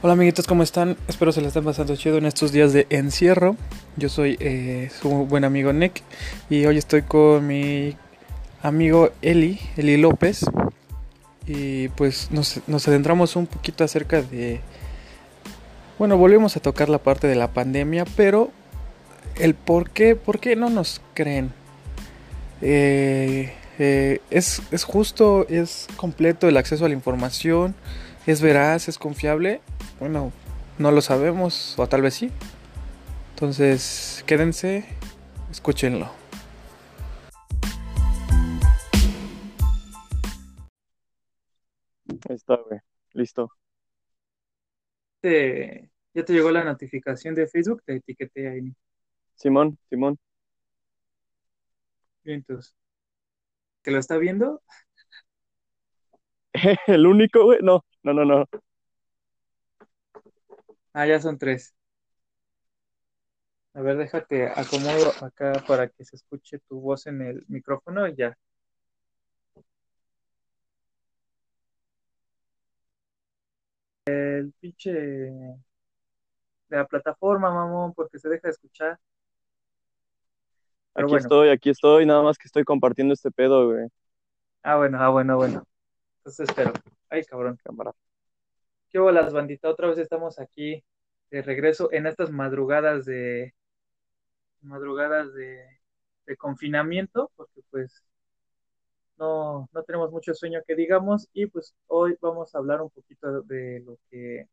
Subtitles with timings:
[0.00, 0.96] Hola amiguitos, ¿cómo están?
[1.08, 3.56] Espero se la estén pasando chido en estos días de encierro.
[3.96, 6.04] Yo soy eh, su buen amigo Nick
[6.48, 7.96] y hoy estoy con mi
[8.62, 10.44] amigo Eli, Eli López.
[11.48, 14.60] Y pues nos, nos adentramos un poquito acerca de...
[15.98, 18.52] Bueno, volvemos a tocar la parte de la pandemia, pero
[19.34, 21.50] el por qué, por qué no nos creen.
[22.62, 27.74] Eh, eh, es, es justo, es completo el acceso a la información,
[28.28, 29.60] es veraz, es confiable.
[30.00, 30.32] Bueno,
[30.78, 32.30] no lo sabemos, o tal vez sí.
[33.34, 34.84] Entonces, quédense,
[35.50, 36.10] escúchenlo.
[42.28, 42.80] Ahí está, güey.
[43.12, 43.50] Listo.
[45.20, 48.74] Te- ya te llegó la notificación de Facebook, te etiqueté ahí.
[49.34, 50.18] Simón, Simón.
[52.24, 52.74] Bien, Entonces,
[53.82, 54.62] ¿que lo está viendo?
[56.86, 57.58] El único, güey.
[57.62, 58.44] No, no, no, no.
[60.98, 61.74] Ah, ya son tres.
[63.74, 68.16] A ver, déjate, acomodo acá para que se escuche tu voz en el micrófono y
[68.16, 68.36] ya.
[74.06, 75.56] El pinche de
[76.70, 78.98] la plataforma, mamón, porque se deja de escuchar.
[80.94, 82.06] Pero Aquí bueno, estoy, aquí estoy.
[82.06, 83.88] Nada más que estoy compartiendo este pedo, güey.
[84.62, 85.64] ah, bueno, ah, bueno, bueno.
[86.18, 86.72] Entonces espero.
[87.10, 87.58] Ay, cabrón.
[87.64, 87.92] Cámara.
[88.90, 89.68] ¿Qué las bandita?
[89.68, 90.84] Otra vez estamos aquí
[91.30, 93.54] de regreso en estas madrugadas de
[94.62, 95.64] madrugadas de,
[96.26, 98.04] de confinamiento, porque pues
[99.18, 103.42] no, no tenemos mucho sueño que digamos, y pues hoy vamos a hablar un poquito
[103.42, 104.48] de lo que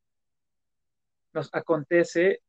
[1.33, 2.41] nos acontece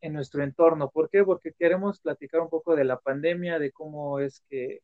[0.00, 0.90] en nuestro entorno.
[0.90, 1.24] ¿Por qué?
[1.24, 4.82] Porque queremos platicar un poco de la pandemia, de cómo es que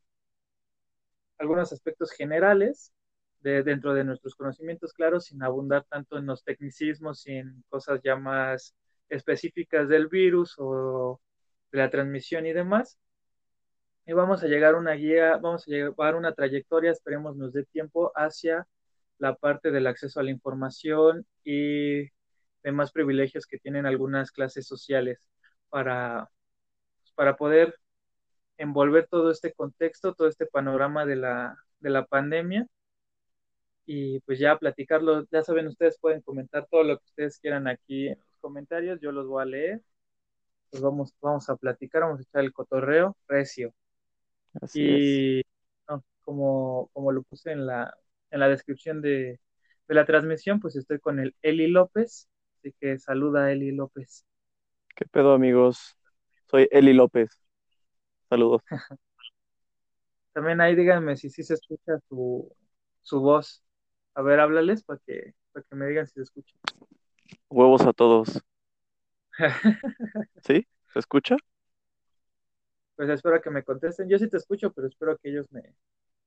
[1.38, 2.92] algunos aspectos generales
[3.40, 8.00] de, dentro de nuestros conocimientos, claro, sin abundar tanto en los tecnicismos y en cosas
[8.02, 8.74] ya más
[9.08, 11.20] específicas del virus o
[11.72, 12.98] de la transmisión y demás.
[14.06, 18.12] Y vamos a llegar una guía, vamos a llevar una trayectoria, esperemos nos dé tiempo
[18.14, 18.66] hacia
[19.18, 22.08] la parte del acceso a la información y
[22.62, 25.28] demás privilegios que tienen algunas clases sociales
[25.68, 26.30] para,
[27.14, 27.76] para poder
[28.58, 32.66] envolver todo este contexto, todo este panorama de la, de la pandemia
[33.92, 38.06] y pues ya platicarlo, ya saben, ustedes pueden comentar todo lo que ustedes quieran aquí
[38.06, 39.82] en los comentarios, yo los voy a leer,
[40.70, 43.74] pues vamos, vamos a platicar, vamos a echar el cotorreo recio.
[44.62, 45.24] Así es.
[45.38, 45.42] Y
[45.88, 47.92] no, como, como lo puse en la,
[48.30, 49.40] en la descripción de,
[49.88, 52.28] de la transmisión, pues estoy con el Eli López,
[52.60, 54.24] así que saluda Eli López.
[54.94, 55.96] ¿Qué pedo, amigos?
[56.46, 57.30] Soy Eli López.
[58.28, 58.62] Saludos.
[60.32, 62.54] También ahí díganme si sí se escucha su,
[63.02, 63.64] su voz.
[64.14, 66.54] A ver, háblales para que, para que me digan si se escucha.
[67.48, 68.42] Huevos a todos.
[70.42, 70.66] ¿Sí?
[70.92, 71.36] ¿Se escucha?
[72.96, 74.08] Pues espero que me contesten.
[74.08, 75.62] Yo sí te escucho, pero espero que ellos me,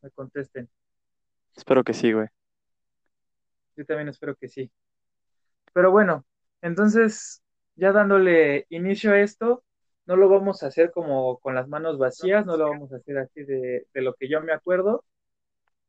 [0.02, 0.70] me contesten.
[1.56, 2.28] Espero que sí, güey.
[3.76, 4.72] Yo también espero que sí.
[5.74, 6.26] Pero bueno,
[6.62, 7.44] entonces,
[7.76, 9.64] ya dándole inicio a esto,
[10.06, 13.18] no lo vamos a hacer como con las manos vacías, no lo vamos a hacer
[13.18, 15.04] así de, de lo que yo me acuerdo,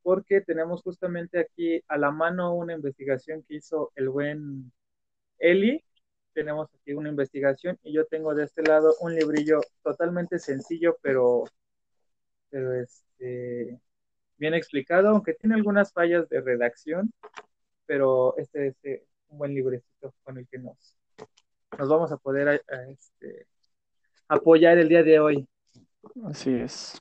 [0.05, 4.71] porque tenemos justamente aquí a la mano una investigación que hizo el buen
[5.39, 5.83] Eli.
[6.35, 11.45] Tenemos aquí una investigación y yo tengo de este lado un librillo totalmente sencillo, pero,
[12.53, 13.81] este,
[14.37, 17.11] bien explicado, aunque tiene algunas fallas de redacción,
[17.87, 20.99] pero este es eh, un buen librecito con el que nos,
[21.79, 23.47] nos vamos a poder a, este,
[24.29, 25.49] apoyar el día de hoy.
[26.27, 27.01] Así es.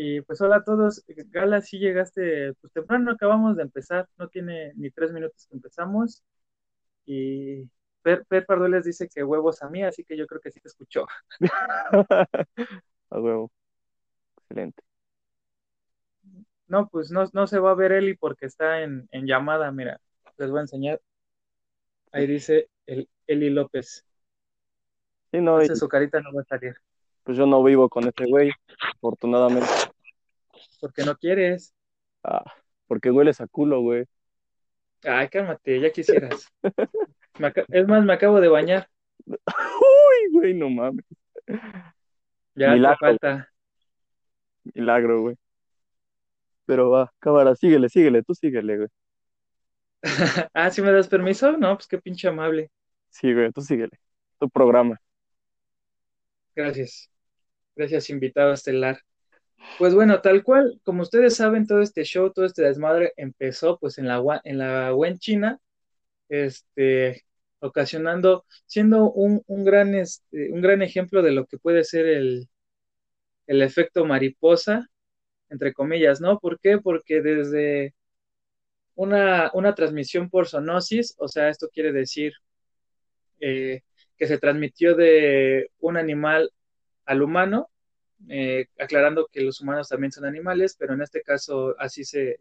[0.00, 4.72] Y pues hola a todos, Gala, si llegaste pues temprano, acabamos de empezar, no tiene
[4.76, 6.22] ni tres minutos que empezamos.
[7.04, 7.64] Y
[8.02, 10.68] Per, per Pardueles dice que huevos a mí, así que yo creo que sí te
[10.68, 11.04] escuchó.
[13.10, 13.50] a huevo.
[14.36, 14.84] Excelente.
[16.68, 20.00] No, pues no, no se va a ver Eli porque está en, en llamada, mira,
[20.36, 21.00] les voy a enseñar.
[22.12, 24.06] Ahí dice el Eli López.
[25.32, 26.76] Sí, no, y Entonces su carita no va a salir.
[27.28, 28.50] Pues yo no vivo con ese güey,
[28.96, 29.68] afortunadamente.
[30.80, 31.74] Porque no quieres.
[32.24, 32.42] Ah,
[32.86, 34.06] porque hueles a culo, güey.
[35.04, 36.48] Ay, cálmate, ya quisieras.
[37.68, 38.88] Es más, me acabo de bañar.
[39.26, 41.04] Uy, güey, no mames.
[42.54, 42.96] Ya Milagro.
[42.96, 43.52] te falta.
[44.74, 45.36] Milagro, güey.
[46.64, 48.88] Pero va, cámara, síguele, síguele, tú síguele, güey.
[50.54, 51.52] ah, ¿sí me das permiso?
[51.58, 52.70] No, pues qué pinche amable.
[53.10, 54.00] Sí, güey, tú síguele.
[54.38, 54.98] Tu programa.
[56.56, 57.10] Gracias.
[57.78, 58.98] Gracias, invitado estelar.
[59.78, 63.98] Pues bueno, tal cual, como ustedes saben, todo este show, todo este desmadre empezó pues
[63.98, 65.60] en la, en la Wen China,
[66.28, 67.24] este,
[67.60, 72.48] ocasionando, siendo un, un gran, este, un gran ejemplo de lo que puede ser el,
[73.46, 74.88] el efecto mariposa,
[75.48, 76.40] entre comillas, ¿no?
[76.40, 76.78] ¿Por qué?
[76.78, 77.94] Porque desde
[78.96, 82.32] una, una transmisión por zoonosis, o sea, esto quiere decir
[83.40, 83.82] eh,
[84.16, 86.50] que se transmitió de un animal
[87.08, 87.70] al humano,
[88.28, 92.38] eh, aclarando que los humanos también son animales, pero en este caso así se,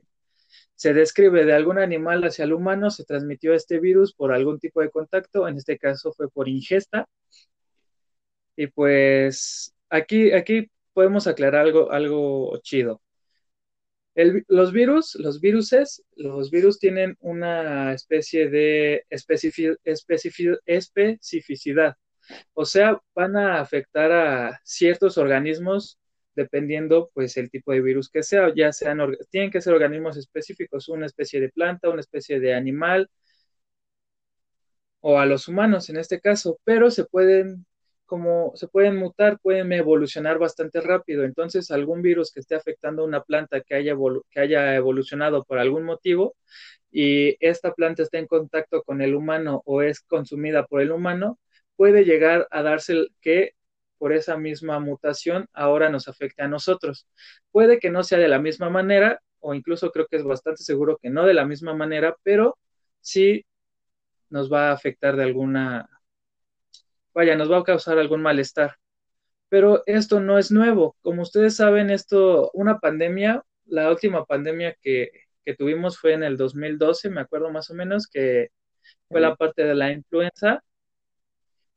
[0.75, 4.81] se describe de algún animal hacia el humano, se transmitió este virus por algún tipo
[4.81, 7.07] de contacto, en este caso fue por ingesta.
[8.57, 13.01] Y pues aquí, aquí podemos aclarar algo, algo chido.
[14.15, 21.95] El, los virus, los viruses, los virus tienen una especie de especific, especific, especificidad.
[22.53, 25.99] O sea, van a afectar a ciertos organismos
[26.35, 28.99] dependiendo pues el tipo de virus que sea, ya sean,
[29.31, 33.09] tienen que ser organismos específicos, una especie de planta, una especie de animal
[35.01, 37.65] o a los humanos en este caso, pero se pueden
[38.05, 41.25] como se pueden mutar, pueden evolucionar bastante rápido.
[41.25, 43.95] Entonces, algún virus que esté afectando a una planta que haya,
[44.31, 46.35] que haya evolucionado por algún motivo
[46.91, 51.37] y esta planta está en contacto con el humano o es consumida por el humano,
[51.77, 53.53] puede llegar a darse que
[53.97, 57.07] por esa misma mutación ahora nos afecte a nosotros.
[57.51, 60.97] Puede que no sea de la misma manera, o incluso creo que es bastante seguro
[61.01, 62.57] que no de la misma manera, pero
[63.01, 63.45] sí
[64.29, 65.89] nos va a afectar de alguna,
[67.13, 68.75] vaya, nos va a causar algún malestar.
[69.49, 70.95] Pero esto no es nuevo.
[71.01, 75.11] Como ustedes saben, esto, una pandemia, la última pandemia que,
[75.45, 78.49] que tuvimos fue en el 2012, me acuerdo más o menos, que
[79.09, 80.63] fue la parte de la influenza.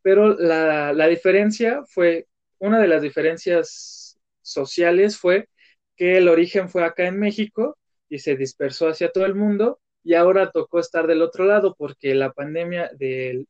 [0.02, 2.26] Pero la, la diferencia fue,
[2.58, 5.48] una de las diferencias sociales fue
[5.96, 7.76] que el origen fue acá en México
[8.08, 12.14] y se dispersó hacia todo el mundo y ahora tocó estar del otro lado porque
[12.14, 13.46] la pandemia del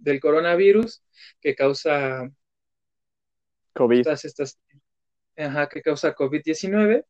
[0.00, 1.02] del coronavirus
[1.40, 2.30] que causa
[3.74, 4.02] COVID.
[4.02, 4.58] Todas estas,
[5.36, 7.04] ajá, que causa COVID-19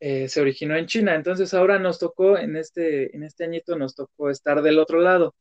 [0.00, 1.14] eh, se originó en China.
[1.14, 5.34] Entonces ahora nos tocó, en este, en este añito nos tocó estar del otro lado.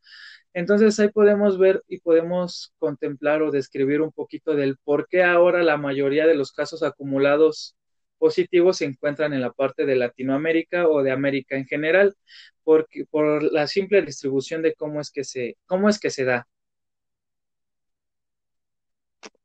[0.53, 5.63] Entonces ahí podemos ver y podemos contemplar o describir un poquito del por qué ahora
[5.63, 7.75] la mayoría de los casos acumulados
[8.17, 12.15] positivos se encuentran en la parte de Latinoamérica o de América en general,
[12.63, 16.47] porque, por la simple distribución de cómo es que se, cómo es que se da.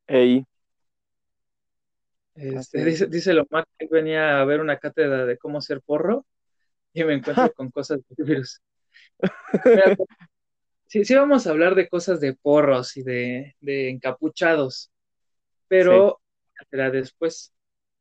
[0.08, 0.44] Ey.
[2.34, 6.26] Este, dice, dice Lomar que venía a ver una cátedra de cómo ser porro
[6.92, 8.60] y me encuentro con cosas de virus.
[9.64, 9.96] Mira,
[10.86, 14.90] sí, sí vamos a hablar de cosas de porros y de, de encapuchados,
[15.68, 16.20] pero
[16.58, 16.66] sí.
[16.70, 17.52] será después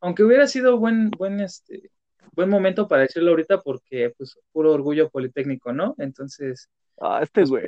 [0.06, 1.90] aunque hubiera sido buen, buen, este,
[2.34, 5.96] buen momento para decirlo ahorita porque, pues, puro orgullo politécnico, ¿no?
[5.98, 6.70] Entonces.
[7.02, 7.68] Ah, este es güey.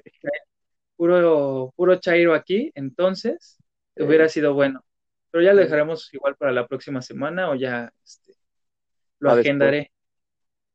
[0.95, 3.57] Puro, puro chairo aquí, entonces,
[3.95, 4.85] hubiera sido bueno.
[5.31, 8.33] Pero ya lo dejaremos igual para la próxima semana o ya este,
[9.17, 9.93] lo agendaré después.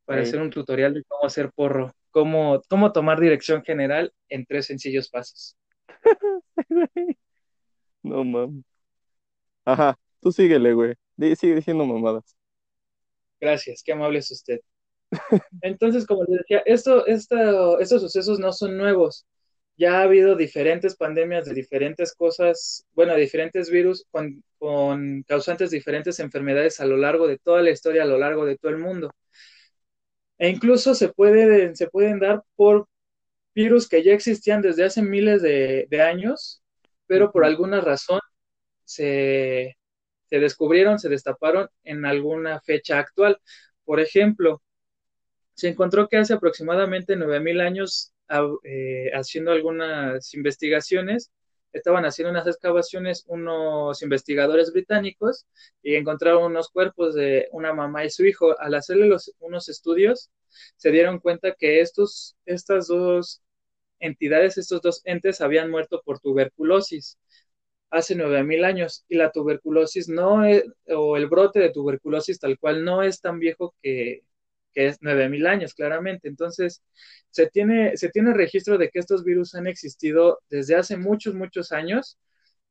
[0.04, 4.66] para hacer un tutorial de cómo hacer porro, cómo, cómo tomar dirección general en tres
[4.66, 5.56] sencillos pasos.
[8.02, 8.64] no mames.
[9.64, 10.94] Ajá, tú síguele, güey
[11.36, 12.36] sigue diciendo mamadas.
[13.40, 14.60] Gracias, qué amable es usted.
[15.62, 19.26] Entonces, como les decía, esto, esto, estos sucesos no son nuevos.
[19.76, 25.78] Ya ha habido diferentes pandemias de diferentes cosas, bueno, diferentes virus con, con causantes de
[25.78, 28.78] diferentes enfermedades a lo largo de toda la historia, a lo largo de todo el
[28.78, 29.12] mundo.
[30.42, 32.88] E incluso se, puede, se pueden dar por
[33.54, 36.64] virus que ya existían desde hace miles de, de años,
[37.06, 38.18] pero por alguna razón
[38.84, 39.76] se,
[40.24, 43.38] se descubrieron, se destaparon en alguna fecha actual.
[43.84, 44.60] Por ejemplo,
[45.54, 48.12] se encontró que hace aproximadamente 9.000 años,
[48.64, 51.30] eh, haciendo algunas investigaciones,
[51.72, 55.46] estaban haciendo unas excavaciones unos investigadores británicos
[55.82, 58.58] y encontraron unos cuerpos de una mamá y su hijo.
[58.60, 60.30] Al hacerle unos estudios,
[60.76, 63.42] se dieron cuenta que estos, estas dos
[64.00, 67.18] entidades, estos dos entes habían muerto por tuberculosis
[67.90, 72.84] hace 9.000 años y la tuberculosis no es, o el brote de tuberculosis tal cual
[72.84, 74.22] no es tan viejo que,
[74.74, 76.28] que es 9.000 años, claramente.
[76.28, 76.82] Entonces,
[77.30, 81.72] se tiene, se tiene registro de que estos virus han existido desde hace muchos, muchos
[81.72, 82.18] años,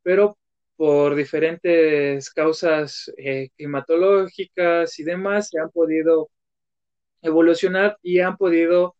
[0.03, 0.38] pero
[0.75, 6.29] por diferentes causas eh, climatológicas y demás, se han podido
[7.22, 8.96] evolucionar y han podido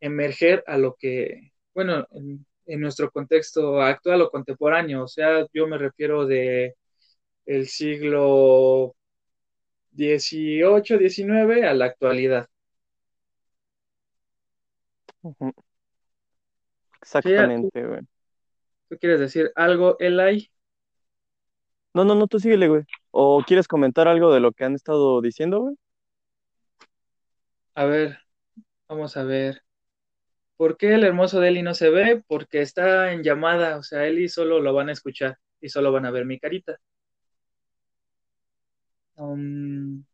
[0.00, 5.04] emerger a lo que, bueno, en, en nuestro contexto actual o contemporáneo.
[5.04, 6.74] O sea, yo me refiero de
[7.46, 8.96] el siglo
[9.96, 12.48] XVIII, XIX a la actualidad.
[15.22, 15.52] Uh -huh.
[17.00, 18.00] Exactamente, güey.
[18.88, 20.50] ¿Tú quieres decir algo, Eli?
[21.94, 22.82] No, no, no, tú síguele, güey.
[23.10, 25.76] ¿O quieres comentar algo de lo que han estado diciendo, güey?
[27.74, 28.18] A ver,
[28.88, 29.62] vamos a ver.
[30.56, 32.22] ¿Por qué el hermoso de Eli no se ve?
[32.26, 36.06] Porque está en llamada, o sea, Eli solo lo van a escuchar y solo van
[36.06, 36.78] a ver mi carita.
[39.16, 40.04] Um,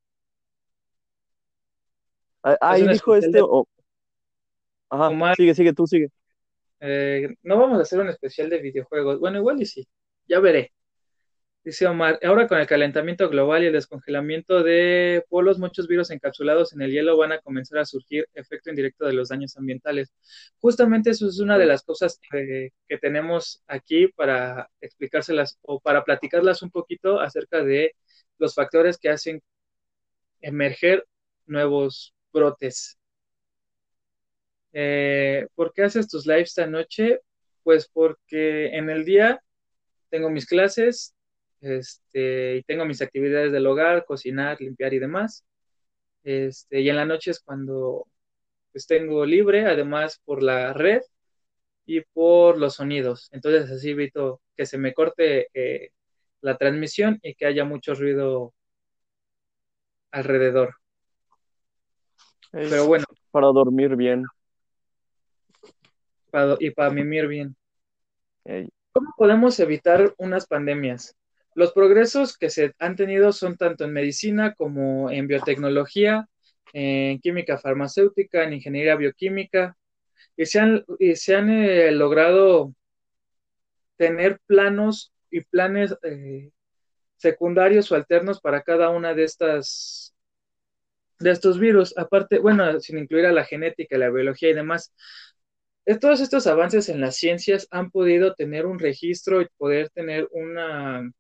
[2.43, 3.39] Ah, Ahí una dijo este.
[3.39, 3.45] de-
[4.91, 6.09] Ajá, Omar, sigue, sigue, tú sigue.
[6.81, 9.21] eh, no vamos a hacer un especial de videojuegos.
[9.21, 9.87] Bueno, igual y sí,
[10.29, 10.73] ya veré.
[11.63, 16.73] Dice Omar, ahora con el calentamiento global y el descongelamiento de polos, muchos virus encapsulados
[16.73, 20.11] en el hielo van a comenzar a surgir efecto indirecto de los daños ambientales.
[20.59, 26.03] Justamente eso es una de las cosas que, que tenemos aquí para explicárselas o para
[26.03, 27.95] platicarlas un poquito acerca de
[28.39, 29.43] los factores que hacen
[30.41, 31.07] emerger
[31.47, 32.99] nuevos brotes.
[34.73, 37.21] Eh, ¿Por qué haces tus lives esta noche?
[37.63, 39.43] Pues porque en el día
[40.11, 41.15] tengo mis clases,
[41.61, 45.45] este, y tengo mis actividades del hogar, cocinar, limpiar y demás.
[46.23, 48.07] Este, y en la noche es cuando
[48.73, 51.03] pues tengo libre, además por la red
[51.87, 53.29] y por los sonidos.
[53.33, 55.91] Entonces así evito que se me corte eh,
[56.41, 58.55] la transmisión y que haya mucho ruido
[60.11, 60.77] alrededor.
[62.53, 64.25] Pero bueno, para dormir bien.
[66.31, 67.57] para, y para mimir bien.
[68.93, 71.17] ¿Cómo podemos evitar unas pandemias?
[71.55, 76.29] Los progresos que se han tenido son tanto en medicina como en biotecnología,
[76.73, 79.77] en química farmacéutica, en ingeniería bioquímica,
[80.37, 82.75] y se han, y se han eh, logrado
[83.97, 86.51] tener planos y planes eh,
[87.17, 90.15] secundarios o alternos para cada una de estas
[91.19, 94.95] de estos virus, aparte, bueno, sin incluir a la genética, la biología y demás.
[96.01, 101.11] Todos estos avances en las ciencias han podido tener un registro y poder tener una,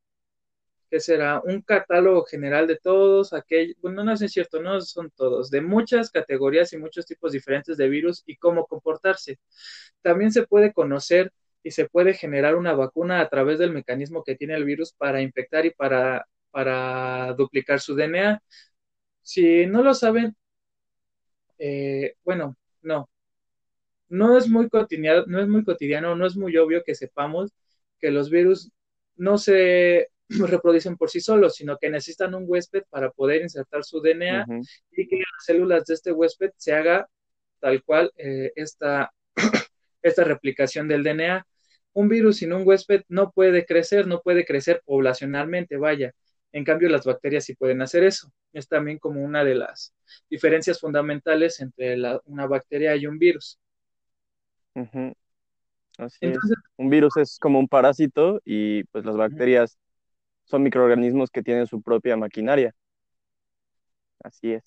[0.90, 1.40] ¿qué será?
[1.44, 6.10] Un catálogo general de todos aquellos, bueno, no es cierto, no son todos, de muchas
[6.10, 9.38] categorías y muchos tipos diferentes de virus y cómo comportarse.
[10.02, 11.32] También se puede conocer
[11.62, 15.22] y se puede generar una vacuna a través del mecanismo que tiene el virus para
[15.22, 18.42] infectar y para, para duplicar su DNA.
[19.22, 20.36] Si no lo saben,
[21.58, 23.08] eh, bueno, no,
[24.08, 27.52] no es muy cotidiano, no es muy cotidiano, no es muy obvio que sepamos
[28.00, 28.72] que los virus
[29.16, 34.00] no se reproducen por sí solos, sino que necesitan un huésped para poder insertar su
[34.00, 34.46] DNA
[34.92, 37.08] y que las células de este huésped se haga
[37.58, 39.12] tal cual eh, esta,
[40.02, 41.46] esta replicación del DNA.
[41.92, 46.12] Un virus sin un huésped no puede crecer, no puede crecer poblacionalmente, vaya.
[46.52, 48.32] En cambio, las bacterias sí pueden hacer eso.
[48.52, 49.94] Es también como una de las
[50.28, 53.58] diferencias fundamentales entre la, una bacteria y un virus.
[55.98, 56.38] Así es.
[56.76, 59.78] Un virus es como un parásito y pues las bacterias
[60.50, 62.74] son microorganismos que tienen su propia maquinaria.
[64.22, 64.64] Así es.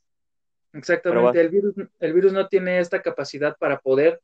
[0.73, 1.35] Exactamente, vas.
[1.35, 4.19] el virus, el virus no tiene esta capacidad para poder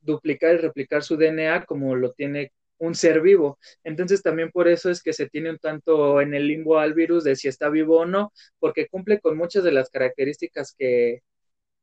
[0.00, 3.58] duplicar y replicar su DNA como lo tiene un ser vivo.
[3.84, 7.24] Entonces también por eso es que se tiene un tanto en el limbo al virus
[7.24, 11.22] de si está vivo o no, porque cumple con muchas de las características que,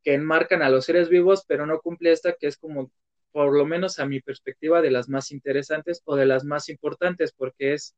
[0.04, 2.92] que enmarcan a los seres vivos, pero no cumple esta que es como,
[3.32, 7.32] por lo menos a mi perspectiva, de las más interesantes o de las más importantes,
[7.34, 7.96] porque es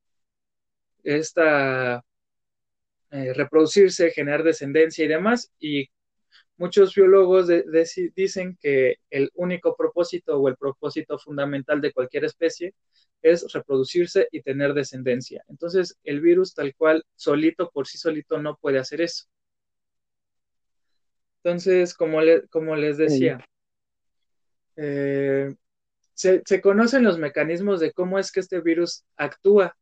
[1.03, 2.03] esta
[3.11, 5.89] eh, reproducirse, generar descendencia y demás, y
[6.57, 12.25] muchos biólogos de, de, dicen que el único propósito o el propósito fundamental de cualquier
[12.25, 12.75] especie
[13.21, 15.43] es reproducirse y tener descendencia.
[15.47, 19.25] Entonces, el virus tal cual, solito, por sí solito, no puede hacer eso.
[21.43, 23.43] Entonces, como, le, como les decía,
[24.75, 25.55] eh,
[26.13, 29.75] se, se, conocen los mecanismos de cómo es que este virus actúa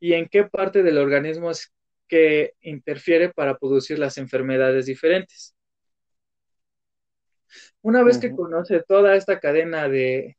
[0.00, 1.72] y en qué parte del organismo es
[2.08, 5.54] que interfiere para producir las enfermedades diferentes.
[7.82, 8.22] Una vez uh -huh.
[8.22, 10.36] que conoce toda esta cadena de,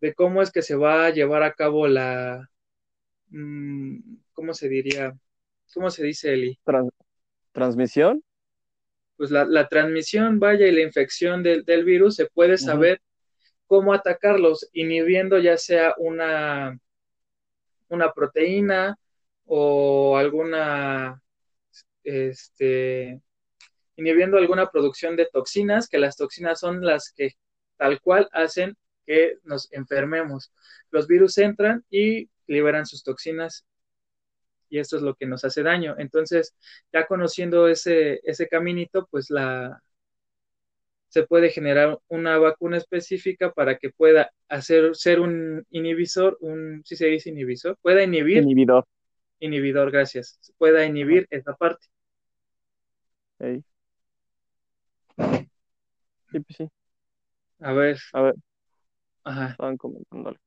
[0.00, 2.50] de, cómo es que se va a llevar a cabo la,
[3.28, 3.98] mmm,
[4.32, 5.16] ¿cómo se diría?
[5.74, 6.58] ¿Cómo se dice, Eli?
[6.64, 6.90] Trans
[7.52, 8.22] ¿Transmisión?
[9.16, 13.02] Pues la, la, transmisión, vaya, y la infección del, del virus, se puede saber uh
[13.02, 13.62] -huh.
[13.66, 16.78] cómo atacarlos, inhibiendo ya sea una,
[17.88, 18.96] una proteína
[19.46, 21.22] o alguna,
[22.04, 23.20] este,
[23.96, 27.32] inhibiendo alguna producción de toxinas, que las toxinas son las que
[27.76, 28.76] tal cual hacen
[29.06, 30.52] que nos enfermemos.
[30.90, 33.64] Los virus entran y liberan sus toxinas
[34.68, 35.94] y esto es lo que nos hace daño.
[35.98, 36.54] Entonces,
[36.92, 39.82] ya conociendo ese, ese caminito, pues la
[41.16, 46.94] se puede generar una vacuna específica para que pueda hacer ser un inhibidor, un, si
[46.94, 48.42] se dice inhibidor, pueda inhibir.
[48.42, 48.84] Inhibidor.
[49.40, 50.38] Inhibidor, gracias.
[50.58, 51.86] Pueda inhibir esa parte.
[53.38, 53.64] Sí,
[56.30, 56.68] pues sí.
[57.60, 57.96] A ver.
[58.12, 58.34] A ver.
[59.24, 59.50] Ajá.
[59.52, 60.38] Estaban comentándole.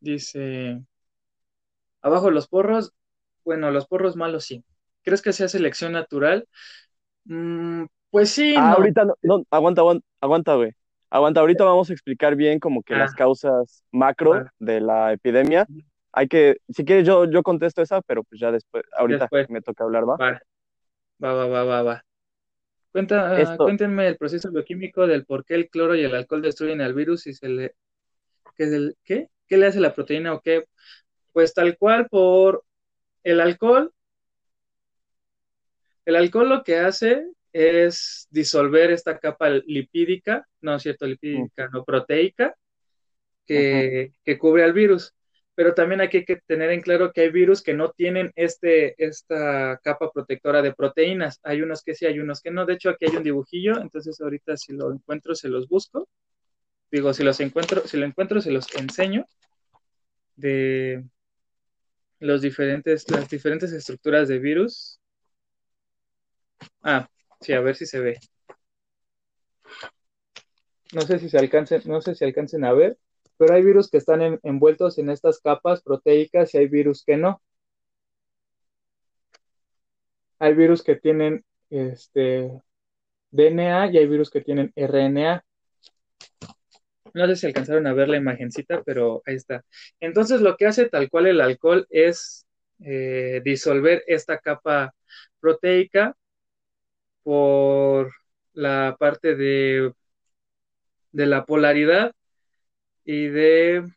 [0.00, 0.82] Dice.
[2.02, 2.92] Abajo los porros.
[3.42, 4.62] Bueno, los porros malos sí.
[5.02, 6.46] ¿Crees que sea selección natural?
[7.24, 8.54] Mm, pues sí.
[8.56, 8.74] Ah, no.
[8.76, 10.70] ahorita no, no, aguanta, aguanta, aguanta, güey.
[11.10, 12.98] Aguanta, ahorita vamos a explicar bien como que Ah.
[12.98, 14.52] las causas macro Va.
[14.60, 15.66] de la epidemia.
[16.12, 19.50] Hay que, si quieres yo, yo contesto esa, pero pues ya después, ahorita Después.
[19.50, 20.16] me toca hablar, ¿va?
[20.18, 20.40] Va,
[21.20, 21.82] va, va, va, va.
[21.82, 22.04] va.
[22.92, 26.42] Cuenta, ah, Esto- cuéntenme el proceso bioquímico del por qué el cloro y el alcohol
[26.42, 27.74] destruyen al virus y se le...
[28.56, 29.28] ¿Qué, es el- qué?
[29.48, 30.66] ¿Qué le hace la proteína o qué?
[31.32, 32.62] Pues tal cual por
[33.24, 33.92] el alcohol.
[36.04, 41.84] El alcohol lo que hace es disolver esta capa lipídica, no es cierto, lipídica, no
[41.84, 42.54] proteica,
[43.46, 45.14] que, que cubre al virus.
[45.54, 48.94] Pero también aquí hay que tener en claro que hay virus que no tienen este,
[49.04, 51.40] esta capa protectora de proteínas.
[51.42, 52.64] Hay unos que sí, hay unos que no.
[52.64, 56.08] De hecho, aquí hay un dibujillo, entonces ahorita si lo encuentro se los busco.
[56.90, 59.26] Digo, si los encuentro, si lo encuentro se los enseño
[60.36, 61.04] de
[62.20, 65.00] los diferentes, las diferentes estructuras de virus.
[66.82, 67.08] Ah,
[67.42, 68.18] sí, a ver si se ve.
[70.92, 72.96] No sé si se alcancen, no sé si alcancen a ver,
[73.36, 77.16] pero hay virus que están en- envueltos en estas capas proteicas y hay virus que
[77.16, 77.42] no.
[80.38, 82.50] Hay virus que tienen este
[83.30, 85.44] DNA y hay virus que tienen RNA.
[87.14, 89.64] No sé si alcanzaron a ver la imagencita, pero ahí está.
[90.00, 92.46] Entonces, lo que hace tal cual el alcohol es
[92.80, 94.94] eh, disolver esta capa
[95.40, 96.16] proteica
[97.22, 98.12] por
[98.54, 99.92] la parte de,
[101.12, 102.12] de la polaridad
[103.04, 103.90] y de...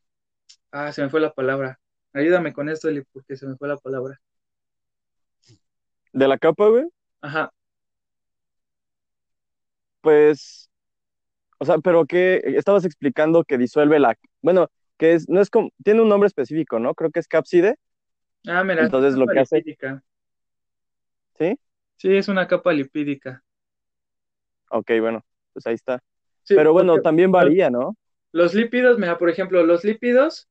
[0.71, 1.79] Ah, se me fue la palabra.
[2.13, 4.21] Ayúdame con esto, Eli, porque se me fue la palabra.
[6.13, 6.85] De la capa, güey,
[7.21, 7.51] Ajá.
[10.01, 10.69] pues,
[11.59, 15.71] o sea, pero que estabas explicando que disuelve la, bueno, que es, no es como,
[15.83, 16.95] tiene un nombre específico, ¿no?
[16.95, 17.77] Creo que es cápside,
[18.47, 19.65] Ah, mira, es Entonces, lo que hace-.
[21.38, 21.57] ¿sí?
[21.97, 23.43] Sí, es una capa lipídica.
[24.69, 26.01] Ok, bueno, pues ahí está.
[26.43, 27.95] Sí, Pero bueno, también varía, ¿no?
[28.31, 30.49] Los lípidos, mira, por ejemplo, los lípidos,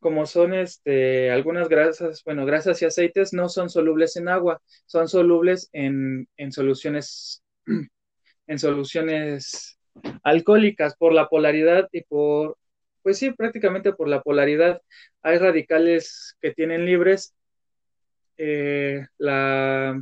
[0.00, 5.08] como son este, algunas grasas, bueno, grasas y aceites, no son solubles en agua, son
[5.08, 7.42] solubles en, en soluciones,
[8.46, 9.78] en soluciones
[10.22, 12.56] alcohólicas por la polaridad y por,
[13.02, 14.80] pues sí, prácticamente por la polaridad.
[15.22, 17.34] Hay radicales que tienen libres
[18.36, 20.00] eh, la,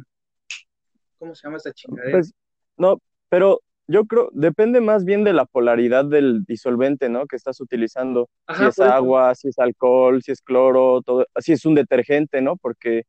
[1.19, 2.13] ¿cómo se llama esta chingadera?
[2.13, 2.33] Pues,
[2.77, 7.27] no, pero yo creo, depende más bien de la polaridad del disolvente, ¿no?
[7.27, 8.29] Que estás utilizando.
[8.57, 12.57] Si es agua, si es alcohol, si es cloro, todo, si es un detergente, ¿no?
[12.57, 13.05] Porque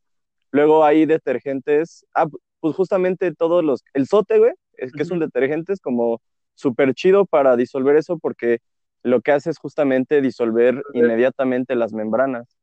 [0.52, 2.28] luego hay detergentes, ah,
[2.60, 6.22] pues justamente todos los, el sote, güey, es que es un detergente, es como
[6.54, 8.60] súper chido para disolver eso porque
[9.04, 12.58] lo que hace es justamente disolver inmediatamente las membranas.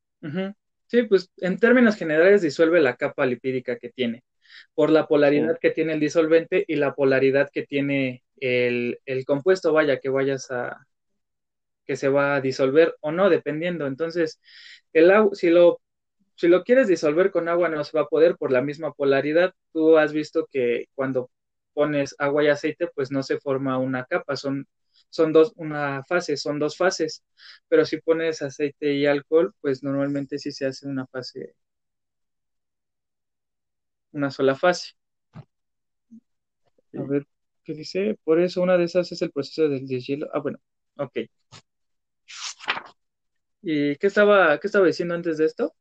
[0.86, 4.22] Sí, pues en términos generales disuelve la capa lipídica que tiene,
[4.74, 9.72] por la polaridad que tiene el disolvente y la polaridad que tiene el, el compuesto,
[9.72, 10.86] vaya, que vayas a,
[11.86, 13.86] que se va a disolver o no, dependiendo.
[13.86, 14.40] Entonces,
[14.92, 15.80] el agua, si lo,
[16.36, 19.54] si lo quieres disolver con agua no se va a poder por la misma polaridad.
[19.72, 21.30] Tú has visto que cuando
[21.74, 24.66] pones agua y aceite, pues no se forma una capa, son,
[25.10, 27.24] son dos, una fase, son dos fases.
[27.68, 31.54] Pero si pones aceite y alcohol, pues normalmente sí se hace una fase,
[34.14, 34.92] una sola fase.
[36.96, 37.26] A ver,
[37.64, 38.16] ¿qué dice?
[38.24, 40.28] Por eso una de esas es el proceso del deshielo.
[40.32, 40.58] Ah, bueno,
[40.96, 41.18] ok.
[43.62, 45.74] ¿Y qué estaba, qué estaba diciendo antes de esto?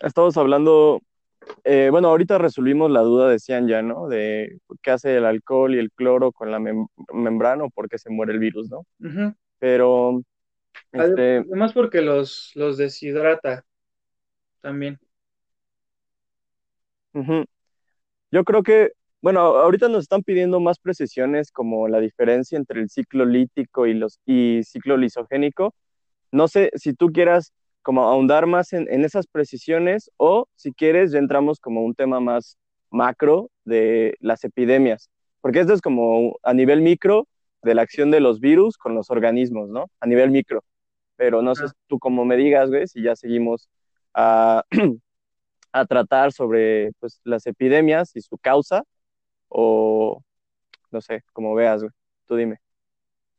[0.00, 1.00] Estamos hablando,
[1.64, 4.08] eh, bueno, ahorita resolvimos la duda, decían ya, ¿no?
[4.08, 7.98] De qué hace el alcohol y el cloro con la mem- membrana o por qué
[7.98, 8.86] se muere el virus, ¿no?
[9.58, 10.22] Pero,
[10.92, 13.64] este, Además porque los, los deshidrata
[14.60, 14.98] también.
[17.14, 17.44] ujú.
[18.32, 18.92] Yo creo que,
[19.22, 23.94] bueno, ahorita nos están pidiendo más precisiones como la diferencia entre el ciclo lítico y
[23.94, 25.74] los y ciclo lisogénico.
[26.32, 31.12] No sé si tú quieras como ahondar más en, en esas precisiones o si quieres
[31.12, 32.58] ya entramos como un tema más
[32.90, 37.28] macro de las epidemias, porque esto es como a nivel micro
[37.62, 39.86] de la acción de los virus con los organismos, ¿no?
[40.00, 40.64] A nivel micro.
[41.16, 43.68] Pero no sé tú como me digas, güey, si ya seguimos
[44.14, 44.64] a,
[45.72, 48.82] a tratar sobre pues, las epidemias y su causa
[49.48, 50.22] o
[50.90, 51.92] no sé, como veas, güey.
[52.26, 52.58] Tú dime.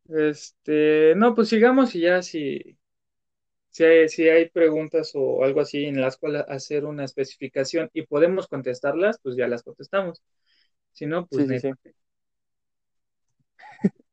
[0.09, 2.77] Este, no, pues sigamos y ya si,
[3.69, 8.03] si hay, si hay preguntas o algo así en las cuales hacer una especificación y
[8.03, 10.21] podemos contestarlas, pues ya las contestamos.
[10.93, 11.91] Si no, pues Sí, sí, sí.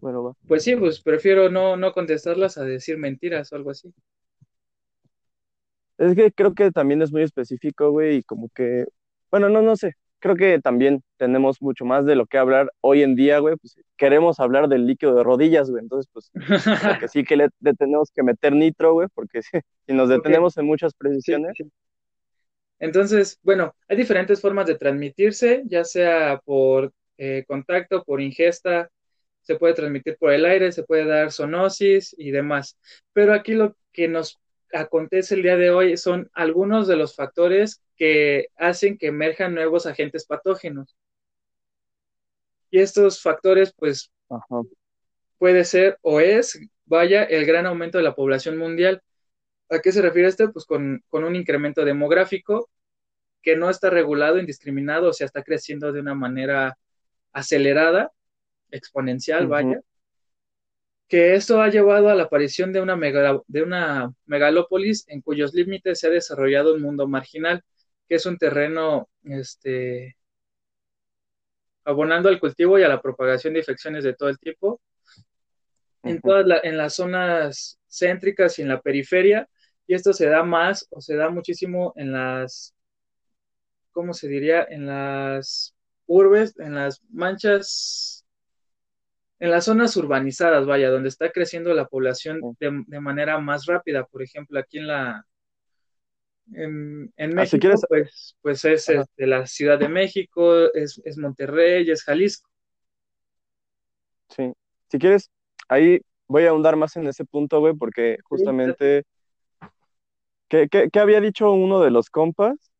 [0.00, 0.34] Bueno, va.
[0.46, 3.92] Pues sí, pues prefiero no, no contestarlas a decir mentiras o algo así.
[6.00, 8.86] Es que creo que también es muy específico, güey, y como que,
[9.30, 9.94] bueno, no, no sé.
[10.20, 13.56] Creo que también tenemos mucho más de lo que hablar hoy en día, güey.
[13.58, 15.82] Pues queremos hablar del líquido de rodillas, güey.
[15.82, 16.32] Entonces, pues,
[16.98, 20.58] que sí que le, le tenemos que meter nitro, güey, porque si, si nos detenemos
[20.58, 21.70] en muchas sí, precisiones, sí.
[22.78, 28.90] Entonces, bueno, hay diferentes formas de transmitirse, ya sea por eh, contacto, por ingesta,
[29.42, 32.78] se puede transmitir por el aire, se puede dar zoonosis y demás.
[33.12, 34.38] Pero aquí lo que nos
[34.72, 39.86] acontece el día de hoy son algunos de los factores que hacen que emerjan nuevos
[39.86, 40.96] agentes patógenos.
[42.70, 44.62] Y estos factores, pues, ajá.
[45.38, 49.02] puede ser o es, vaya, el gran aumento de la población mundial.
[49.68, 50.52] ¿A qué se refiere esto?
[50.52, 52.68] Pues con, con un incremento demográfico
[53.42, 56.78] que no está regulado, indiscriminado, o sea, está creciendo de una manera
[57.32, 58.12] acelerada,
[58.70, 59.80] exponencial, vaya,
[61.10, 65.52] que esto ha llevado a la aparición de una, mega, de una megalópolis en cuyos
[65.54, 67.62] límites se ha desarrollado un mundo marginal,
[68.08, 70.16] que es un terreno este,
[71.84, 74.80] abonando al cultivo y a la propagación de infecciones de todo el tipo,
[76.04, 79.48] en todas la, en las zonas céntricas y en la periferia,
[79.86, 82.74] y esto se da más o se da muchísimo en las
[83.92, 84.66] ¿cómo se diría?
[84.70, 85.74] En las
[86.06, 88.19] urbes, en las manchas,
[89.40, 94.06] en las zonas urbanizadas, vaya, donde está creciendo la población de, de manera más rápida.
[94.06, 95.26] Por ejemplo, aquí en la,
[96.52, 100.72] en, en Ah, si quieres, México, pues, pues es ajá, este, la Ciudad de México,
[100.74, 102.48] es, es Monterrey, es Jalisco.
[104.28, 104.52] sí.
[104.90, 105.30] Si quieres,
[105.68, 109.04] ahí voy a ahondar más en ese punto, güey, porque justamente,
[110.48, 112.70] ¿qué, qué, qué había dicho uno de los compas?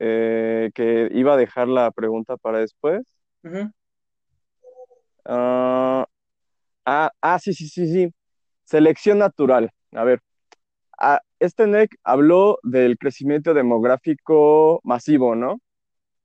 [0.00, 3.02] Eh, que iba a dejar la pregunta para después.
[3.44, 3.70] Ah,
[6.86, 8.12] ah, ah, sí, sí, sí, sí.
[8.64, 9.70] Selección natural.
[9.92, 10.20] A ver,
[10.98, 15.60] ah, este NEC habló del crecimiento demográfico masivo, ¿no?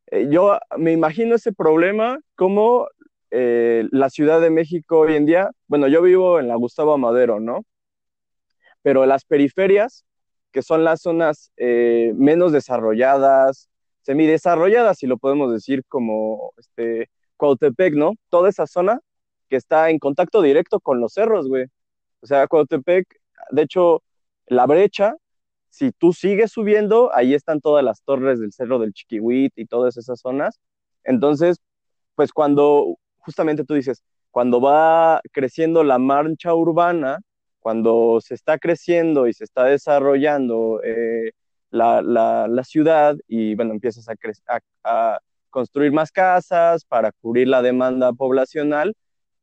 [0.08, 2.88] Eh, yo me imagino ese problema como
[3.32, 5.52] eh, la Ciudad de México hoy en día.
[5.68, 7.66] Bueno, yo vivo en la Gustavo Amadero, ¿no?
[8.82, 10.06] Pero las periferias,
[10.52, 13.70] que son las zonas eh, menos desarrolladas,
[14.02, 18.14] semidesarrolladas, si lo podemos decir, como este, Cuautepec, ¿no?
[18.30, 19.00] Toda esa zona
[19.50, 21.66] que está en contacto directo con los cerros, güey.
[22.22, 23.08] O sea, Cuautepec,
[23.52, 24.04] de hecho,
[24.48, 25.16] la brecha,
[25.70, 29.98] si tú sigues subiendo, ahí están todas las torres del Cerro del Chiquihuit y todas
[29.98, 30.60] esas zonas.
[31.04, 31.58] Entonces,
[32.16, 37.20] pues cuando, justamente tú dices, cuando va creciendo la mancha urbana,
[37.60, 41.32] cuando se está creciendo y se está desarrollando eh,
[41.72, 44.14] la, la, la, ciudad y bueno, empiezas a,
[44.48, 48.96] a, a, construir más casas para cubrir la demanda poblacional,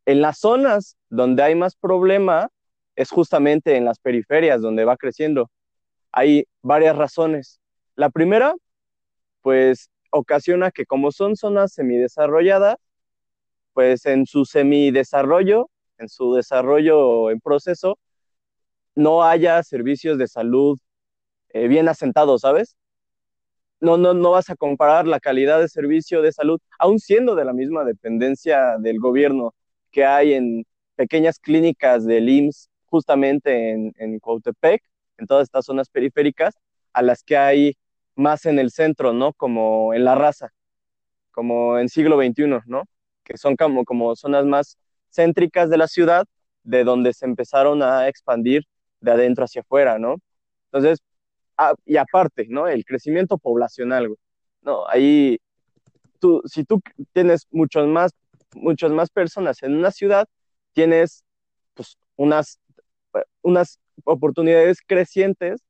[0.07, 2.49] en las zonas donde hay más problema
[2.95, 5.51] es justamente en las periferias donde va creciendo.
[6.13, 7.61] Hay varias razones.
[7.97, 8.55] La primera,
[9.43, 12.77] pues ocasiona que como son zonas semidesarrolladas,
[13.75, 17.99] pues en su semidesarrollo, en su desarrollo en proceso,
[18.95, 20.79] no haya servicios de salud
[21.51, 22.77] eh, bien asentados, ¿sabes?
[23.81, 27.45] No, no, no vas a comparar la calidad de servicio de salud, aún siendo de
[27.45, 29.55] la misma dependencia del gobierno
[29.97, 34.21] que hay en pequeñas clínicas del IMSS, justamente en, en
[35.19, 36.55] en todas estas zonas periféricas,
[36.93, 37.79] a las que hay
[38.15, 39.33] más en el centro, ¿no?
[39.33, 40.51] Como en la raza,
[41.31, 42.85] como en siglo XXI, ¿no?
[43.25, 44.77] Que son como, como zonas más
[45.11, 46.27] céntricas de la ciudad,
[46.63, 48.65] de donde se empezaron a expandir
[49.01, 50.17] de adentro hacia afuera, ¿no?
[50.67, 50.99] Entonces,
[51.87, 52.69] y aparte, ¿no?
[52.69, 54.15] El crecimiento poblacional.
[54.61, 55.39] No, ahí,
[56.19, 56.83] tú, si tú
[57.15, 58.13] tienes muchos más,
[58.57, 60.27] muchas más personas en una ciudad,
[60.73, 61.25] tienes,
[61.75, 62.61] pues, unas,
[63.43, 65.63] unas oportunidades crecientes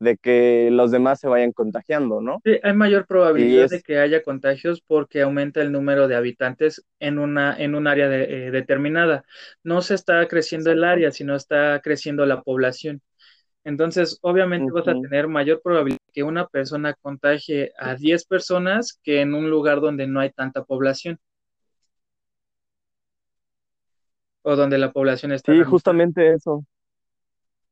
[0.00, 2.40] de que los demás se vayan contagiando, ¿no?
[2.42, 7.18] Sí, hay mayor probabilidad de que haya contagios porque aumenta el número de habitantes en
[7.18, 9.24] una en un área de, eh, determinada.
[9.62, 13.02] No se está creciendo el área, sino está creciendo la población.
[13.62, 18.98] Entonces, obviamente Uh vas a tener mayor probabilidad que una persona contagie a 10 personas
[19.02, 21.18] que en un lugar donde no hay tanta población
[24.42, 25.66] o donde la población está Sí, mitad.
[25.70, 26.64] justamente eso.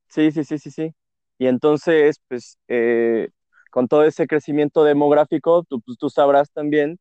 [0.08, 0.94] Sí, sí, sí, sí, sí.
[1.38, 3.28] Y entonces, pues, eh,
[3.70, 6.98] con todo ese crecimiento demográfico, tú, pues, tú sabrás también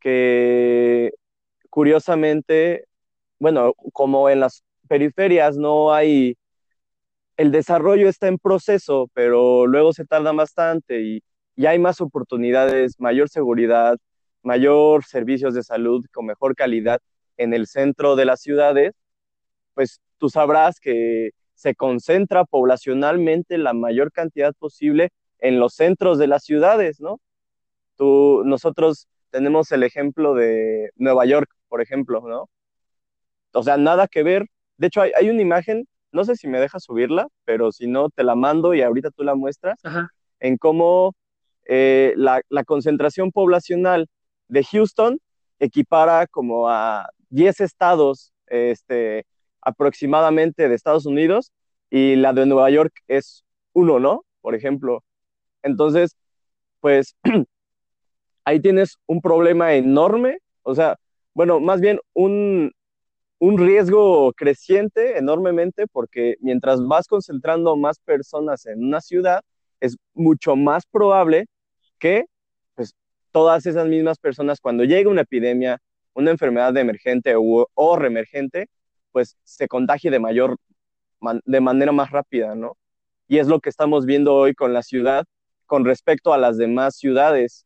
[0.00, 1.12] que
[1.70, 2.86] curiosamente,
[3.40, 6.36] bueno, como en las periferias no hay,
[7.36, 11.22] el desarrollo está en proceso, pero luego se tarda bastante y,
[11.56, 13.96] y hay más oportunidades, mayor seguridad,
[14.42, 17.00] mayor servicios de salud con mejor calidad
[17.36, 18.92] en el centro de las ciudades,
[19.76, 26.26] pues tú sabrás que se concentra poblacionalmente la mayor cantidad posible en los centros de
[26.26, 27.20] las ciudades, ¿no?
[27.96, 32.48] Tú, nosotros tenemos el ejemplo de Nueva York, por ejemplo, ¿no?
[33.52, 34.46] O sea, nada que ver.
[34.78, 38.08] De hecho, hay, hay una imagen, no sé si me dejas subirla, pero si no,
[38.08, 40.08] te la mando y ahorita tú la muestras, Ajá.
[40.40, 41.14] en cómo
[41.66, 44.08] eh, la, la concentración poblacional
[44.48, 45.18] de Houston
[45.58, 49.26] equipara como a 10 estados este,
[49.66, 51.52] aproximadamente de Estados Unidos
[51.90, 54.24] y la de Nueva York es uno, ¿no?
[54.40, 55.02] Por ejemplo.
[55.62, 56.16] Entonces,
[56.80, 57.16] pues
[58.44, 60.96] ahí tienes un problema enorme, o sea,
[61.34, 62.72] bueno, más bien un,
[63.40, 69.40] un riesgo creciente enormemente porque mientras vas concentrando más personas en una ciudad,
[69.80, 71.46] es mucho más probable
[71.98, 72.26] que
[72.76, 72.94] pues,
[73.32, 75.78] todas esas mismas personas, cuando llegue una epidemia,
[76.14, 78.68] una enfermedad emergente o, o reemergente,
[79.16, 80.58] pues se contagie de mayor,
[81.46, 82.76] de manera más rápida, ¿no?
[83.28, 85.24] Y es lo que estamos viendo hoy con la ciudad
[85.64, 87.64] con respecto a las demás ciudades,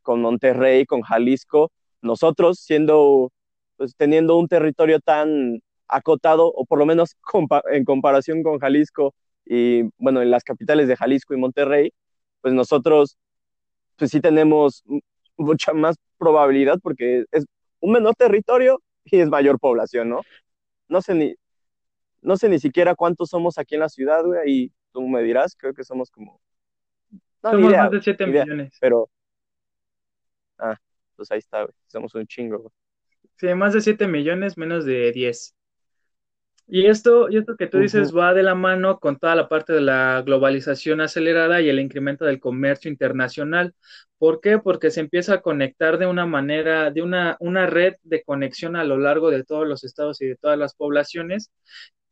[0.00, 3.30] con Monterrey, con Jalisco, nosotros siendo,
[3.76, 7.14] pues teniendo un territorio tan acotado, o por lo menos
[7.70, 11.92] en comparación con Jalisco y, bueno, en las capitales de Jalisco y Monterrey,
[12.40, 13.18] pues nosotros,
[13.96, 14.82] pues sí tenemos
[15.36, 17.44] mucha más probabilidad porque es
[17.80, 20.22] un menor territorio y es mayor población, ¿no?
[20.88, 21.34] No sé ni,
[22.22, 25.56] no sé ni siquiera cuántos somos aquí en la ciudad, güey, y tú me dirás,
[25.56, 26.40] creo que somos como...
[27.42, 28.76] No, somos idea, más de 7 millones.
[28.80, 29.10] Pero...
[30.58, 30.78] Ah,
[31.16, 31.74] pues ahí está, güey.
[31.86, 32.72] Somos un chingo, güey.
[33.36, 35.55] Sí, más de 7 millones, menos de 10.
[36.68, 38.18] Y esto, y esto que tú dices uh -huh.
[38.18, 42.24] va de la mano con toda la parte de la globalización acelerada y el incremento
[42.24, 43.72] del comercio internacional.
[44.18, 44.58] ¿Por qué?
[44.58, 48.84] Porque se empieza a conectar de una manera, de una, una red de conexión a
[48.84, 51.52] lo largo de todos los estados y de todas las poblaciones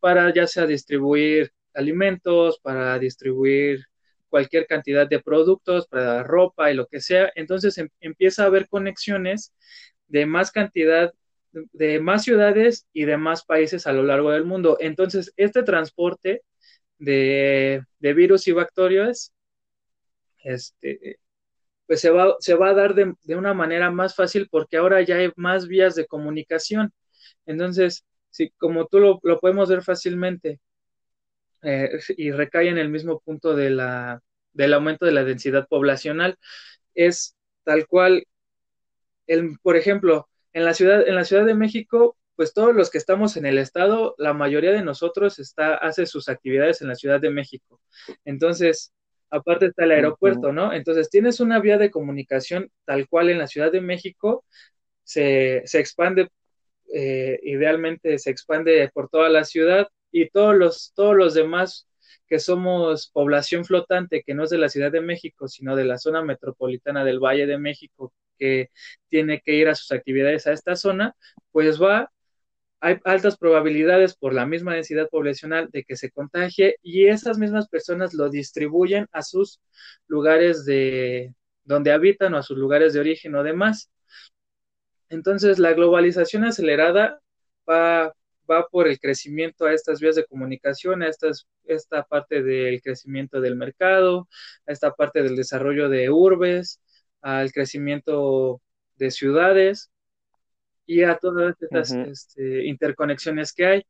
[0.00, 3.86] para ya sea distribuir alimentos, para distribuir
[4.28, 7.30] cualquier cantidad de productos, para ropa y lo que sea.
[7.34, 9.52] Entonces em empieza a haber conexiones
[10.08, 11.12] de más cantidad
[11.72, 14.76] de más ciudades y de más países a lo largo del mundo.
[14.80, 16.42] Entonces, este transporte
[16.98, 19.32] de, de virus y bacterias,
[20.44, 21.18] este,
[21.86, 25.02] pues se va, se va a dar de, de, una manera más fácil porque ahora
[25.02, 26.92] ya hay más vías de comunicación.
[27.46, 30.60] Entonces, si, como tú lo, lo podemos ver fácilmente,
[31.62, 36.38] eh, y recae en el mismo punto de la, del aumento de la densidad poblacional,
[36.94, 38.24] es tal cual,
[39.26, 42.98] el, por ejemplo, en la ciudad, en la Ciudad de México, pues todos los que
[42.98, 47.20] estamos en el estado, la mayoría de nosotros está, hace sus actividades en la Ciudad
[47.20, 47.80] de México.
[48.24, 48.92] Entonces,
[49.30, 50.72] aparte está el aeropuerto, ¿no?
[50.72, 54.44] Entonces, tienes una vía de comunicación tal cual en la Ciudad de México,
[55.04, 56.28] se, se expande,
[56.92, 61.88] eh, idealmente se expande por toda la ciudad y todos los, todos los demás
[62.26, 65.98] que somos población flotante, que no es de la Ciudad de México, sino de la
[65.98, 68.70] zona metropolitana del Valle de México, que
[69.08, 71.14] tiene que ir a sus actividades a esta zona,
[71.52, 72.10] pues va,
[72.80, 77.68] hay altas probabilidades por la misma densidad poblacional de que se contagie y esas mismas
[77.68, 79.60] personas lo distribuyen a sus
[80.06, 83.90] lugares de donde habitan o a sus lugares de origen o demás.
[85.08, 87.20] Entonces, la globalización acelerada
[87.68, 88.12] va,
[88.50, 91.10] va por el crecimiento a estas vías de comunicación, a
[91.64, 94.28] esta parte del crecimiento del mercado,
[94.66, 96.80] a esta parte del desarrollo de urbes,
[97.24, 98.60] al crecimiento
[98.96, 99.90] de ciudades
[100.86, 102.10] y a todas estas uh -huh.
[102.12, 103.82] este, interconexiones que hay.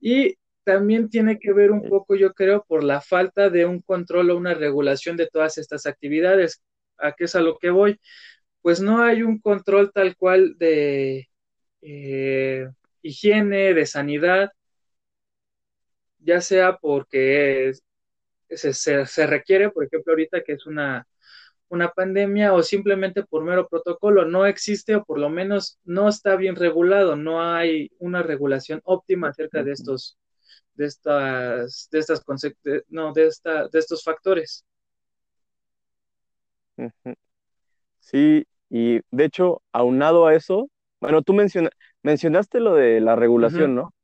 [0.00, 4.30] Y también tiene que ver un poco, yo creo, por la falta de un control
[4.30, 6.62] o una regulación de todas estas actividades.
[6.98, 7.98] ¿A qué es a lo que voy?
[8.62, 11.28] Pues no hay un control tal cual de
[11.82, 12.68] eh,
[13.02, 14.52] higiene, de sanidad,
[16.18, 17.72] ya sea porque
[18.50, 21.06] se, se, se requiere, por ejemplo, ahorita que es una
[21.68, 24.24] una pandemia o simplemente por mero protocolo.
[24.24, 29.28] No existe o por lo menos no está bien regulado, no hay una regulación óptima
[29.28, 30.18] acerca de estos
[30.74, 32.24] de estas de estas
[32.64, 34.64] de, no de esta de estos factores.
[37.98, 41.70] Sí, y de hecho, aunado a eso, bueno, tú menciona,
[42.02, 43.84] mencionaste lo de la regulación, uh -huh.
[43.84, 43.94] ¿no?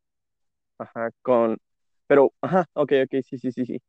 [0.78, 1.58] Ajá, con,
[2.06, 3.82] pero, ajá, ok, ok, sí, sí, sí, sí.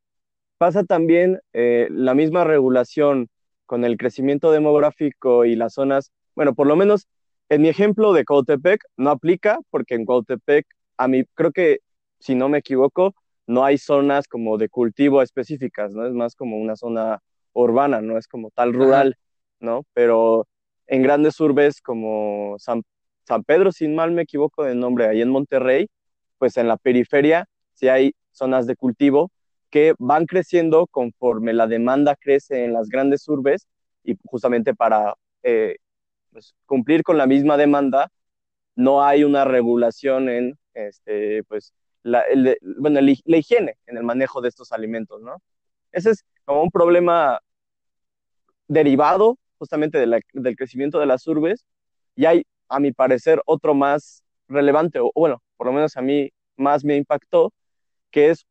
[0.57, 3.27] Pasa también eh, la misma regulación
[3.65, 7.07] con el crecimiento demográfico y las zonas bueno, por lo menos
[7.49, 11.79] en mi ejemplo de Cuautepec no aplica porque en Cuautepec, a mí creo que,
[12.19, 13.15] si no me equivoco,
[13.47, 16.05] no hay zonas como de cultivo específicas, ¿no?
[16.05, 17.19] Es más como una zona
[17.53, 19.17] urbana, no es como tal rural,
[19.59, 19.83] ¿no?
[19.93, 20.47] Pero
[20.87, 22.83] en grandes urbes como San,
[23.27, 25.87] San Pedro, sin mal me equivoco de nombre, ahí en Monterrey,
[26.37, 29.31] pues en la periferia sí hay zonas de cultivo
[29.75, 33.67] que van creciendo conforme la demanda crece en las grandes urbes
[34.05, 35.75] y justamente para eh,
[36.31, 38.07] pues, cumplir con la misma demanda
[38.77, 42.23] no hay una regulación en este, pues, la,
[42.79, 45.41] bueno, la higiene en el manejo de estos alimentos, ¿no?
[45.91, 47.41] Ese es como un problema
[48.69, 51.65] derivado justamente del crecimiento de las urbes
[52.15, 56.31] y hay, a mi parecer, otro más relevante, o bueno, por lo menos a mí
[56.55, 57.51] más me impactó,
[58.09, 58.45] que es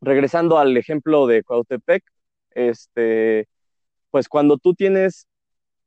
[0.00, 2.04] regresando al ejemplo de Cuautepec,
[2.52, 3.48] este,
[4.10, 5.26] pues cuando tú tienes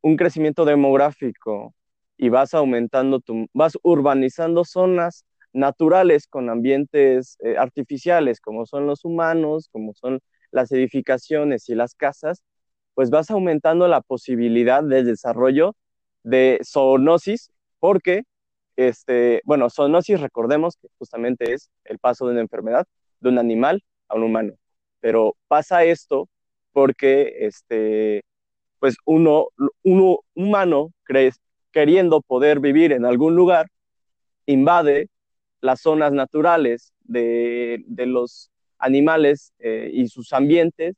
[0.01, 1.73] un crecimiento demográfico
[2.17, 9.05] y vas aumentando, tu, vas urbanizando zonas naturales con ambientes eh, artificiales, como son los
[9.05, 10.19] humanos, como son
[10.51, 12.43] las edificaciones y las casas,
[12.93, 15.75] pues vas aumentando la posibilidad del desarrollo
[16.23, 18.23] de zoonosis, porque,
[18.75, 22.85] este, bueno, zoonosis recordemos que justamente es el paso de una enfermedad
[23.19, 24.53] de un animal a un humano.
[24.99, 26.29] Pero pasa esto
[26.71, 28.23] porque este,
[28.79, 29.47] pues uno,
[29.83, 30.91] uno humano
[31.71, 33.67] queriendo poder vivir en algún lugar,
[34.45, 35.07] invade
[35.61, 40.95] las zonas naturales de, de los animales eh, y sus ambientes.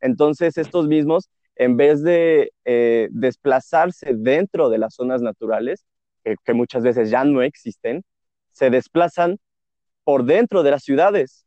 [0.00, 5.84] Entonces estos mismos, en vez de eh, desplazarse dentro de las zonas naturales,
[6.22, 8.02] que muchas veces ya no existen,
[8.50, 9.38] se desplazan
[10.04, 11.43] por dentro de las ciudades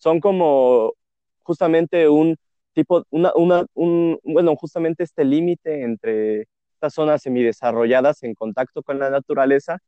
[0.00, 0.94] son como
[1.42, 2.36] justamente un
[2.74, 8.98] tipo, una, una, un, bueno, justamente este límite entre estas zonas semidesarrolladas en contacto con
[8.98, 9.78] la naturaleza,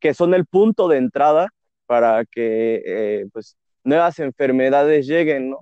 [0.00, 1.48] que son el punto de entrada
[1.86, 5.60] para que eh, pues, nuevas enfermedades lleguen, ¿no?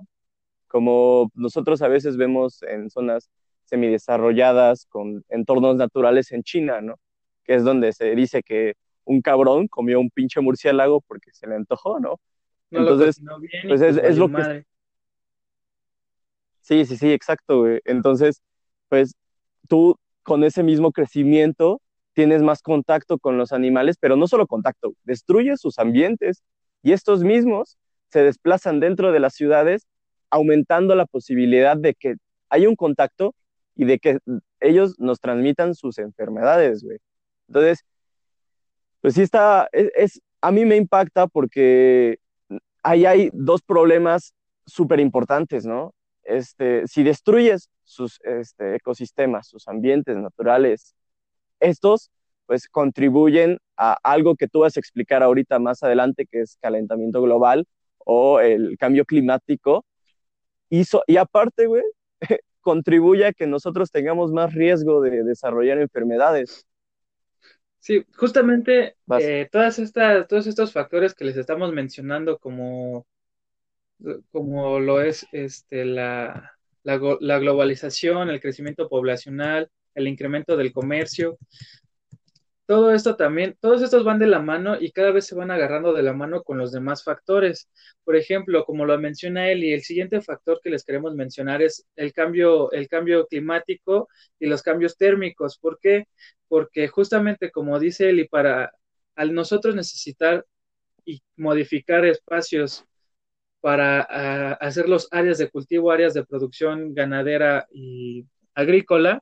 [0.67, 3.29] Como nosotros a veces vemos en zonas
[3.65, 6.95] semidesarrolladas con entornos naturales en China, ¿no?
[7.43, 11.55] Que es donde se dice que un cabrón comió un pinche murciélago porque se le
[11.55, 12.19] antojó, ¿no?
[12.75, 13.21] Entonces,
[13.67, 14.65] pues es, pues lo que...
[16.61, 17.79] Sí, sí, sí, exacto, güey.
[17.85, 18.41] Entonces,
[18.89, 19.13] pues
[19.67, 21.81] tú con ese mismo crecimiento
[22.13, 26.43] tienes más contacto con los animales, pero no solo contacto, destruyes sus ambientes
[26.81, 27.77] y estos mismos
[28.09, 29.85] se desplazan dentro de las ciudades,
[30.29, 32.15] aumentando la posibilidad de que
[32.49, 33.35] haya un contacto
[33.75, 34.19] y de que
[34.59, 36.97] ellos nos transmitan sus enfermedades, güey.
[37.47, 37.85] Entonces,
[39.01, 42.17] pues sí está, es, a mí me impacta porque
[42.85, 44.33] ahí hay dos problemas
[44.65, 45.93] súper importantes, ¿no?
[46.23, 50.95] Este, si destruyes sus este, ecosistemas, sus ambientes naturales,
[51.59, 52.11] estos
[52.45, 57.21] pues contribuyen a algo que tú vas a explicar ahorita más adelante, que es calentamiento
[57.23, 57.65] global
[57.97, 59.83] o el cambio climático.
[60.69, 61.83] Y, y aparte, güey,
[62.61, 66.67] contribuye a que nosotros tengamos más riesgo de desarrollar enfermedades.
[67.85, 73.05] Sí, justamente eh, todas estas, todos estos factores que les estamos mencionando como,
[74.31, 81.37] como lo es este, la, la, la globalización, el crecimiento poblacional, el incremento del comercio,
[82.65, 85.93] todo esto también, todos estos van de la mano y cada vez se van agarrando
[85.93, 87.69] de la mano con los demás factores.
[88.03, 91.85] Por ejemplo, como lo menciona él, y el siguiente factor que les queremos mencionar es
[91.95, 95.57] el cambio, el cambio climático y los cambios térmicos.
[95.59, 96.07] ¿Por qué?
[96.47, 98.71] Porque justamente como dice él, y para
[99.15, 100.45] al nosotros necesitar
[101.05, 102.85] y modificar espacios
[103.61, 104.01] para
[104.53, 109.21] hacer los áreas de cultivo, áreas de producción ganadera y agrícola,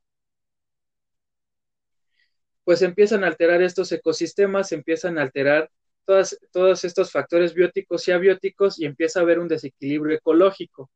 [2.64, 5.70] pues empiezan a alterar estos ecosistemas, empiezan a alterar
[6.06, 10.90] todas, todos estos factores bióticos y abióticos y empieza a haber un desequilibrio ecológico,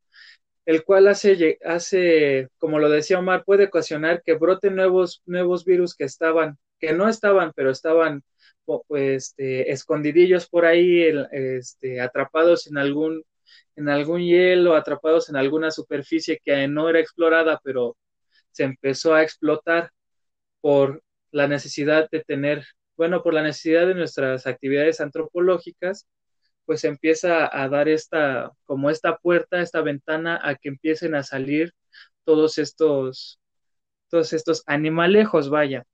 [0.66, 5.96] el cual hace, hace, como lo decía Omar, puede ocasionar que broten nuevos, nuevos virus
[5.96, 8.24] que estaban, que no estaban, pero estaban
[8.90, 13.24] este, escondidillos por ahí, este, atrapados en algún,
[13.76, 17.96] en algún hielo, atrapados en alguna superficie que no era explorada, pero
[18.52, 19.92] se empezó a explotar
[20.62, 21.02] por
[21.32, 22.66] la necesidad de tener,
[22.96, 26.08] bueno, por la necesidad de nuestras actividades antropológicas,
[26.66, 31.74] pues empieza a dar esta, como esta puerta, esta ventana a que empiecen a salir
[32.26, 33.40] todos estos,
[34.10, 35.86] todos estos animalejos, vaya.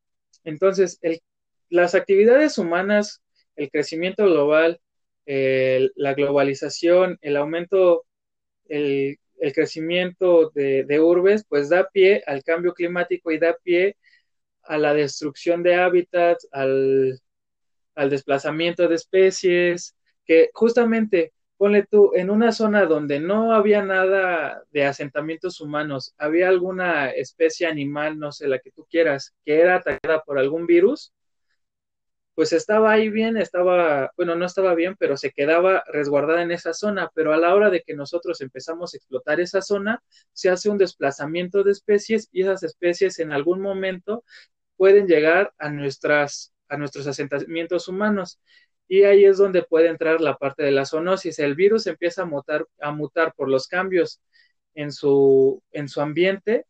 [0.44, 1.22] Entonces, el,
[1.70, 3.22] las actividades humanas,
[3.56, 4.80] el crecimiento global,
[5.26, 8.06] la globalización, el aumento,
[8.68, 13.96] el, el crecimiento de, de, urbes, pues da pie al cambio climático y da pie
[14.64, 17.20] a la destrucción de hábitats, al,
[18.10, 19.96] desplazamiento de especies,
[20.26, 26.50] que justamente ponle tú, en una zona donde no había nada de asentamientos humanos, había
[26.50, 31.14] alguna especie animal, no sé, la que tú quieras, que era atacada por algún virus,
[32.36, 36.74] pues estaba ahí bien, estaba, bueno, no estaba bien, pero se quedaba resguardada en esa
[36.74, 40.04] zona, pero a la hora de que nosotros empezamos a explotar esa zona,
[40.34, 44.24] se hace un desplazamiento de especies y esas especies en algún momento
[44.78, 48.40] pueden llegar a nuestras a nuestros asentamientos humanos
[48.88, 51.40] y ahí es donde puede entrar la parte de la zoonosis.
[51.40, 54.22] El virus empieza a mutar, a mutar por los cambios
[54.76, 56.66] en su, en su ambiente,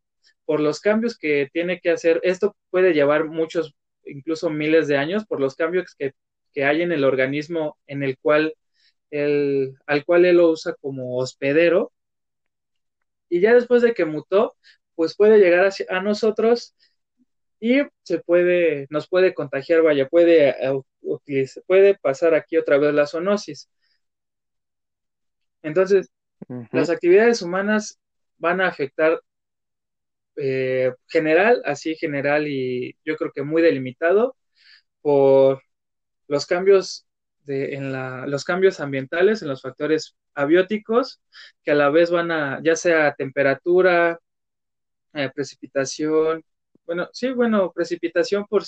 [0.46, 2.20] por los cambios que tiene que hacer.
[2.24, 3.76] Esto puede llevar muchos,
[4.06, 6.14] incluso miles de años, por los cambios que,
[6.54, 8.54] que hay en el organismo en el cual
[9.12, 11.92] el, al cual él lo usa como hospedero.
[13.30, 14.56] Y ya después de que mutó,
[14.96, 16.76] pues puede llegar a, a nosotros
[17.64, 20.82] y se puede, nos puede contagiar, vaya, puede, eh,
[21.66, 23.70] puede pasar aquí otra vez la zoonosis.
[25.62, 26.10] Entonces,
[26.74, 28.00] las actividades humanas
[28.38, 29.22] van a afectar
[30.36, 34.36] eh, general, así general y yo creo que muy delimitado
[35.02, 35.62] por
[36.28, 37.08] los cambios
[37.46, 41.22] de, en la, los cambios ambientales, en los factores abióticos,
[41.64, 44.20] que a la vez van a, ya sea temperatura,
[45.14, 46.44] eh, precipitación,
[46.86, 48.64] bueno, sí, bueno, precipitación por,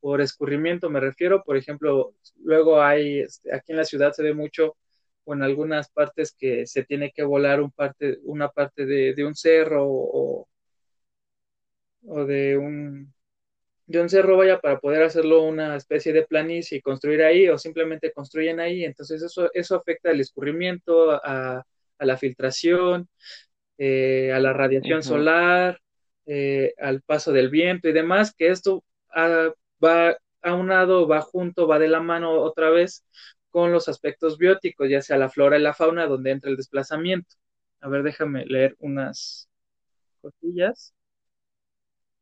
[0.00, 4.34] por escurrimiento me refiero, por ejemplo, luego hay, este, aquí en la ciudad se ve
[4.34, 4.76] mucho,
[5.24, 9.34] o en algunas partes que se tiene que volar un parte, una parte de, un
[9.34, 10.48] cerro o,
[12.06, 13.14] o de un
[13.86, 17.58] de un cerro vaya para poder hacerlo una especie de planicie y construir ahí o
[17.58, 18.84] simplemente construyen ahí.
[18.84, 21.64] Entonces eso eso afecta al escurrimiento a,
[21.98, 23.08] la filtración
[23.78, 25.80] eh, a la radiación solar
[26.26, 29.50] eh, al paso del viento y demás, que esto ah,
[29.82, 33.04] va aunado, va junto, va de la mano otra vez
[33.50, 37.36] con los aspectos bióticos, ya sea la flora y la fauna, donde entra el desplazamiento.
[37.80, 39.48] A ver, déjame leer unas
[40.22, 40.94] cosillas.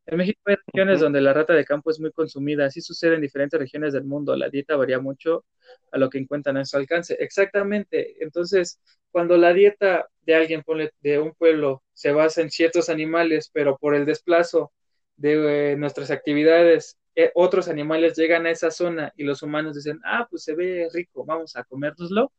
[0.06, 2.66] En México hay regiones donde la rata de campo es muy consumida.
[2.66, 4.36] Así sucede en diferentes regiones del mundo.
[4.36, 5.44] La dieta varía mucho
[5.92, 7.14] a lo que encuentran en su alcance.
[7.20, 8.16] Exactamente.
[8.22, 8.80] Entonces,
[9.10, 10.62] cuando la dieta de alguien,
[11.00, 14.72] de un pueblo, se basa en ciertos animales, pero por el desplazo
[15.16, 20.00] de eh, nuestras actividades, eh, otros animales llegan a esa zona y los humanos dicen,
[20.04, 22.32] ah, pues se ve rico, vamos a comérnoslo,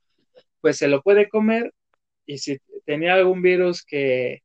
[0.62, 1.74] pues se lo puede comer
[2.26, 4.44] y si tenía algún virus que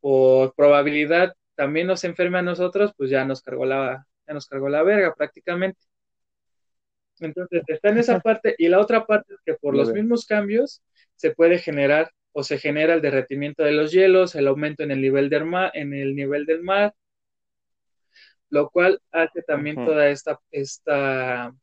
[0.00, 4.68] por probabilidad también nos enferme a nosotros, pues ya nos cargó la, ya nos cargó
[4.68, 5.80] la verga prácticamente.
[7.20, 10.82] Entonces está en esa parte y la otra parte es que por los mismos cambios
[11.16, 15.00] se puede generar o se genera el derretimiento de los hielos, el aumento en el
[15.00, 16.94] nivel del mar, en el nivel del mar,
[18.48, 21.54] lo cual hace también toda esta, esta,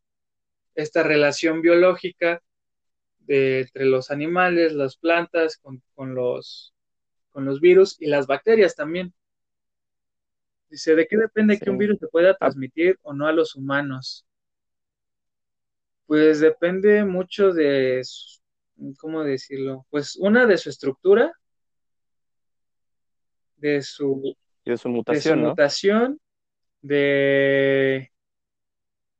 [0.76, 2.42] esta relación biológica
[3.28, 6.74] entre los animales, las plantas, con, con, los,
[7.30, 9.14] con los virus y las bacterias también.
[10.70, 14.26] Dice, ¿de qué depende que un virus se pueda transmitir o no a los humanos?
[16.06, 18.02] Pues depende mucho de,
[19.00, 19.86] ¿cómo decirlo?
[19.90, 21.34] Pues una de su estructura,
[23.58, 26.20] de su, de su mutación, de, mutación,
[26.82, 28.12] de,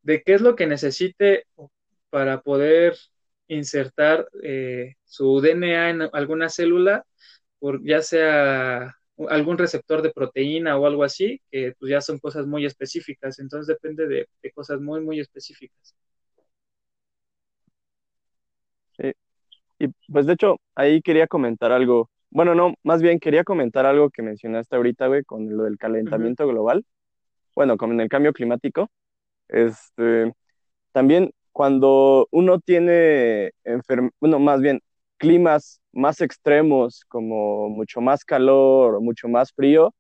[0.02, 1.46] de qué es lo que necesite
[2.10, 2.96] para poder
[3.48, 7.06] insertar eh, su DNA en alguna célula,
[7.60, 8.96] por, ya sea
[9.30, 13.68] algún receptor de proteína o algo así, que pues ya son cosas muy específicas, entonces
[13.68, 15.96] depende de, cosas muy, muy específicas.
[19.80, 24.10] Y pues de hecho, ahí quería comentar algo, bueno, no, más bien quería comentar algo
[24.10, 26.86] que mencionaste ahorita, güey, con lo del calentamiento global,
[27.56, 28.90] bueno, con el cambio climático,
[29.48, 30.34] este,
[30.92, 33.52] también cuando uno tiene,
[34.20, 34.82] bueno, más bien,
[35.18, 39.94] climas más extremos, como mucho más calor o mucho más frío,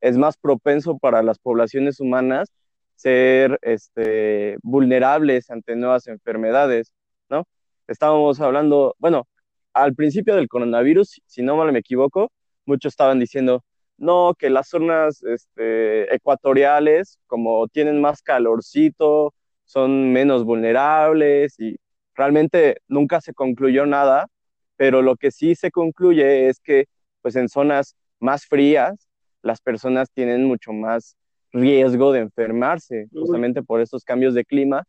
[0.00, 2.52] es más propenso para las poblaciones humanas
[2.96, 6.92] ser este, vulnerables ante nuevas enfermedades,
[7.28, 7.44] ¿no?
[7.88, 9.28] Estábamos hablando, bueno,
[9.72, 12.30] al principio del coronavirus, si no mal me equivoco,
[12.66, 13.64] muchos estaban diciendo,
[13.96, 21.76] no, que las zonas este, ecuatoriales, como tienen más calorcito, son menos vulnerables y
[22.14, 24.28] realmente nunca se concluyó nada
[24.76, 26.86] pero lo que sí se concluye es que
[27.22, 29.08] pues en zonas más frías
[29.42, 31.16] las personas tienen mucho más
[31.52, 34.84] riesgo de enfermarse, justamente por estos cambios de clima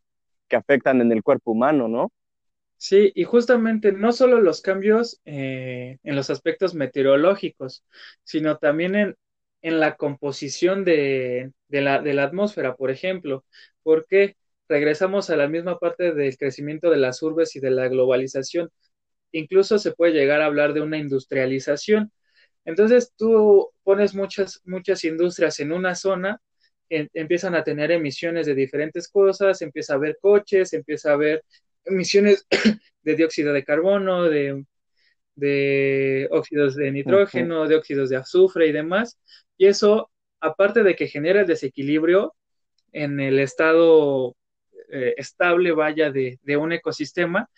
[0.47, 2.11] que afectan en el cuerpo humano, ¿no?
[2.77, 7.83] Sí, y justamente no solo los cambios eh, en los aspectos meteorológicos,
[8.23, 9.15] sino también en,
[9.61, 13.45] en la composición de, de, la, de la atmósfera, por ejemplo.
[13.83, 14.35] ¿Por qué?
[14.67, 18.69] Regresamos a la misma parte del crecimiento de las urbes y de la globalización.
[19.31, 22.11] Incluso se puede llegar a hablar de una industrialización.
[22.65, 26.41] Entonces tú pones muchas, muchas industrias en una zona,
[26.89, 31.43] empiezan a tener emisiones de diferentes cosas, empieza a haber coches, empieza a haber
[31.85, 32.45] emisiones
[33.03, 34.65] de dióxido de carbono, de,
[35.35, 39.19] de óxidos de nitrógeno, de óxidos de azufre y demás.
[39.57, 42.35] Y eso, aparte de que genera el desequilibrio
[42.91, 44.35] en el estado
[44.89, 47.49] eh, estable, vaya, de, de, un ecosistema,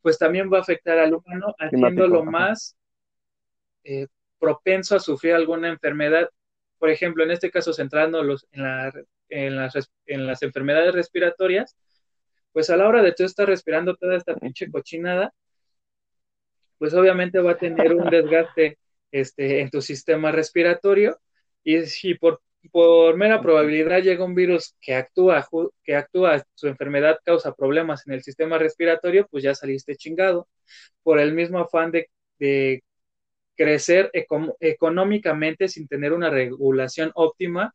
[0.00, 2.76] pues también va a afectar al humano, haciéndolo más
[3.84, 4.06] eh,
[4.38, 6.28] propenso a sufrir alguna enfermedad.
[6.78, 8.92] Por ejemplo, en este caso, centrándolos en, la,
[9.28, 11.76] en, las, en las enfermedades respiratorias,
[12.54, 15.34] pues a la hora de tú estar respirando toda esta pinche cochinada,
[16.78, 18.78] pues obviamente va a tener un desgaste
[19.10, 21.18] este, en tu sistema respiratorio.
[21.64, 25.46] Y si por, por mera probabilidad llega un virus que actúa,
[25.82, 30.48] que actúa, su enfermedad causa problemas en el sistema respiratorio, pues ya saliste chingado.
[31.02, 32.84] Por el mismo afán de, de
[33.56, 34.12] crecer
[34.60, 37.74] económicamente sin tener una regulación óptima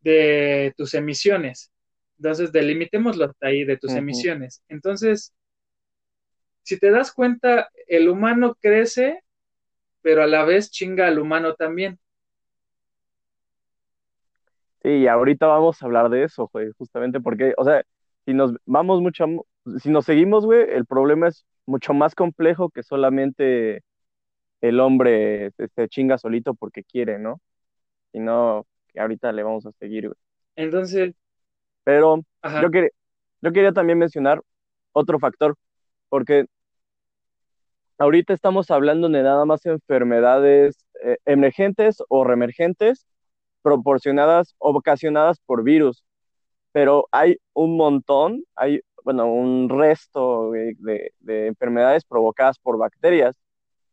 [0.00, 1.73] de tus emisiones.
[2.18, 3.98] Entonces, delimitémoslo hasta ahí de tus uh -huh.
[3.98, 4.62] emisiones.
[4.68, 5.34] Entonces,
[6.62, 9.22] si te das cuenta, el humano crece,
[10.02, 11.98] pero a la vez chinga al humano también.
[14.82, 17.82] Sí, y ahorita vamos a hablar de eso, güey, justamente porque, o sea,
[18.26, 19.24] si nos vamos mucho,
[19.78, 23.82] si nos seguimos, güey, el problema es mucho más complejo que solamente
[24.60, 27.40] el hombre se, se chinga solito porque quiere, ¿no?
[28.12, 30.18] Sino que ahorita le vamos a seguir, güey.
[30.56, 31.14] Entonces.
[31.84, 32.22] Pero
[32.60, 32.92] yo, quer,
[33.40, 34.40] yo quería también mencionar
[34.92, 35.56] otro factor,
[36.08, 36.46] porque
[37.98, 43.06] ahorita estamos hablando de nada más enfermedades eh, emergentes o reemergentes
[43.62, 46.04] proporcionadas o ocasionadas por virus,
[46.72, 53.36] pero hay un montón, hay, bueno, un resto de, de, de enfermedades provocadas por bacterias.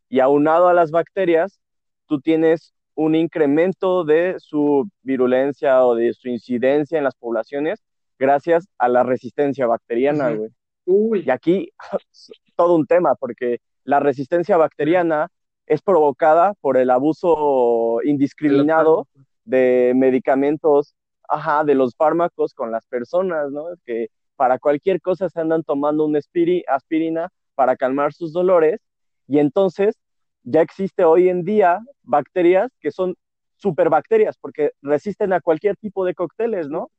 [0.09, 1.59] Y aunado a las bacterias,
[2.05, 7.83] tú tienes un incremento de su virulencia o de su incidencia en las poblaciones
[8.19, 10.49] gracias a la resistencia bacteriana, güey.
[10.85, 11.25] Uh -huh.
[11.25, 11.71] Y aquí
[12.55, 15.29] todo un tema, porque la resistencia bacteriana
[15.65, 19.07] es provocada por el abuso indiscriminado
[19.45, 20.93] de medicamentos,
[21.27, 23.65] ajá, de los fármacos con las personas, ¿no?
[23.85, 26.19] Que para cualquier cosa se andan tomando una
[26.67, 28.79] aspirina para calmar sus dolores
[29.27, 29.95] y entonces
[30.43, 33.15] ya existe hoy en día bacterias que son
[33.55, 36.89] superbacterias porque resisten a cualquier tipo de cócteles, ¿no?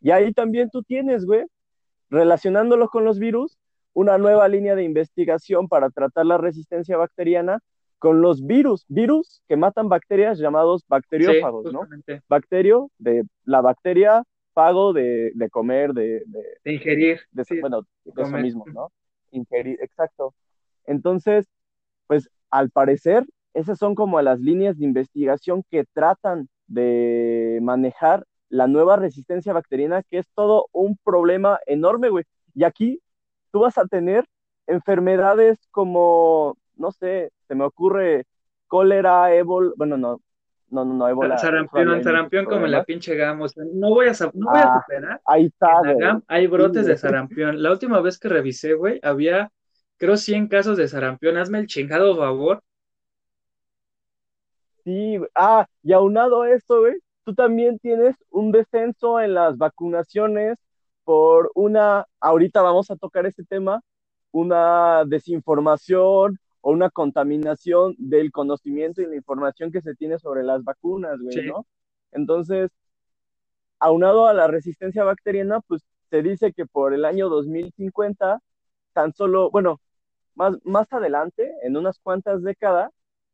[0.00, 1.44] Y ahí también tú tienes, güey,
[2.10, 3.58] relacionándolo con los virus,
[3.92, 7.60] una nueva línea de investigación para tratar la resistencia bacteriana
[7.98, 11.82] con los virus, virus que matan bacterias llamados bacteriófagos, sí, ¿no?
[12.28, 14.22] Bacterio, de la bacteria,
[14.54, 17.20] fago de, de comer, de, de, de ingerir.
[17.30, 18.90] De, sí, bueno, de eso mismo, ¿no?
[19.32, 20.34] Ingerir, exacto.
[20.86, 21.46] Entonces,
[22.06, 23.24] pues al parecer,
[23.54, 30.02] esas son como las líneas de investigación que tratan de manejar la nueva resistencia bacteriana,
[30.02, 32.24] que es todo un problema enorme, güey.
[32.54, 33.00] Y aquí
[33.52, 34.24] tú vas a tener
[34.66, 38.24] enfermedades como, no sé, se me ocurre
[38.66, 40.20] cólera, ébola, bueno, no,
[40.70, 41.38] no, no, no, ébola.
[41.38, 44.74] Sarampión, sarampión como en la pinche GAM, o sea, no voy a, no voy a
[44.74, 45.20] ah, superar.
[45.24, 47.62] Ahí está, en la GAM hay brotes de sarampión.
[47.62, 49.50] La última vez que revisé, güey, había,
[50.00, 51.36] creo, 100 casos de sarampión.
[51.36, 52.62] Hazme el chingado favor.
[54.82, 56.94] Sí, ah, y aunado a esto, güey,
[57.24, 60.56] tú también tienes un descenso en las vacunaciones
[61.04, 63.82] por una, ahorita vamos a tocar este tema,
[64.32, 70.64] una desinformación o una contaminación del conocimiento y la información que se tiene sobre las
[70.64, 71.46] vacunas, güey, sí.
[71.46, 71.66] ¿no?
[72.12, 72.70] Entonces,
[73.78, 78.40] aunado a la resistencia bacteriana, pues se dice que por el año 2050,
[78.94, 79.78] tan solo, bueno,
[80.34, 82.90] más, más adelante, en unas cuantas décadas,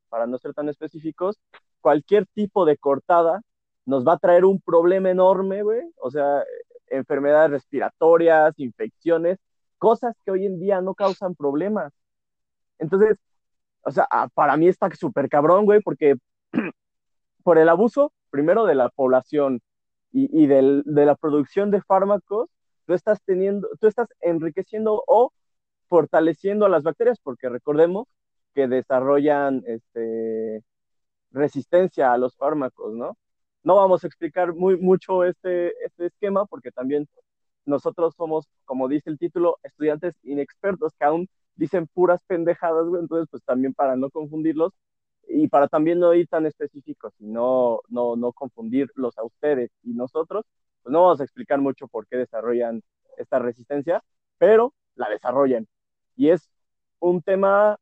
[0.08, 1.38] para no ser tan específicos,
[1.80, 3.42] cualquier tipo de cortada
[3.84, 6.42] nos va a traer un problema enorme, güey, o sea,
[6.88, 9.38] enfermedades respiratorias, infecciones,
[9.78, 11.92] cosas que hoy en día no causan problemas.
[12.78, 13.16] Entonces,
[13.82, 16.16] o sea, ah, para mí está súper cabrón, güey, porque
[17.44, 19.60] por el abuso, primero de la población
[20.12, 22.50] y, y del, de la producción de fármacos,
[22.86, 25.32] tú estás teniendo, tú estás enriqueciendo o
[25.88, 28.08] fortaleciendo a las bacterias, porque recordemos
[28.54, 30.62] que desarrollan este,
[31.32, 33.16] resistencia a los fármacos, ¿no?
[33.62, 37.08] No vamos a explicar muy, mucho este, este esquema porque también
[37.66, 43.42] nosotros somos, como dice el título, estudiantes inexpertos que aún dicen puras pendejadas, entonces pues
[43.44, 44.72] también para no confundirlos,
[45.28, 49.92] y para también no ir tan específicos y no, no, no confundirlos a ustedes y
[49.92, 50.44] nosotros,
[50.82, 52.82] pues no vamos a explicar mucho por qué desarrollan
[53.18, 54.02] esta resistencia,
[54.38, 55.66] pero la desarrollan.
[56.16, 56.48] Y es
[57.00, 57.78] un tema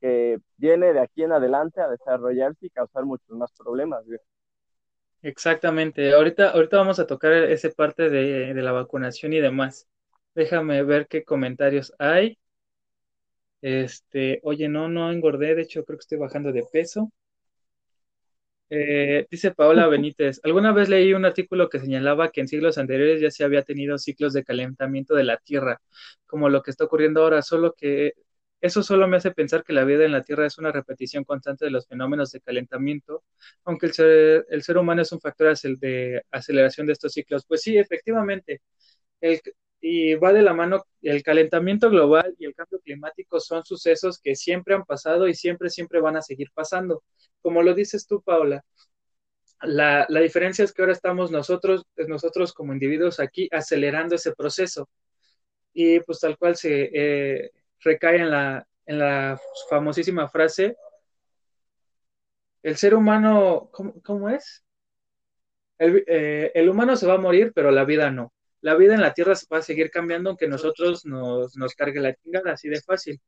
[0.00, 4.04] que viene de aquí en adelante a desarrollarse y causar muchos más problemas.
[5.22, 6.12] Exactamente.
[6.14, 9.88] Ahorita, ahorita vamos a tocar esa parte de, de la vacunación y demás.
[10.34, 12.38] Déjame ver qué comentarios hay.
[13.62, 17.10] Este, oye, no, no engordé, de hecho creo que estoy bajando de peso.
[18.70, 23.20] Eh, dice Paola Benítez, alguna vez leí un artículo que señalaba que en siglos anteriores
[23.20, 25.80] ya se había tenido ciclos de calentamiento de la Tierra,
[26.26, 28.14] como lo que está ocurriendo ahora, solo que
[28.60, 31.66] eso solo me hace pensar que la vida en la Tierra es una repetición constante
[31.66, 33.22] de los fenómenos de calentamiento,
[33.64, 37.44] aunque el ser, el ser humano es un factor de aceleración de estos ciclos.
[37.46, 38.62] Pues sí, efectivamente,
[39.20, 39.40] el,
[39.86, 44.34] y va de la mano el calentamiento global y el cambio climático son sucesos que
[44.34, 47.04] siempre han pasado y siempre, siempre van a seguir pasando.
[47.42, 48.64] Como lo dices tú, Paula,
[49.60, 54.88] la, la diferencia es que ahora estamos nosotros, nosotros como individuos aquí acelerando ese proceso
[55.74, 60.78] y pues tal cual se eh, recae en la, en la famosísima frase,
[62.62, 64.64] el ser humano, ¿cómo, cómo es?
[65.76, 68.32] El, eh, el humano se va a morir, pero la vida no
[68.64, 72.14] la vida en la Tierra va a seguir cambiando aunque nosotros nos, nos cargue la
[72.14, 73.20] chingada, así de fácil.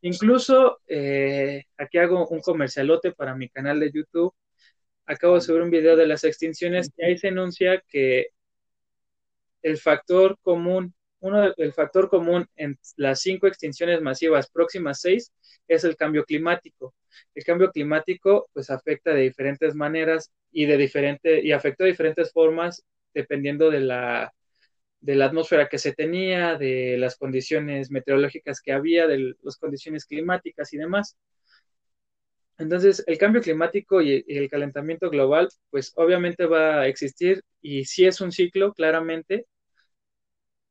[0.00, 4.34] Incluso eh, aquí hago un comercialote para mi canal de YouTube.
[5.06, 8.30] Acabo de subir un video de las extinciones y ahí se enuncia que
[9.62, 15.32] el factor común, uno el factor común en las cinco extinciones masivas próximas seis
[15.68, 16.94] es el cambio climático.
[17.36, 22.32] El cambio climático pues afecta de diferentes maneras y de diferente y afectó de diferentes
[22.32, 22.82] formas
[23.14, 24.32] dependiendo de la
[25.00, 30.04] de la atmósfera que se tenía, de las condiciones meteorológicas que había, de las condiciones
[30.06, 31.16] climáticas y demás.
[32.58, 38.06] Entonces, el cambio climático y el calentamiento global, pues obviamente va a existir y sí
[38.06, 39.46] es un ciclo, claramente,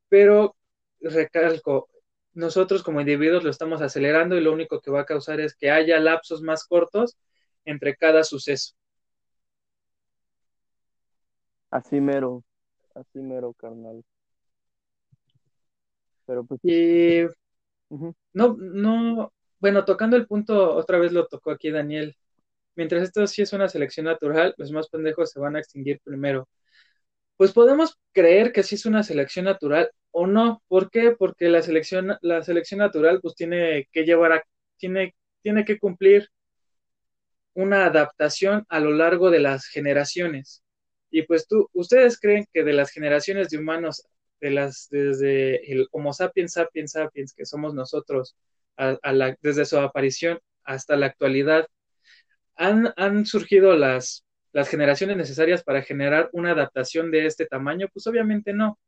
[0.08, 0.56] pero
[1.00, 1.88] recalco,
[2.34, 5.70] nosotros como individuos lo estamos acelerando y lo único que va a causar es que
[5.70, 7.16] haya lapsos más cortos
[7.64, 8.74] entre cada suceso.
[11.70, 12.44] Así mero,
[12.94, 14.04] así mero, carnal.
[16.30, 16.60] Pero pues.
[16.62, 17.22] Y
[18.32, 22.16] no, no, bueno, tocando el punto, otra vez lo tocó aquí Daniel.
[22.76, 26.48] Mientras esto sí es una selección natural, los más pendejos se van a extinguir primero.
[27.36, 30.62] Pues podemos creer que sí es una selección natural o no.
[30.68, 31.16] ¿Por qué?
[31.18, 34.44] Porque la selección, la selección natural, pues tiene que llevar a,
[34.76, 36.28] tiene, tiene que cumplir
[37.54, 40.62] una adaptación a lo largo de las generaciones.
[41.10, 44.04] Y pues tú, ustedes creen que de las generaciones de humanos
[44.40, 48.36] de las, desde el Homo sapiens sapiens sapiens que somos nosotros,
[48.76, 51.66] a, la, desde su aparición hasta la actualidad,
[52.56, 54.24] han, surgido las,
[54.68, 57.88] generaciones necesarias para generar una adaptación de este tamaño?
[57.92, 58.78] Pues obviamente no.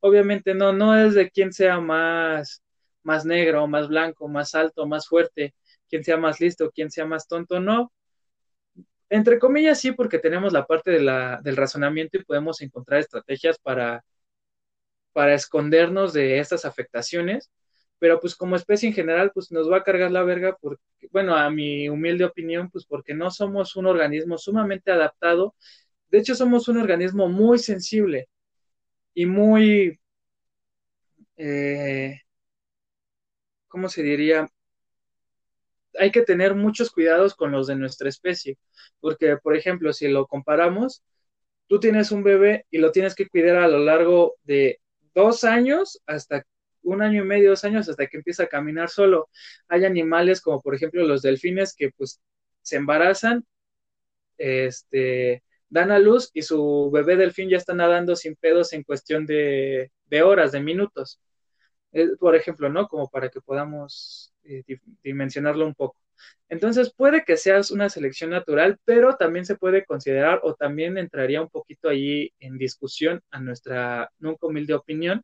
[0.00, 2.62] Obviamente no, no es de quién sea más,
[3.02, 5.54] más negro, más blanco, más alto, más fuerte,
[5.90, 7.92] quién sea más listo, quién sea más tonto, no.
[9.10, 14.02] Entre comillas sí, porque tenemos la parte del razonamiento y podemos encontrar estrategias para,
[15.12, 17.50] para escondernos de estas afectaciones,
[17.98, 20.82] pero pues como especie en general, pues nos va a cargar la verga, porque,
[21.12, 25.54] bueno, a mi humilde opinión, pues porque no somos un organismo sumamente adaptado,
[26.10, 28.28] de hecho somos un organismo muy sensible
[29.14, 30.00] y muy,
[31.36, 32.20] eh,
[33.68, 34.48] ¿cómo se diría?
[35.98, 38.58] Hay que tener muchos cuidados con los de nuestra especie,
[39.00, 41.02] porque, por ejemplo, si lo comparamos,
[41.68, 44.80] tú tienes un bebé y lo tienes que cuidar a lo largo de
[45.14, 46.44] dos años hasta
[46.82, 49.28] un año y medio, dos años hasta que empieza a caminar solo.
[49.68, 52.20] Hay animales como por ejemplo los delfines que pues
[52.62, 53.44] se embarazan,
[54.38, 59.26] este, dan a luz y su bebé delfín ya está nadando sin pedos en cuestión
[59.26, 61.20] de, de horas, de minutos.
[62.20, 62.86] Por ejemplo, ¿no?
[62.88, 64.64] Como para que podamos eh,
[65.02, 65.96] dimensionarlo un poco.
[66.48, 71.42] Entonces puede que sea una selección natural, pero también se puede considerar o también entraría
[71.42, 75.22] un poquito ahí en discusión a nuestra nunca humilde opinión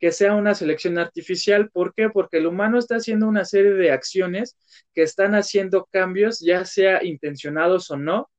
[0.00, 1.70] que sea una selección artificial.
[1.70, 2.08] ¿Por qué?
[2.08, 4.56] Porque el humano está haciendo una serie de acciones
[4.94, 8.30] que están haciendo cambios, ya sea intencionados o no.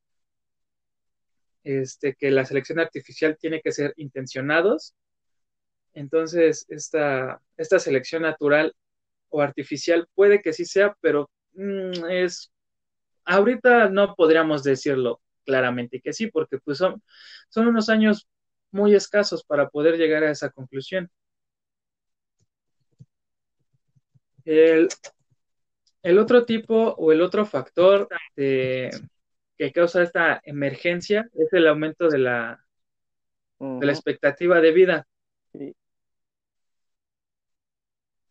[1.64, 4.96] Este, que la selección artificial tiene que ser intencionados.
[5.94, 8.74] Entonces, esta, esta selección natural
[9.30, 12.52] o artificial puede que sí sea, pero es,
[13.26, 17.02] ahorita no podríamos decirlo claramente que sí, porque pues son,
[17.50, 18.28] son unos años
[18.72, 21.10] muy escasos para poder llegar a esa conclusión.
[24.46, 24.90] El,
[26.04, 28.90] el otro tipo o el otro factor de,
[29.58, 32.66] que causa esta emergencia es el aumento de la,
[33.60, 35.08] de la expectativa de vida.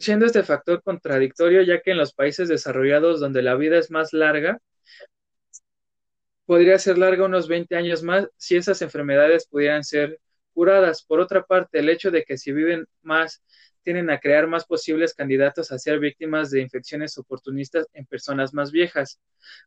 [0.01, 4.14] Siendo este factor contradictorio, ya que en los países desarrollados donde la vida es más
[4.14, 4.59] larga,
[6.46, 10.18] podría ser larga unos 20 años más si esas enfermedades pudieran ser
[10.55, 11.05] curadas.
[11.05, 13.42] Por otra parte, el hecho de que si viven más
[13.82, 18.72] tienen a crear más posibles candidatos a ser víctimas de infecciones oportunistas en personas más
[18.72, 19.20] viejas,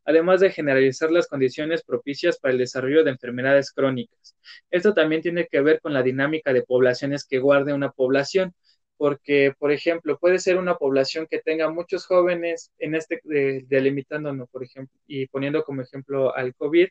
[0.03, 4.35] además de generalizar las condiciones propicias para el desarrollo de enfermedades crónicas.
[4.71, 8.55] Esto también tiene que ver con la dinámica de poblaciones que guarde una población,
[9.03, 13.19] porque, por ejemplo, puede ser una población que tenga muchos jóvenes, en este,
[13.67, 16.87] delimitándonos, por ejemplo, y poniendo como ejemplo al COVID,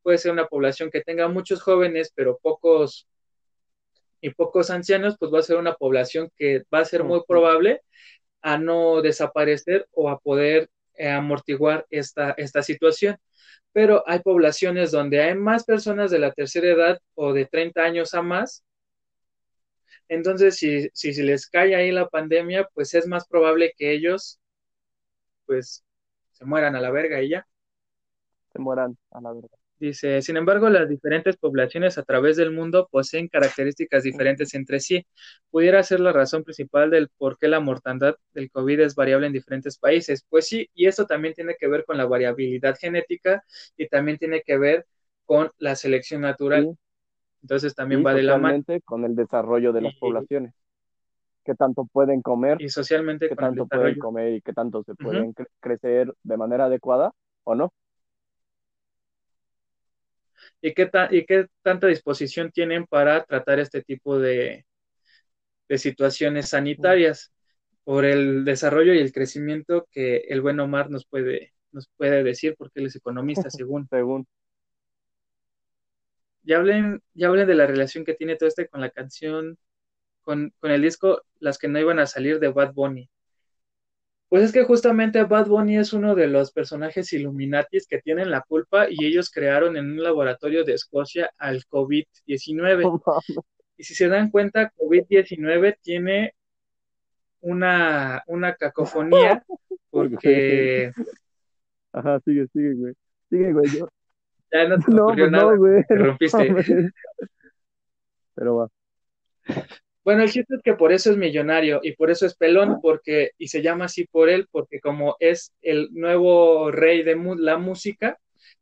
[0.00, 3.08] puede ser una población que tenga muchos jóvenes, pero pocos
[4.20, 7.80] y pocos ancianos, pues va a ser una población que va a ser muy probable
[8.42, 13.16] a no desaparecer o a poder eh, amortiguar esta, esta situación.
[13.72, 18.14] Pero hay poblaciones donde hay más personas de la tercera edad o de 30 años
[18.14, 18.62] a más.
[20.08, 24.40] Entonces, si, si, si les cae ahí la pandemia, pues es más probable que ellos,
[25.46, 25.84] pues,
[26.32, 27.46] se mueran a la verga y ya.
[28.52, 29.48] Se mueran a la verga.
[29.78, 35.06] Dice, sin embargo, las diferentes poblaciones a través del mundo poseen características diferentes entre sí.
[35.50, 39.34] Pudiera ser la razón principal del por qué la mortandad del COVID es variable en
[39.34, 40.24] diferentes países.
[40.30, 43.44] Pues sí, y esto también tiene que ver con la variabilidad genética
[43.76, 44.86] y también tiene que ver
[45.26, 46.70] con la selección natural.
[47.46, 48.60] Entonces también va de la mano.
[48.84, 50.52] con el desarrollo de las poblaciones.
[51.44, 52.60] ¿Qué tanto pueden comer?
[52.60, 57.12] Y socialmente ¿Qué tanto pueden comer y qué tanto se pueden crecer de manera adecuada
[57.44, 57.72] o no?
[60.60, 64.66] y qué, y qué tanta disposición tienen para tratar este tipo de,
[65.68, 67.32] de situaciones sanitarias
[67.84, 72.56] por el desarrollo y el crecimiento que el buen Omar nos puede, nos puede decir,
[72.58, 73.86] porque él es economista, según.
[73.88, 74.26] según.
[76.46, 79.58] Ya hablen, ya hablen de la relación que tiene todo este con la canción,
[80.22, 83.10] con, con el disco Las que no iban a salir de Bad Bunny.
[84.28, 88.42] Pues es que justamente Bad Bunny es uno de los personajes Illuminatis que tienen la
[88.42, 93.02] culpa y ellos crearon en un laboratorio de Escocia al COVID-19.
[93.76, 96.34] y si se dan cuenta, COVID-19 tiene
[97.40, 99.44] una, una cacofonía
[99.90, 100.92] porque...
[101.92, 102.94] Ajá, sigue, sigue, güey.
[103.30, 103.70] Sigue, güey.
[103.70, 103.88] Yo...
[104.56, 105.52] Ya no te no, ocurrió pues nada.
[105.52, 105.84] No, güey.
[105.88, 106.90] rompiste.
[108.34, 108.68] Pero va.
[110.04, 113.32] Bueno, el chiste es que por eso es millonario y por eso es pelón, porque,
[113.38, 118.16] y se llama así por él, porque como es el nuevo rey de la música,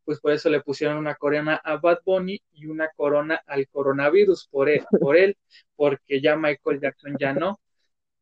[0.05, 4.49] pues por eso le pusieron una corona a Bad Bunny y una corona al coronavirus
[4.51, 5.37] por él, por él,
[5.77, 7.61] porque ya Michael Jackson ya no.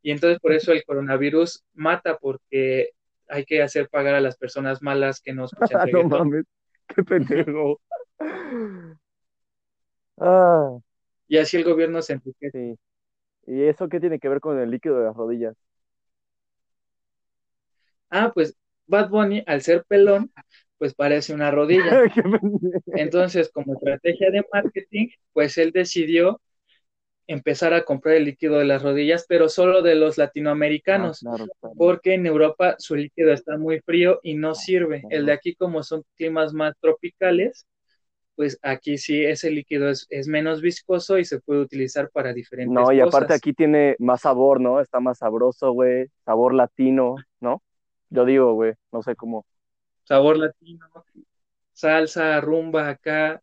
[0.02, 2.90] Y entonces por eso el coronavirus mata, porque
[3.28, 6.44] hay que hacer pagar a las personas malas que no escuchan no mames,
[6.94, 7.80] qué pendejo.
[10.18, 10.78] Ah.
[11.28, 12.76] Y así el gobierno se enriquece.
[13.46, 15.56] ¿Y eso qué tiene que ver con el líquido de las rodillas?
[18.10, 18.54] Ah, pues
[18.86, 20.30] Bad Bunny, al ser pelón,
[20.78, 22.02] pues parece una rodilla.
[22.86, 26.40] Entonces, como estrategia de marketing, pues él decidió
[27.32, 31.36] empezar a comprar el líquido de las rodillas, pero solo de los latinoamericanos, ah,
[31.76, 35.02] porque en Europa su líquido está muy frío y no sirve.
[35.10, 37.66] El de aquí, como son climas más tropicales,
[38.34, 42.92] pues aquí sí ese líquido es, menos viscoso y se puede utilizar para diferentes No,
[42.92, 44.80] y aparte aquí tiene más sabor, ¿no?
[44.80, 47.62] Está más sabroso, güey, sabor latino, ¿no?
[48.10, 49.46] Yo digo, güey, no sé cómo.
[50.04, 50.86] Sabor latino,
[51.72, 53.42] salsa, rumba acá.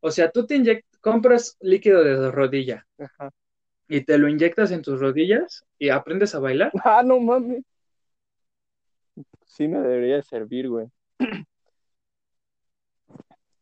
[0.00, 0.54] O sea, tú te
[1.00, 2.86] compras líquido de rodilla
[3.88, 6.70] y te lo inyectas en tus rodillas y aprendes a bailar.
[6.84, 7.64] Ah, no mames.
[9.46, 10.86] Sí me debería servir, güey.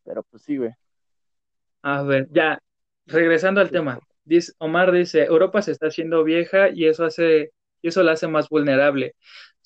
[0.04, 0.72] Pero pues sí, güey.
[1.82, 2.58] A ver, ya,
[3.06, 4.00] regresando al tema.
[4.24, 8.48] Dice, Omar dice, Europa se está haciendo vieja y eso hace, eso la hace más
[8.48, 9.14] vulnerable.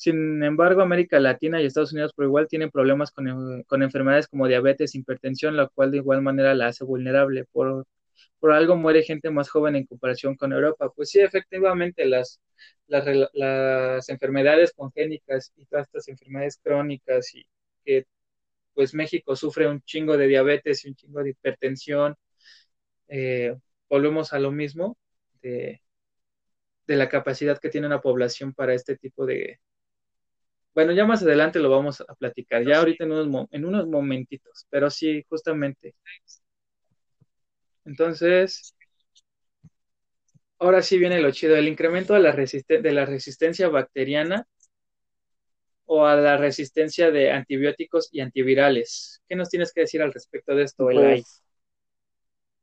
[0.01, 4.95] Sin embargo, América Latina y Estados Unidos por igual tienen problemas con, enfermedades como diabetes,
[4.95, 7.45] hipertensión, lo cual de igual manera la hace vulnerable.
[7.53, 7.87] Por,
[8.39, 10.91] por algo muere gente más joven en comparación con Europa.
[10.97, 12.41] Pues sí, efectivamente, las,
[12.87, 17.47] las, las enfermedades congénicas y todas estas enfermedades crónicas y
[17.85, 18.07] que
[18.75, 22.17] pues México sufre un chingo de diabetes y un chingo de hipertensión.
[23.09, 23.55] Eh,
[23.91, 24.97] volvemos a lo mismo
[25.43, 25.83] de,
[26.87, 29.61] la capacidad que tiene una población para este tipo de...
[30.75, 34.67] Bueno, ya más adelante lo vamos a platicar, ya ahorita en unos, en unos momentitos,
[34.71, 35.95] pero sí, justamente.
[37.85, 38.75] Entonces,
[40.59, 44.47] ahora sí viene lo chido, el incremento de la, de la resistencia bacteriana
[45.87, 49.23] o a la resistencia de antibióticos y antivirales.
[49.29, 51.43] ¿Qué nos tienes que decir al respecto de esto, pues,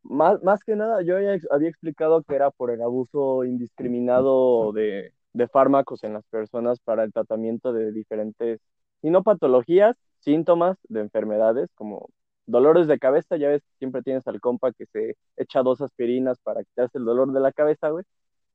[0.04, 5.12] Más, más que nada, yo ya había explicado que era por el abuso indiscriminado de,
[5.38, 8.60] de fármacos en las personas para el tratamiento de diferentes,
[9.02, 12.10] y no patologías, síntomas de enfermedades como
[12.48, 16.64] dolores de cabeza, ya ves, siempre tienes al compa que se echa dos aspirinas para
[16.64, 18.04] quitarse el dolor de la cabeza, güey,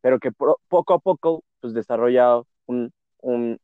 [0.00, 3.58] pero que poco a poco, pues desarrolla un, un,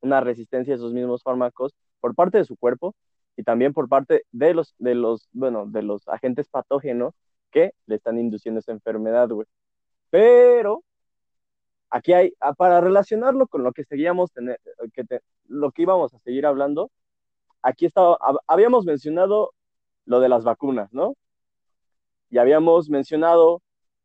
[0.00, 2.94] una resistencia a esos mismos fármacos por parte de su cuerpo
[3.36, 7.14] y también por parte de los, de los, bueno, de los agentes patógenos
[7.52, 9.46] que le están induciendo esa enfermedad, güey.
[10.10, 10.84] Pero
[11.94, 14.60] aquí hay, ah, para relacionarlo con lo que seguíamos, tener,
[14.92, 15.04] que
[15.46, 16.90] lo que íbamos a seguir hablando,
[17.62, 18.18] aquí estaba,
[18.48, 19.54] habíamos mencionado
[20.04, 21.14] lo de las vacunas, ¿no?
[22.30, 23.62] Y habíamos mencionado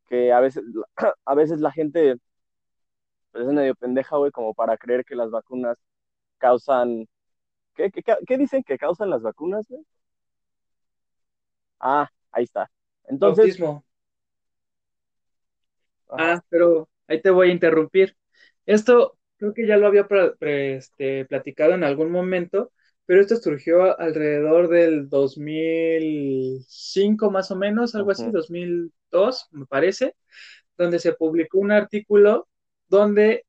[0.07, 0.63] que a veces,
[1.25, 2.17] a veces la gente
[3.31, 5.77] pues, es medio pendeja, güey, como para creer que las vacunas
[6.37, 7.07] causan...
[7.73, 9.83] ¿Qué, qué, dicen que causan las vacunas, güey?
[11.79, 12.69] Ah, ahí está.
[13.05, 13.59] Entonces...
[16.11, 18.15] Ah, pero ahí te voy a interrumpir.
[18.65, 20.07] Esto creo que ya lo había
[20.41, 22.71] este, platicado en algún momento,
[23.05, 30.15] pero esto surgió alrededor del 2005 más o menos, algo así, 2002 me parece,
[30.77, 32.47] donde se publicó un artículo
[32.87, 33.45] donde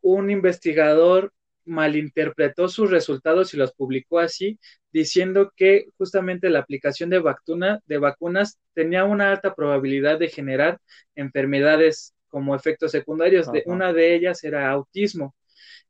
[0.00, 1.32] un investigador
[1.64, 4.58] malinterpretó sus resultados y los publicó así,
[4.92, 10.80] diciendo que justamente la aplicación de, vacuna, de vacunas tenía una alta probabilidad de generar
[11.14, 13.50] enfermedades como efectos secundarios.
[13.52, 15.34] De, una de ellas era autismo.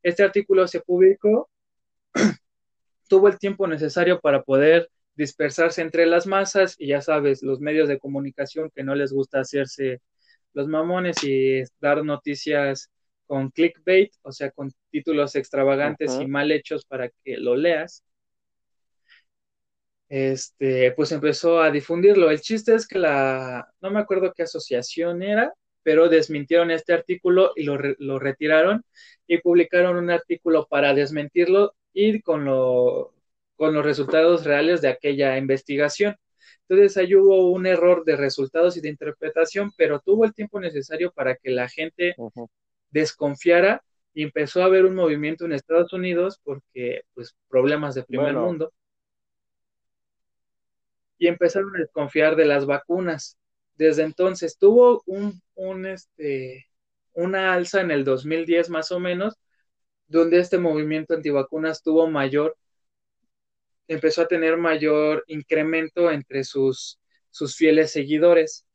[0.03, 1.49] Este artículo se publicó,
[3.07, 7.87] tuvo el tiempo necesario para poder dispersarse entre las masas y ya sabes, los medios
[7.87, 10.01] de comunicación que no les gusta hacerse
[10.53, 12.89] los mamones y dar noticias
[13.27, 18.03] con clickbait, o sea, con títulos extravagantes y mal hechos para que lo leas.
[20.09, 22.29] Este, pues empezó a difundirlo.
[22.29, 25.53] El chiste es que la, no me acuerdo qué asociación era,
[25.83, 28.83] pero desmintieron este artículo y lo, lo retiraron
[29.27, 33.13] y publicaron un artículo para desmentirlo y con, lo,
[33.55, 36.15] con los resultados reales de aquella investigación.
[36.67, 41.11] Entonces ahí hubo un error de resultados y de interpretación, pero tuvo el tiempo necesario
[41.11, 42.15] para que la gente
[42.89, 48.33] desconfiara y empezó a haber un movimiento en Estados Unidos porque, pues, problemas de primer
[48.33, 48.73] mundo.
[51.17, 53.37] Y empezaron a desconfiar de las vacunas.
[53.81, 56.67] Desde entonces tuvo un, un, este,
[57.13, 59.39] una alza en el 2010 más o menos,
[60.05, 62.55] donde este movimiento antivacunas tuvo mayor,
[63.87, 66.99] empezó a tener mayor incremento entre sus,
[67.31, 68.67] sus fieles seguidores.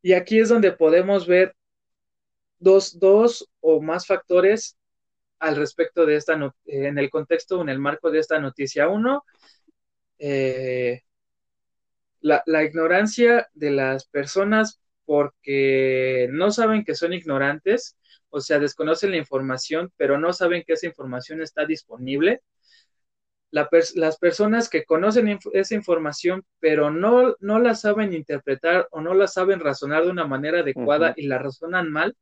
[0.00, 1.56] Y aquí es donde podemos ver
[2.60, 4.76] dos, dos o más factores
[5.40, 8.88] al respecto de esta, en el contexto, en el marco de esta noticia.
[8.88, 9.24] Uno,
[10.20, 11.02] eh,
[12.20, 17.96] la, la, ignorancia de las personas porque no saben que son ignorantes,
[18.30, 22.42] o sea, desconocen la información, pero no saben que esa información está disponible.
[23.50, 29.26] Las personas que conocen esa información, pero no, no la saben interpretar o no la
[29.26, 32.14] saben razonar de una manera adecuada y la razonan mal,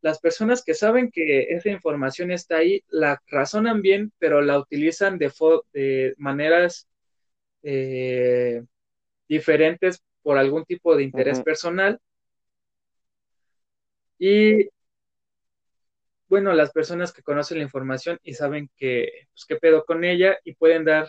[0.00, 5.18] las personas que saben que esa información está ahí, la razonan bien, pero la utilizan
[5.18, 5.32] de,
[5.72, 6.88] de maneras
[7.62, 8.64] eh,
[9.30, 12.00] diferentes por algún tipo de interés personal.
[14.18, 14.68] Y
[16.28, 20.36] bueno, las personas que conocen la información y saben que, pues, qué pedo con ella
[20.44, 21.08] y pueden dar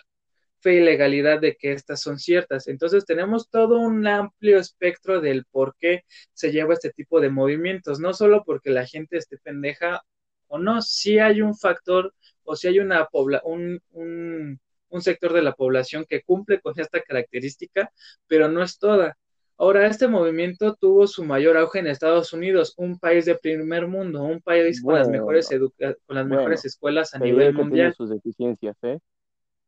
[0.60, 2.68] fe y legalidad de que estas son ciertas.
[2.68, 6.04] Entonces tenemos todo un amplio espectro del por qué
[6.34, 10.04] se lleva este tipo de movimientos, no solo porque la gente esté pendeja
[10.48, 12.14] o no, si hay un factor
[12.44, 13.08] o si hay una
[13.44, 14.60] un, un,
[14.92, 17.92] un sector de la población que cumple con esta característica,
[18.28, 19.18] pero no es toda.
[19.58, 24.24] Ahora, este movimiento tuvo su mayor auge en Estados Unidos, un país de primer mundo,
[24.24, 27.94] un país con las mejores con las mejores escuelas a nivel mundial.
[27.94, 29.00] sus deficiencias, ¿eh?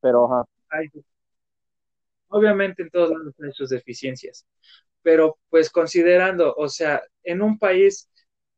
[0.02, 0.46] Pero, ajá.
[2.30, 4.46] obviamente en todos lados hay sus deficiencias,
[5.04, 8.10] pero pues considerando, o sea, en un país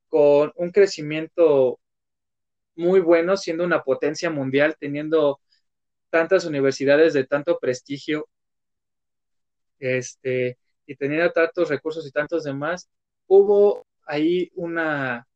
[0.08, 1.80] con un crecimiento
[2.76, 5.40] muy bueno, siendo una potencia mundial, teniendo
[6.16, 8.30] tantas universidades de tanto prestigio,
[9.80, 12.90] este, y tenía tantos recursos y tantos demás,
[13.28, 15.28] hubo ahí una,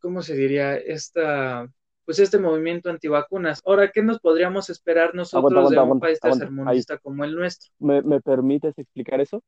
[0.00, 0.74] ¿cómo se diría?
[0.74, 1.70] Esta,
[2.06, 3.60] pues este movimiento antivacunas.
[3.66, 7.70] Ahora, ¿qué nos podríamos esperar nosotros de un país tercermundista como el nuestro?
[7.78, 9.42] ¿Me, ¿Me, permites explicar eso?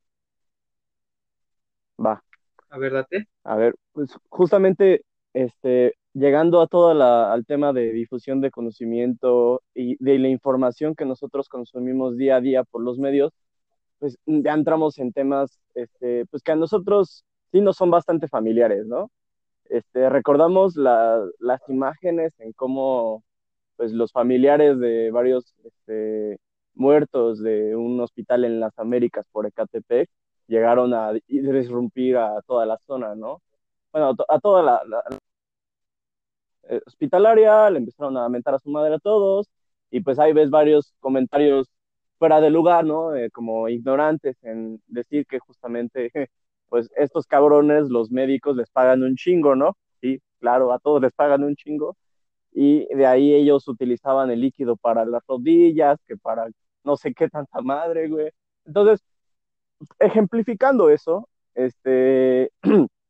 [1.99, 2.23] Va.
[2.69, 3.27] A ver, date.
[3.43, 5.03] A ver, pues justamente
[5.33, 10.95] este, llegando a todo la, al tema de difusión de conocimiento y de la información
[10.95, 13.31] que nosotros consumimos día a día por los medios,
[13.99, 18.85] pues ya entramos en temas este, pues que a nosotros sí nos son bastante familiares,
[18.87, 19.11] ¿no?
[19.65, 23.23] Este, recordamos la, las imágenes en cómo
[23.77, 26.39] pues, los familiares de varios este,
[26.73, 30.09] muertos de un hospital en las Américas por Ecatepec
[30.47, 33.41] llegaron a disrumpir a toda la zona, ¿no?
[33.91, 35.03] Bueno, a toda la, la
[36.63, 39.49] eh, hospitalaria, le empezaron a mentar a su madre a todos,
[39.89, 41.69] y pues ahí ves varios comentarios
[42.17, 43.15] fuera de lugar, ¿no?
[43.15, 46.11] Eh, como ignorantes en decir que justamente,
[46.69, 49.75] pues estos cabrones, los médicos les pagan un chingo, ¿no?
[50.01, 51.95] Sí, claro, a todos les pagan un chingo,
[52.53, 56.47] y de ahí ellos utilizaban el líquido para las rodillas, que para
[56.83, 58.31] no sé qué tanta madre, güey.
[58.65, 59.03] Entonces,
[59.99, 62.51] ejemplificando eso, este,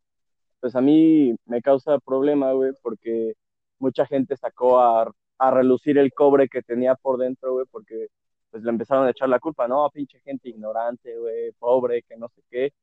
[0.61, 3.33] pues a mí me causa problema, güey, porque
[3.79, 8.07] mucha gente sacó a, a relucir el cobre que tenía por dentro, güey, porque
[8.51, 12.29] pues le empezaron a echar la culpa, no, pinche gente ignorante, güey, pobre, que no
[12.29, 12.73] sé qué.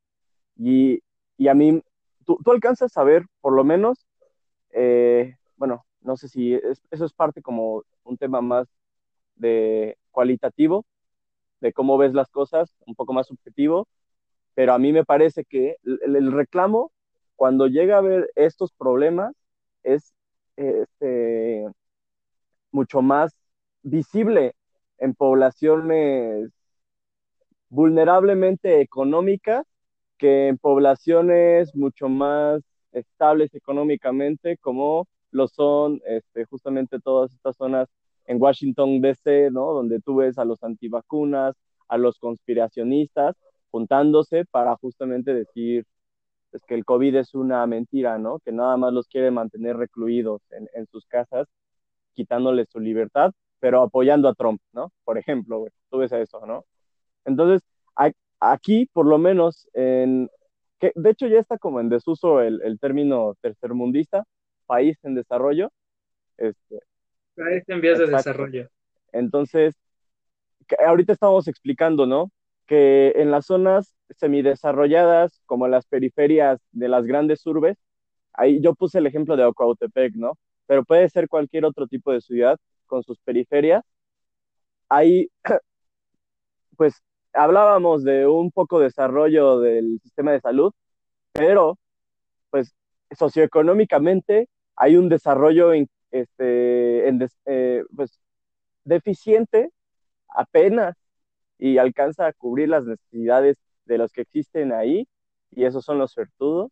[0.57, 0.99] Y,
[1.37, 1.81] y a mí,
[2.25, 4.05] tú, tú, alcanzas a ver, por lo menos,
[4.71, 8.67] eh, bueno, no sé si es, eso es parte como un tema más
[9.35, 10.85] de cualitativo,
[11.61, 13.87] de cómo ves las cosas, un poco más subjetivo,
[14.55, 16.91] pero a mí me parece que el reclamo,
[17.39, 19.33] cuando llega a ver estos problemas,
[19.83, 20.13] es
[20.57, 21.65] este,
[22.69, 23.31] mucho más
[23.81, 24.55] visible
[24.97, 26.51] en poblaciones
[27.69, 29.65] vulnerablemente económicas
[30.17, 32.61] que en poblaciones mucho más
[32.91, 37.87] estables económicamente, como lo son este, justamente todas estas zonas
[38.25, 39.71] en Washington, D.C., ¿no?
[39.71, 41.55] donde tú ves a los antivacunas,
[41.87, 43.37] a los conspiracionistas,
[43.71, 45.85] juntándose para justamente decir
[46.51, 48.39] es que el COVID es una mentira, ¿no?
[48.39, 51.47] Que nada más los quiere mantener recluidos en, en sus casas,
[52.13, 54.91] quitándoles su libertad, pero apoyando a Trump, ¿no?
[55.03, 56.65] Por ejemplo, güey, tú ves eso, ¿no?
[57.25, 57.61] Entonces,
[58.39, 60.29] aquí, por lo menos, en,
[60.79, 64.23] que de hecho ya está como en desuso el, el término tercermundista,
[64.65, 65.71] país en desarrollo.
[66.37, 66.79] Este,
[67.35, 68.69] país en vías de desarrollo.
[69.11, 69.75] Entonces,
[70.85, 72.31] ahorita estamos explicando, ¿no?
[72.69, 77.77] Que en las zonas semidesarrolladas, como las periferias de las grandes urbes,
[78.33, 80.37] ahí yo puse el ejemplo de Ocoautepec, ¿no?
[80.67, 83.83] Pero puede ser cualquier otro tipo de ciudad con sus periferias.
[84.89, 85.29] Ahí,
[86.77, 87.01] pues,
[87.33, 90.71] hablábamos de un poco desarrollo del sistema de salud,
[91.33, 91.79] pero,
[92.51, 92.73] pues,
[93.17, 98.19] socioeconómicamente hay un desarrollo en, este, en eh, pues,
[98.85, 99.71] deficiente
[100.29, 100.95] apenas
[101.59, 105.07] y alcanza a cubrir las necesidades de los que existen ahí,
[105.51, 106.71] y esos son los suertudos.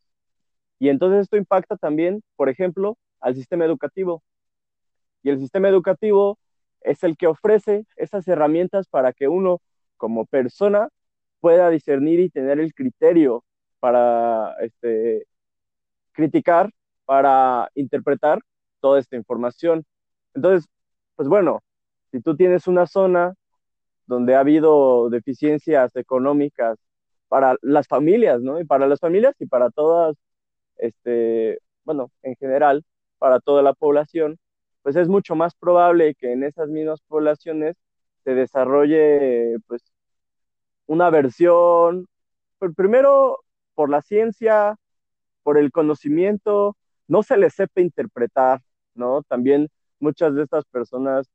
[0.80, 4.24] Y entonces esto impacta también, por ejemplo, al sistema educativo.
[5.24, 6.40] Y el sistema educativo
[6.82, 9.62] es el que ofrece esas herramientas para que uno
[9.98, 10.90] como persona
[11.40, 13.44] pueda discernir y tener el criterio
[13.80, 15.26] para este,
[16.14, 16.72] criticar,
[17.06, 18.40] para interpretar
[18.80, 19.86] toda esta información.
[20.34, 20.70] Entonces,
[21.16, 21.62] pues bueno,
[22.12, 23.34] si tú tienes una zona
[24.08, 26.78] donde ha habido deficiencias económicas
[27.30, 28.60] para las familias, ¿no?
[28.60, 30.16] Y para las familias y para todas,
[30.78, 32.84] este, bueno, en general,
[33.20, 34.38] para toda la población,
[34.84, 37.76] pues es mucho más probable que en esas mismas poblaciones
[38.24, 39.84] se desarrolle, pues,
[40.86, 42.08] una versión,
[42.60, 43.40] pues, primero
[43.76, 44.76] por la ciencia,
[45.44, 46.78] por el conocimiento,
[47.08, 48.62] no se les sepa interpretar,
[48.96, 49.24] ¿no?
[49.24, 51.28] También muchas de estas personas,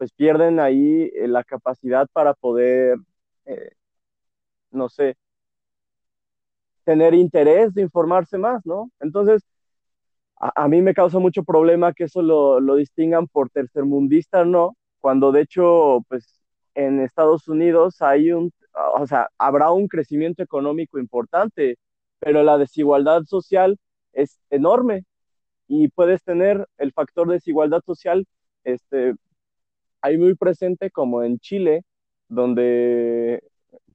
[0.00, 2.96] pues, pierden ahí eh, la capacidad para poder,
[3.44, 3.72] eh,
[4.70, 5.16] no sé,
[6.84, 8.90] tener interés de informarse más, ¿no?
[9.00, 9.42] Entonces,
[10.40, 14.76] a, a mí me causa mucho problema que eso lo, lo distingan por tercermundista, ¿no?
[15.00, 16.40] Cuando de hecho, pues
[16.74, 18.52] en Estados Unidos hay un,
[18.94, 21.78] o sea, habrá un crecimiento económico importante,
[22.20, 23.78] pero la desigualdad social
[24.12, 25.04] es enorme
[25.68, 28.26] y puedes tener el factor de desigualdad social
[28.64, 29.14] este,
[30.02, 31.84] ahí muy presente como en Chile,
[32.28, 33.42] donde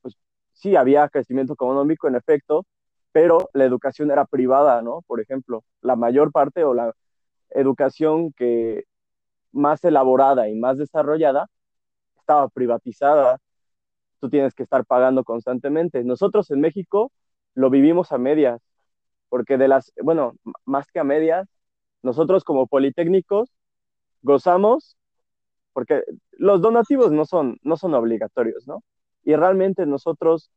[0.01, 0.15] pues
[0.53, 2.65] sí había crecimiento económico en efecto,
[3.11, 5.01] pero la educación era privada, ¿no?
[5.07, 6.93] Por ejemplo, la mayor parte o la
[7.51, 8.83] educación que
[9.51, 11.47] más elaborada y más desarrollada
[12.17, 13.39] estaba privatizada.
[14.19, 16.03] Tú tienes que estar pagando constantemente.
[16.03, 17.11] Nosotros en México
[17.53, 18.61] lo vivimos a medias,
[19.29, 20.35] porque de las, bueno,
[20.65, 21.47] más que a medias,
[22.03, 23.49] nosotros como politécnicos
[24.21, 24.97] gozamos,
[25.75, 28.81] porque los donativos no son, no son obligatorios, ¿no?
[29.25, 30.49] Y realmente nosotros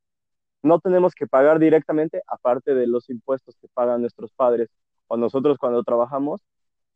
[0.63, 4.69] no tenemos que pagar directamente, aparte de los impuestos que pagan nuestros padres
[5.09, 6.41] o nosotros cuando trabajamos,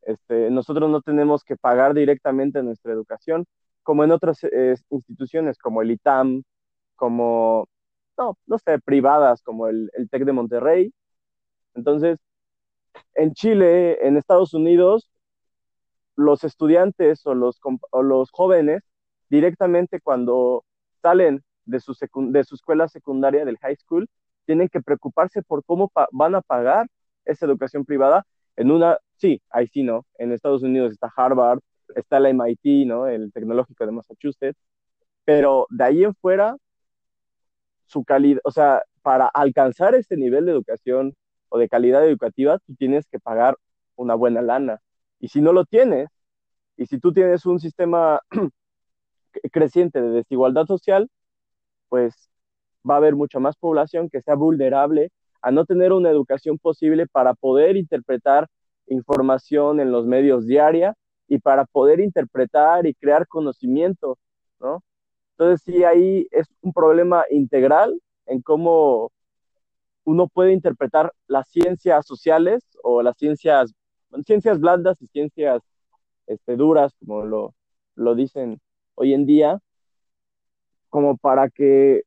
[0.02, 3.44] este, nosotros no tenemos que pagar directamente nuestra educación,
[3.82, 6.44] como en otras eh, instituciones, como el ITAM,
[6.94, 7.66] como,
[8.16, 10.94] no, no sé, privadas, como el, el TEC de Monterrey.
[11.74, 12.18] Entonces,
[13.14, 15.10] en Chile, en Estados Unidos,
[16.22, 17.60] los estudiantes o los,
[17.90, 18.82] o los jóvenes
[19.28, 20.64] directamente cuando
[21.02, 21.94] salen de su,
[22.30, 24.08] de su escuela secundaria, del high school,
[24.46, 26.88] tienen que preocuparse por cómo van a pagar
[27.24, 30.06] esa educación privada en una, sí, ahí sí, ¿no?
[30.18, 31.60] En Estados Unidos está Harvard,
[31.94, 33.06] está el MIT, ¿no?
[33.06, 34.58] El tecnológico de Massachusetts,
[35.24, 36.56] pero de ahí en fuera,
[37.86, 41.14] su calidad, o sea, para alcanzar este nivel de educación
[41.48, 43.56] o de calidad educativa, tú tienes que pagar
[43.96, 44.80] una buena lana.
[45.22, 46.10] Y si no lo tienes,
[46.76, 48.20] y si tú tienes un sistema
[49.52, 51.08] creciente de desigualdad social,
[51.88, 52.28] pues
[52.88, 57.06] va a haber mucha más población que sea vulnerable a no tener una educación posible
[57.06, 58.48] para poder interpretar
[58.88, 60.94] información en los medios diaria
[61.28, 64.18] y para poder interpretar y crear conocimiento,
[64.60, 64.82] ¿no?
[65.32, 69.12] Entonces sí, ahí es un problema integral en cómo
[70.04, 73.72] uno puede interpretar las ciencias sociales o las ciencias,
[74.26, 75.62] ciencias blandas y ciencias
[76.26, 77.54] este, duras, como lo,
[77.96, 78.60] lo dicen
[78.94, 79.58] hoy en día,
[80.88, 82.02] como para que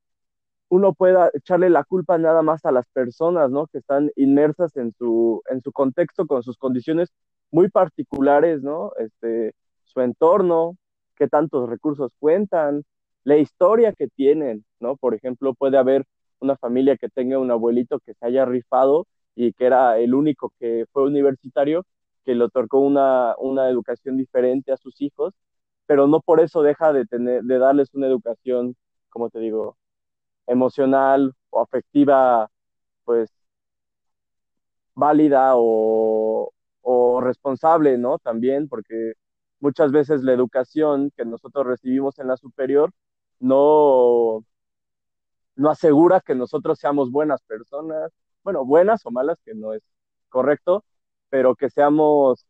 [0.69, 3.67] uno pueda echarle la culpa nada más a las personas, ¿no?
[3.67, 7.09] Que están inmersas en su, en su contexto, con sus condiciones
[7.51, 8.91] muy particulares, ¿no?
[8.99, 9.53] Este,
[9.85, 10.77] su entorno,
[11.15, 12.83] qué tantos recursos cuentan,
[13.23, 14.97] la historia que tienen, ¿no?
[14.97, 16.05] Por ejemplo, puede haber
[16.39, 20.51] una familia que tenga un abuelito que se haya rifado y que era el único
[20.59, 21.85] que fue universitario,
[22.25, 25.33] que le otorgó una, una educación diferente a sus hijos,
[25.87, 28.75] pero no por eso deja de, tener, de darles una educación,
[29.09, 29.77] como te digo,
[30.47, 32.49] emocional o afectiva,
[33.05, 33.31] pues
[34.95, 36.51] válida o,
[36.81, 38.19] o responsable, ¿no?
[38.19, 39.13] También, porque
[39.59, 42.91] muchas veces la educación que nosotros recibimos en la superior
[43.39, 44.45] no,
[45.55, 48.11] no asegura que nosotros seamos buenas personas,
[48.43, 49.81] bueno, buenas o malas, que no es
[50.29, 50.83] correcto,
[51.35, 52.45] pero que seamos...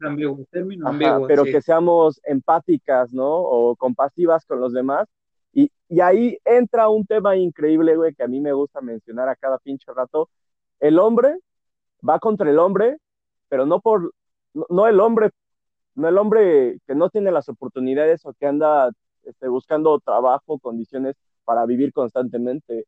[0.00, 0.88] Ambiguo, término
[1.26, 3.28] pero que seamos empáticas, ¿no?
[3.28, 5.06] O compasivas con los demás
[5.52, 9.36] y, y ahí entra un tema increíble, güey, que a mí me gusta mencionar a
[9.36, 10.30] cada pinche rato.
[10.80, 11.36] El hombre
[12.08, 12.96] va contra el hombre,
[13.50, 14.14] pero no por,
[14.54, 15.28] no, el hombre,
[15.94, 18.90] no el hombre que no tiene las oportunidades o que anda
[19.24, 22.86] este, buscando trabajo, condiciones para vivir constantemente.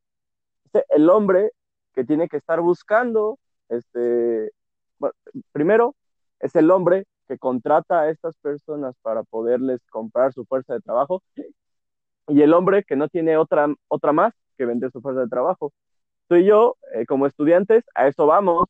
[0.64, 1.50] Este, el hombre
[1.92, 3.38] que tiene que estar buscando,
[3.68, 4.52] este,
[5.52, 5.94] primero,
[6.40, 11.22] es el hombre que contrata a estas personas para poderles comprar su fuerza de trabajo
[12.28, 15.72] y el hombre que no tiene otra, otra más que vender su fuerza de trabajo.
[16.28, 18.68] Tú y yo, eh, como estudiantes, a eso vamos,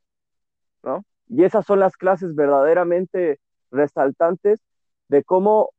[0.82, 1.04] ¿no?
[1.28, 4.60] Y esas son las clases verdaderamente resaltantes
[5.08, 5.70] de cómo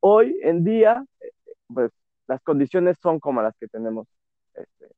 [0.00, 1.30] hoy en día, eh,
[1.72, 1.92] pues
[2.26, 4.06] las condiciones son como las que tenemos
[4.54, 4.88] este,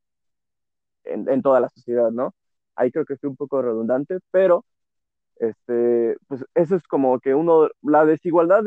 [1.04, 2.34] en, en, toda la sociedad, ¿no?
[2.76, 4.64] Ahí creo que estoy un poco redundante, pero
[5.40, 8.62] este, pues eso es como que uno, la desigualdad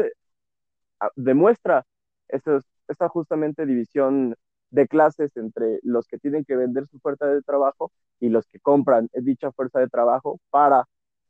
[1.15, 1.85] demuestra
[2.27, 4.35] esos, esta justamente división
[4.71, 8.59] de clases entre los que tienen que vender su fuerza de trabajo y los que
[8.59, 10.85] compran dicha fuerza de trabajo para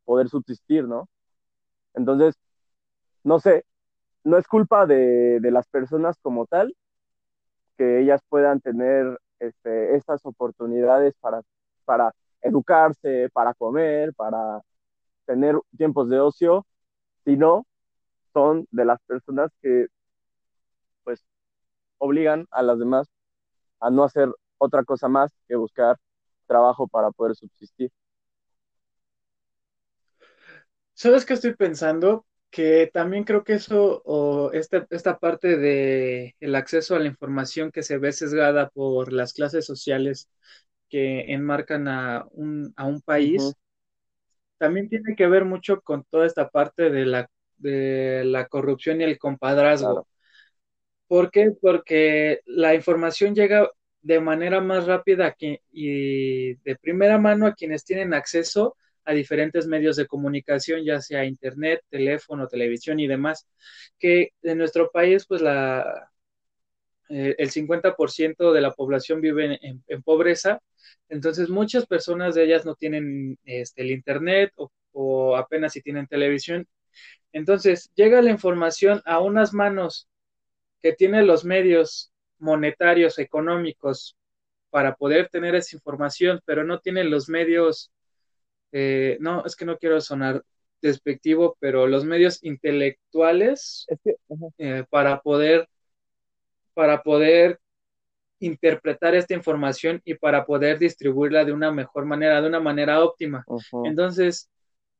[0.06, 1.10] poder subsistir, ¿no?
[1.94, 2.36] Entonces,
[3.24, 3.65] no sé,
[4.24, 6.76] no es culpa de, de las personas como tal
[7.78, 11.41] que ellas puedan tener este, estas oportunidades para,
[11.86, 14.61] para educarse, para comer, para
[15.26, 16.66] tener tiempos de ocio,
[17.26, 17.66] sino
[18.34, 19.88] son de las personas que
[21.04, 21.24] pues
[22.00, 23.08] obligan a las demás
[23.82, 24.30] a no hacer
[24.60, 25.98] otra cosa más que buscar
[26.48, 27.91] trabajo para poder subsistir.
[30.94, 32.26] ¿Sabes qué estoy pensando?
[32.52, 37.72] Que también creo que eso, o esta, esta parte de el acceso a la información
[37.72, 40.30] que se ve sesgada por las clases sociales
[40.90, 43.56] que enmarcan a un, a un país,
[44.64, 49.03] también tiene que ver mucho con toda esta parte de la, de la corrupción y
[49.03, 50.07] el compadrazgo.
[51.06, 51.52] ¿Por qué?
[51.61, 53.69] Porque la información llega
[54.02, 55.35] de manera más rápida
[55.69, 61.26] y de primera mano a quienes tienen acceso a diferentes medios de comunicación, ya sea
[61.26, 63.45] internet, teléfono, televisión y demás,
[63.99, 66.10] que en nuestro país, pues la,
[67.14, 70.60] eh, el 50% de la población vive en, pobreza,
[71.10, 76.07] entonces muchas personas de ellas no tienen este, el internet o, o apenas si tienen
[76.07, 76.68] televisión.
[77.31, 80.07] Entonces llega la información a unas manos
[80.81, 84.18] que tiene los medios monetarios, económicos,
[84.69, 87.91] para poder tener esa información, pero no tiene los medios
[88.73, 90.44] eh, no, es que no quiero sonar
[90.81, 93.88] despectivo, pero los medios intelectuales
[94.57, 95.69] eh, para poder
[96.74, 97.60] para poder
[98.40, 103.45] interpretar esta información y para poder distribuirla de una mejor manera, de una manera óptima.
[103.84, 104.50] Entonces,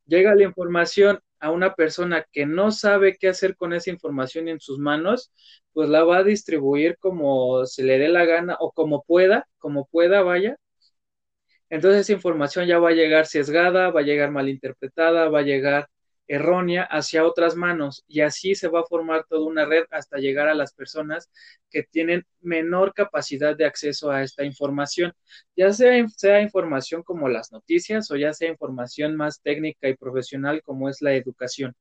[0.06, 4.62] llega la información a una persona que no sabe qué hacer con esa información en
[4.62, 5.32] sus manos,
[5.74, 9.86] pues la va a distribuir como se le dé la gana o como pueda, como
[9.88, 10.58] pueda, vaya.
[11.70, 15.88] Entonces esa información ya va a llegar sesgada, va a llegar malinterpretada, va a llegar
[16.28, 20.48] errónea hacia otras manos y así se va a formar toda una red hasta llegar
[20.48, 21.30] a las personas
[21.70, 25.14] que tienen menor capacidad de acceso a esta información,
[25.56, 30.90] ya sea, información como las noticias o ya sea información más técnica y profesional como
[30.90, 31.74] es la educación.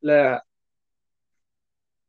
[0.00, 0.44] La,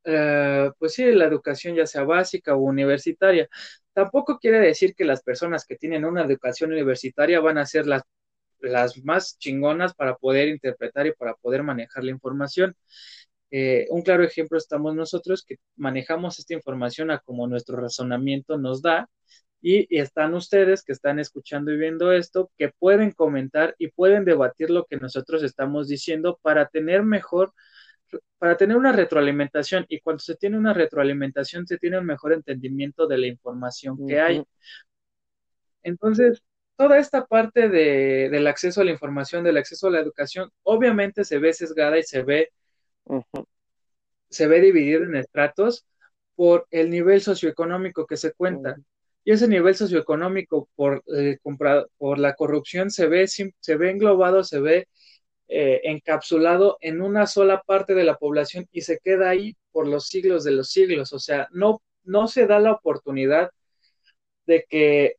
[0.06, 3.48] eh, pues sí, la educación ya sea básica o universitaria.
[3.94, 8.04] Tampoco quiere decir que las personas que tienen una educación universitaria van a ser las
[8.70, 12.76] las más chingonas para poder interpretar y para poder manejar la información.
[13.52, 18.82] Eh, un claro ejemplo estamos nosotros que manejamos esta información a como nuestro razonamiento nos
[18.82, 19.10] da
[19.62, 24.70] y, están ustedes que están escuchando y viendo esto que pueden comentar y pueden debatir
[24.70, 27.54] lo que nosotros estamos diciendo para tener mejor
[28.38, 33.08] para tener una retroalimentación y cuando se tiene una retroalimentación se tiene un mejor entendimiento
[33.08, 34.44] de la información que hay.
[35.84, 36.42] Entonces,
[36.78, 41.24] toda esta parte de, del acceso a la información, del acceso a la educación, obviamente
[41.26, 42.52] se ve sesgada y se ve,
[44.30, 45.86] se ve dividido en estratos
[46.36, 48.76] por el nivel socioeconómico que se cuenta.
[49.24, 51.38] Y ese nivel socioeconómico por, eh,
[51.98, 54.88] por la corrupción se ve, se ve englobado, se ve
[55.48, 60.08] eh, encapsulado en una sola parte de la población y se queda ahí por los
[60.08, 61.14] siglos de los siglos.
[61.14, 63.52] O sea, no, no se da la oportunidad
[64.46, 65.18] de que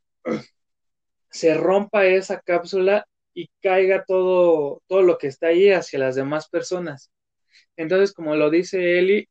[1.34, 6.48] se rompa esa cápsula y caiga todo, todo lo que está ahí hacia las demás
[6.48, 7.10] personas.
[7.76, 9.28] Entonces, como lo dice Eli,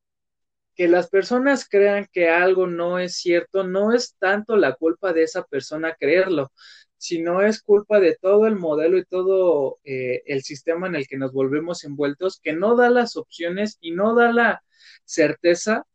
[0.75, 5.23] que las personas crean que algo no es cierto, no es tanto la culpa de
[5.23, 6.51] esa persona creerlo,
[6.97, 11.17] sino es culpa de todo el modelo y todo eh, el sistema en el que
[11.17, 14.61] nos volvemos envueltos, que no da las opciones y no da la
[15.05, 15.85] certeza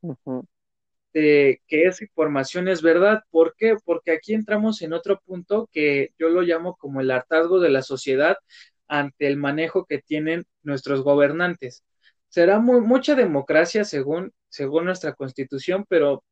[1.21, 3.23] de que esa información es verdad.
[3.31, 3.77] ¿Por qué?
[3.85, 7.83] Porque aquí entramos en otro punto que yo lo llamo como el hartazgo de la
[7.83, 8.37] sociedad
[8.89, 11.85] ante el manejo que tienen nuestros gobernantes.
[12.29, 16.25] Será muy, mucha democracia según, según nuestra constitución, pero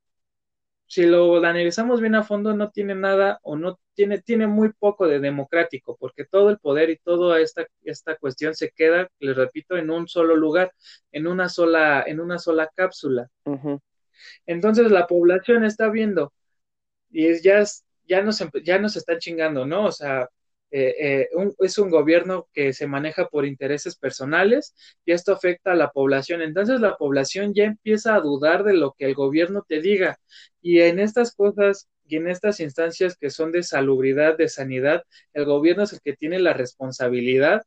[0.86, 5.08] si lo analizamos bien a fondo, no tiene nada o no tiene, tiene muy poco
[5.08, 9.76] de democrático, porque todo el poder y toda esta, esta cuestión se queda, les repito,
[9.76, 10.72] en un solo lugar,
[11.12, 13.28] en una sola, en una sola cápsula.
[14.46, 16.32] Entonces la población está viendo
[17.10, 17.64] y ya,
[18.06, 19.86] ya, nos, ya nos están chingando, ¿no?
[19.86, 20.28] O sea,
[20.70, 21.28] eh, eh,
[21.60, 24.74] es un gobierno que se maneja por intereses personales
[25.04, 26.42] y esto afecta a la población.
[26.42, 30.18] Entonces la población ya empieza a dudar de lo que el gobierno te diga
[30.60, 35.02] y en estas cosas y en estas instancias que son de salubridad, de sanidad,
[35.32, 37.62] el gobierno es el que tiene la responsabilidad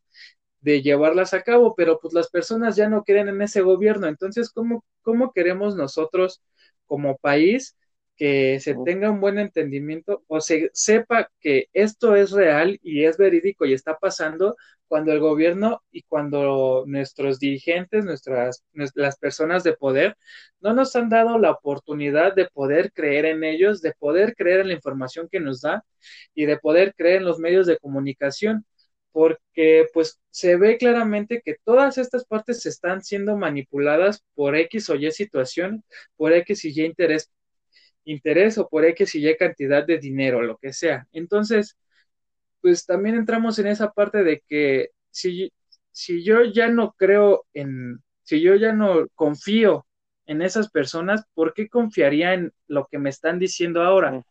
[0.62, 4.08] de llevarlas a cabo, pero pues las personas ya no creen en ese gobierno.
[4.08, 6.42] Entonces, ¿cómo, cómo queremos nosotros
[6.86, 7.76] como país
[8.18, 13.18] que se tenga un buen entendimiento o se sepa que esto es real y es
[13.18, 14.58] verídico y está pasando
[14.90, 18.66] cuando el gobierno y cuando nuestros dirigentes, nuestras,
[18.96, 20.18] las personas de poder,
[20.60, 24.68] no nos han dado la oportunidad de poder creer en ellos, de poder creer en
[24.70, 25.86] la información que nos da
[26.34, 28.66] y de poder creer en los medios de comunicación
[29.12, 34.96] porque pues se ve claramente que todas estas partes están siendo manipuladas por X o
[34.96, 35.84] Y situación,
[36.18, 37.32] por X y Y interés,
[38.06, 41.08] interés o por X y Y cantidad de dinero, lo que sea.
[41.12, 41.78] Entonces,
[42.62, 45.52] pues también entramos en esa parte de que si,
[45.92, 49.86] si yo ya no creo en, si yo ya no confío
[50.26, 54.22] en esas personas, ¿por qué confiaría en lo que me están diciendo ahora?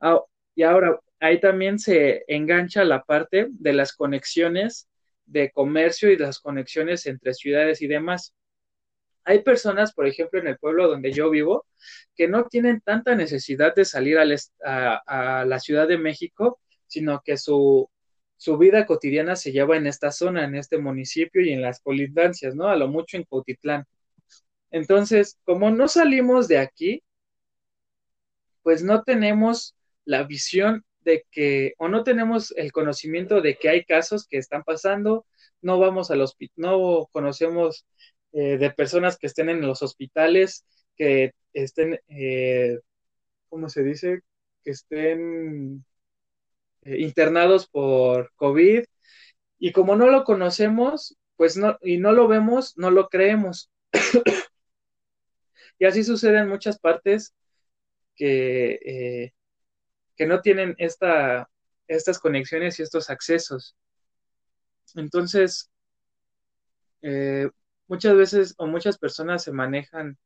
[0.00, 0.20] Ah,
[0.54, 4.88] y ahora, ahí también se engancha la parte de las conexiones
[5.24, 8.34] de comercio y las conexiones entre ciudades y demás.
[9.24, 11.66] Hay personas, por ejemplo, en el pueblo donde yo vivo,
[12.14, 17.88] que no tienen tanta necesidad de salir a, la Ciudad de México, sino que su,
[18.58, 22.68] vida cotidiana se lleva en esta zona, en este municipio y en las colindancias, ¿no?
[22.68, 23.86] A lo mucho en Cautitlán.
[24.70, 27.02] Entonces, como no salimos de aquí,
[28.62, 29.74] pues no tenemos
[30.04, 34.64] la visión de que o no tenemos el conocimiento de que hay casos que están
[34.64, 35.26] pasando,
[35.62, 37.86] no vamos al hospital, no conocemos
[38.32, 40.64] eh, de personas que estén en los hospitales,
[40.96, 42.80] que estén, eh,
[43.48, 44.20] ¿cómo se dice?
[44.64, 45.84] Que estén
[46.82, 48.84] eh, internados por COVID
[49.58, 53.70] Y como no lo conocemos, pues no, y no lo vemos, no lo creemos.
[55.78, 57.34] y así sucede en muchas partes
[58.16, 59.32] que,
[60.16, 61.48] que no tienen esta,
[61.88, 63.76] estas conexiones y estos accesos.
[64.94, 65.70] Entonces,
[67.02, 67.50] eh,
[67.88, 70.18] muchas veces o muchas personas se manejan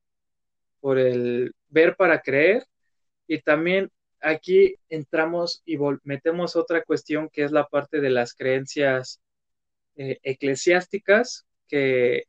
[0.80, 2.66] por el ver para creer
[3.26, 3.90] y también
[4.20, 9.20] aquí entramos y metemos otra cuestión que es la parte de las creencias
[9.96, 12.24] eh, eclesiásticas, que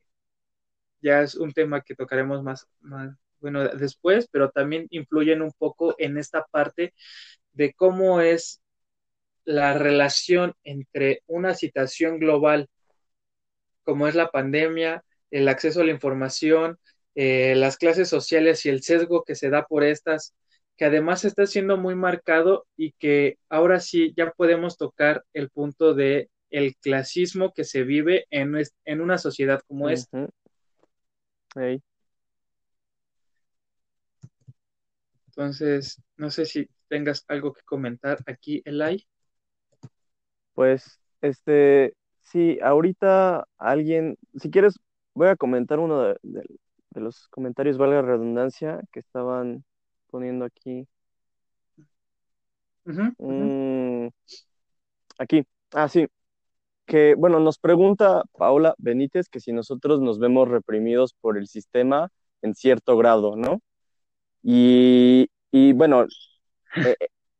[1.02, 5.95] ya es un tema que tocaremos más, más, bueno, después, pero también influyen un poco
[5.98, 6.94] en esta parte
[7.60, 8.61] de cómo es
[9.44, 12.69] la relación entre una situación global
[13.84, 16.80] como es la pandemia, el acceso a la información,
[17.15, 20.34] eh, las clases sociales y el sesgo que se da por estas,
[20.77, 25.94] que además está siendo muy marcado y que ahora sí ya podemos tocar el punto
[25.95, 28.56] de el clasismo que se vive en,
[28.86, 30.10] en una sociedad como esta.
[35.27, 39.06] Entonces, no sé si tengas algo que comentar aquí, Elay.
[40.53, 44.78] Pues, este, sí, ahorita alguien, si quieres,
[45.14, 46.18] voy a comentar uno de,
[46.91, 49.64] los comentarios, valga la redundancia, que estaban
[50.10, 50.88] poniendo aquí.
[52.84, 54.07] Mm,
[55.20, 56.07] aquí, ah, sí,
[56.86, 62.10] que, bueno, nos pregunta Paula Benítez que si nosotros nos vemos reprimidos por el sistema
[62.41, 63.61] en cierto grado, ¿no?
[64.44, 65.30] Y,
[65.74, 66.06] bueno,
[66.76, 66.96] eh,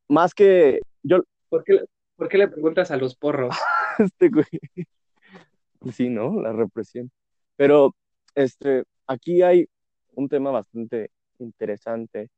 [0.08, 1.22] más que yo...
[1.50, 1.84] ¿Por qué,
[2.16, 3.56] ¿Por qué le preguntas a los porros?
[4.00, 4.46] este güey.
[5.92, 6.42] Sí, ¿no?
[6.42, 7.12] La represión.
[7.56, 7.96] Pero,
[8.36, 9.68] este, aquí hay
[10.14, 12.30] un tema bastante interesante.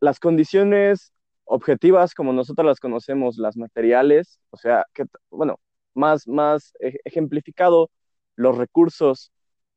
[0.00, 1.12] Las condiciones
[1.44, 5.58] objetivas, como nosotros las conocemos, las materiales, o sea, que, bueno,
[5.94, 6.72] más, más
[7.04, 7.90] ejemplificado,
[8.36, 9.32] los recursos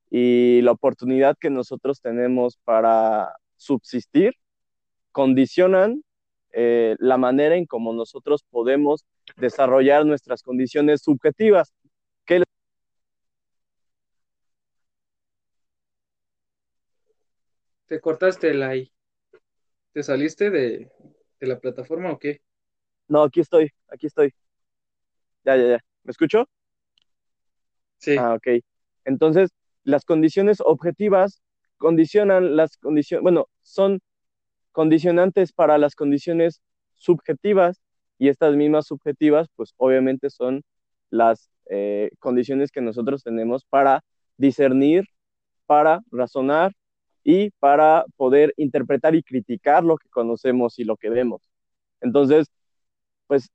[0.10, 4.36] y la oportunidad que nosotros tenemos para subsistir,
[5.14, 6.04] condicionan
[6.52, 9.06] eh, la manera en cómo nosotros podemos
[9.38, 11.74] desarrollar nuestras condiciones subjetivas.
[17.88, 18.92] Te cortaste el ahí.
[19.92, 20.92] ¿Te saliste de,
[21.40, 22.42] de la plataforma o qué?
[23.08, 24.34] No, aquí estoy, aquí estoy.
[25.44, 25.80] Ya, ya, ya.
[26.04, 26.48] ¿Me escucho?
[27.98, 28.16] Sí.
[28.18, 28.64] Ah, ok.
[29.06, 29.52] Entonces,
[29.84, 31.44] las condiciones objetivas
[31.78, 34.00] condicionan las condiciones, bueno, son
[34.74, 36.62] condicionantes para las condiciones
[36.96, 37.82] subjetivas
[38.20, 40.64] y estas mismas subjetivas, pues obviamente son
[41.10, 44.04] las eh, condiciones que nosotros tenemos para
[44.38, 45.06] discernir,
[45.66, 46.74] para razonar
[47.24, 51.42] y para poder interpretar y criticar lo que conocemos y lo que vemos.
[52.02, 52.48] Entonces,
[53.28, 53.50] pues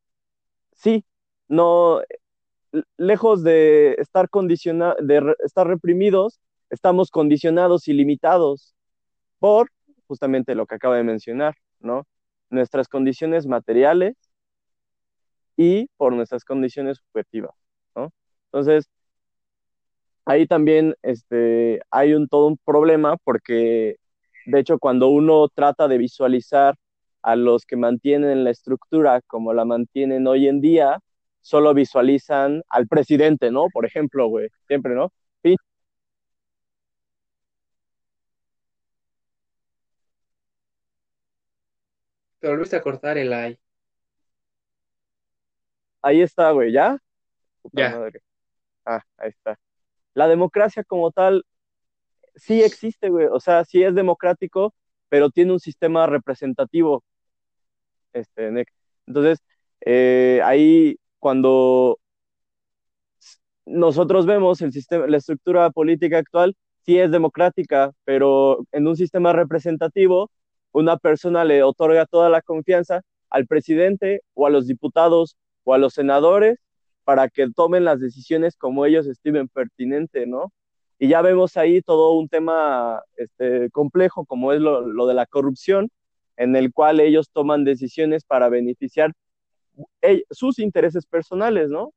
[0.72, 1.04] sí,
[1.48, 2.00] no,
[2.96, 6.40] lejos de estar condicionados, de estar reprimidos,
[6.70, 8.74] estamos condicionados y limitados
[9.38, 9.70] por
[10.08, 12.06] justamente lo que acaba de mencionar, ¿no?
[12.50, 14.16] Nuestras condiciones materiales
[15.56, 17.52] y por nuestras condiciones subjetivas,
[17.94, 18.10] ¿no?
[18.46, 18.88] Entonces,
[20.24, 23.96] ahí también este, hay un, todo un problema porque,
[24.46, 26.74] de hecho, cuando uno trata de visualizar
[27.22, 30.98] a los que mantienen la estructura como la mantienen hoy en día,
[31.40, 33.66] solo visualizan al presidente, ¿no?
[33.72, 35.12] Por ejemplo, güey, siempre, ¿no?
[42.40, 43.58] Te volviste a cortar el ay.
[46.02, 46.98] Ahí está, güey, ¿ya?
[47.72, 48.10] ya.
[48.84, 49.58] Ah, ahí está.
[50.14, 51.44] La democracia como tal
[52.36, 53.26] sí existe, güey.
[53.26, 54.74] O sea, sí es democrático,
[55.08, 57.04] pero tiene un sistema representativo.
[58.12, 58.64] Este,
[59.06, 59.38] Entonces,
[59.84, 61.98] eh, ahí cuando
[63.66, 69.32] nosotros vemos el sistema, la estructura política actual, sí es democrática, pero en un sistema
[69.32, 70.30] representativo
[70.72, 75.78] una persona le otorga toda la confianza al presidente o a los diputados o a
[75.78, 76.58] los senadores
[77.04, 80.52] para que tomen las decisiones como ellos estimen pertinente, ¿no?
[80.98, 85.26] Y ya vemos ahí todo un tema este, complejo como es lo, lo de la
[85.26, 85.90] corrupción,
[86.36, 89.12] en el cual ellos toman decisiones para beneficiar
[90.30, 91.92] sus intereses personales, ¿no?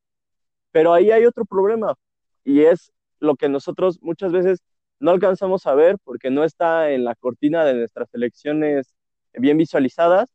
[0.72, 1.95] Pero ahí hay otro problema
[2.43, 4.60] y es lo que nosotros muchas veces
[5.02, 8.95] no alcanzamos a ver porque no está en la cortina de nuestras elecciones
[9.34, 10.30] bien visualizadas.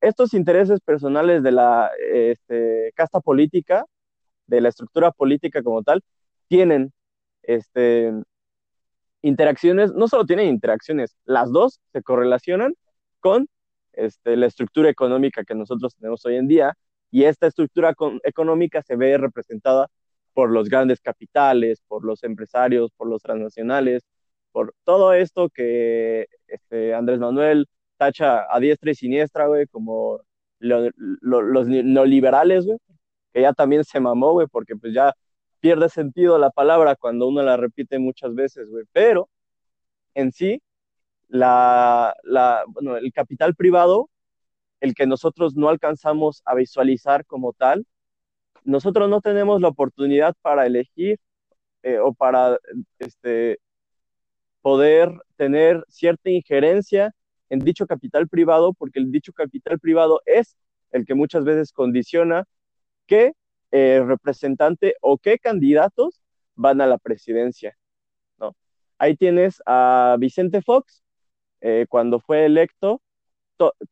[0.00, 3.84] Estos intereses personales de la este, casta política,
[4.46, 6.02] de la estructura política como tal,
[6.48, 6.92] tienen
[7.42, 8.12] este,
[9.22, 12.74] interacciones, no solo tienen interacciones, las dos se correlacionan
[13.20, 13.48] con
[13.92, 16.74] este, la estructura económica que nosotros tenemos hoy en día
[17.10, 17.94] Y esta estructura
[18.24, 19.88] económica se ve representada
[20.36, 24.02] por los grandes capitales, por los empresarios, por los transnacionales,
[24.52, 30.20] por todo esto que este, Andrés Manuel tacha a diestra y siniestra, güey, como
[30.58, 32.78] los neoliberales, güey,
[33.32, 35.14] que ya también se mamó, güey, porque pues ya
[35.60, 39.30] pierde sentido la palabra cuando uno la repite muchas veces, güey, pero
[40.14, 40.60] en sí,
[41.28, 44.10] la, la, bueno, el capital privado,
[44.80, 47.86] el que nosotros no alcanzamos a visualizar como tal,
[48.66, 51.18] nosotros no tenemos la oportunidad para elegir
[51.82, 52.58] eh, o para
[52.98, 53.58] este,
[54.60, 57.12] poder tener cierta injerencia
[57.48, 60.56] en dicho capital privado, porque el dicho capital privado es
[60.90, 62.44] el que muchas veces condiciona
[63.06, 63.32] qué
[63.70, 66.20] eh, representante o qué candidatos
[66.56, 67.76] van a la presidencia.
[68.38, 68.56] ¿no?
[68.98, 71.04] Ahí tienes a Vicente Fox,
[71.60, 73.00] eh, cuando fue electo,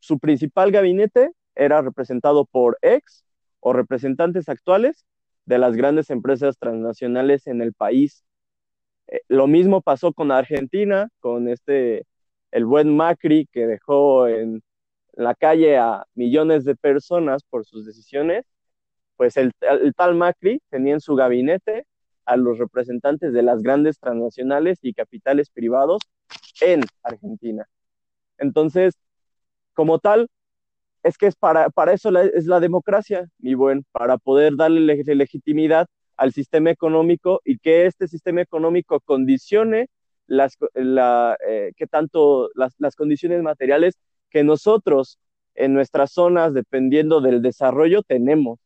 [0.01, 3.25] su principal gabinete era representado por ex
[3.65, 5.07] o representantes actuales
[5.47, 8.23] de las grandes empresas transnacionales en el país.
[9.09, 12.05] Eh, lo mismo pasó con Argentina, con este,
[12.51, 14.63] el buen Macri que dejó en
[15.15, 18.45] la calle a millones de personas por sus decisiones,
[19.17, 21.87] pues el, el tal Macri tenía en su gabinete
[22.27, 26.03] a los representantes de las grandes transnacionales y capitales privados
[26.61, 27.67] en Argentina.
[28.37, 28.95] Entonces,
[29.73, 30.29] como tal,
[31.05, 34.81] es que es para, para eso es la democracia, mi buen, para poder darle
[35.15, 35.87] legitimidad
[36.17, 39.89] al sistema económico y que este sistema económico condicione
[40.27, 43.99] las, la, eh, que tanto las, las, condiciones materiales
[44.31, 45.19] que nosotros
[45.55, 48.59] en nuestras zonas, dependiendo del desarrollo, tenemos.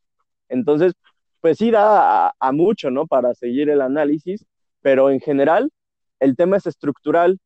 [0.49, 0.93] Entonces,
[1.41, 3.07] pues sí da a, a mucho, ¿no?
[3.09, 4.47] Para seguir el análisis,
[4.81, 5.71] pero en general
[6.21, 7.39] el tema es estructural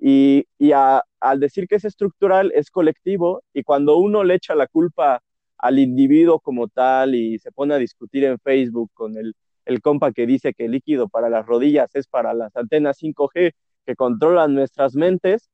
[0.00, 5.22] y, al decir que es estructural, es colectivo, y cuando uno le echa la culpa
[5.58, 10.12] al individuo como tal y se pone a discutir en Facebook con el, el compa
[10.12, 13.52] que dice que el líquido para las rodillas es para las antenas 5G
[13.86, 15.50] que controlan nuestras mentes,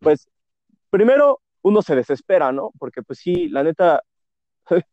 [0.00, 0.28] pues
[0.90, 2.72] primero uno se desespera, ¿no?
[2.78, 4.02] Porque pues sí, la neta,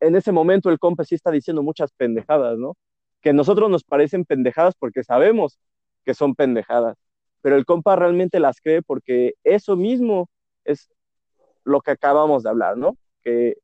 [0.00, 2.76] en ese momento el compa sí está diciendo muchas pendejadas, ¿no?
[3.20, 5.58] Que nosotros nos parecen pendejadas porque sabemos
[6.04, 6.96] que son pendejadas
[7.40, 10.28] pero el compa realmente las cree porque eso mismo
[10.64, 10.90] es
[11.64, 12.96] lo que acabamos de hablar, ¿no?
[13.22, 13.56] Que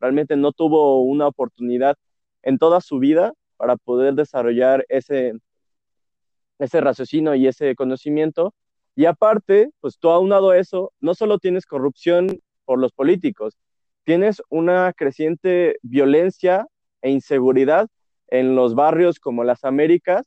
[0.00, 1.96] realmente no tuvo una oportunidad
[2.42, 5.34] en toda su vida para poder desarrollar ese,
[6.58, 8.54] ese raciocinio y ese conocimiento.
[8.96, 13.56] Y aparte, pues tú aunado a eso, no solo tienes corrupción por los políticos,
[14.04, 16.66] tienes una creciente violencia
[17.02, 17.88] e inseguridad
[18.28, 20.26] en los barrios como las Américas,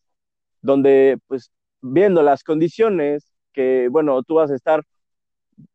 [0.62, 1.52] donde pues
[1.84, 4.84] viendo las condiciones que, bueno, tú vas a estar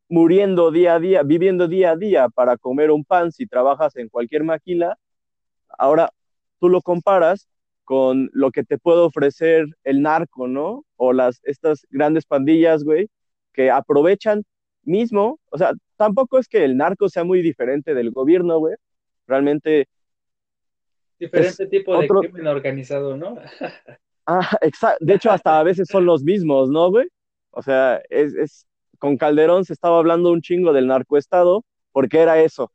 [0.09, 4.09] muriendo día a día, viviendo día a día para comer un pan si trabajas en
[4.09, 4.99] cualquier maquila,
[5.79, 6.11] ahora
[6.59, 7.47] tú lo comparas
[7.85, 10.85] con lo que te puede ofrecer el narco, ¿no?
[10.97, 13.09] O las, estas grandes pandillas, güey,
[13.53, 14.45] que aprovechan
[14.83, 18.77] mismo, o sea, tampoco es que el narco sea muy diferente del gobierno, güey,
[19.27, 19.89] realmente...
[21.19, 23.37] Diferente tipo de crimen organizado, ¿no?
[24.29, 24.41] Ah.
[25.01, 27.09] De hecho, hasta a veces son los mismos, ¿no, güey?
[27.51, 28.67] O sea, es, es,
[28.99, 32.71] con Calderón se estaba hablando un chingo del narcoestado, porque era eso.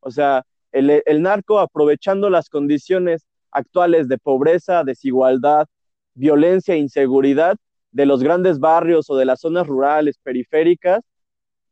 [0.00, 5.66] O sea, el, el narco aprovechando las condiciones actuales de pobreza, desigualdad,
[6.14, 7.56] violencia inseguridad
[7.92, 11.00] de los grandes barrios o de las zonas rurales, periféricas,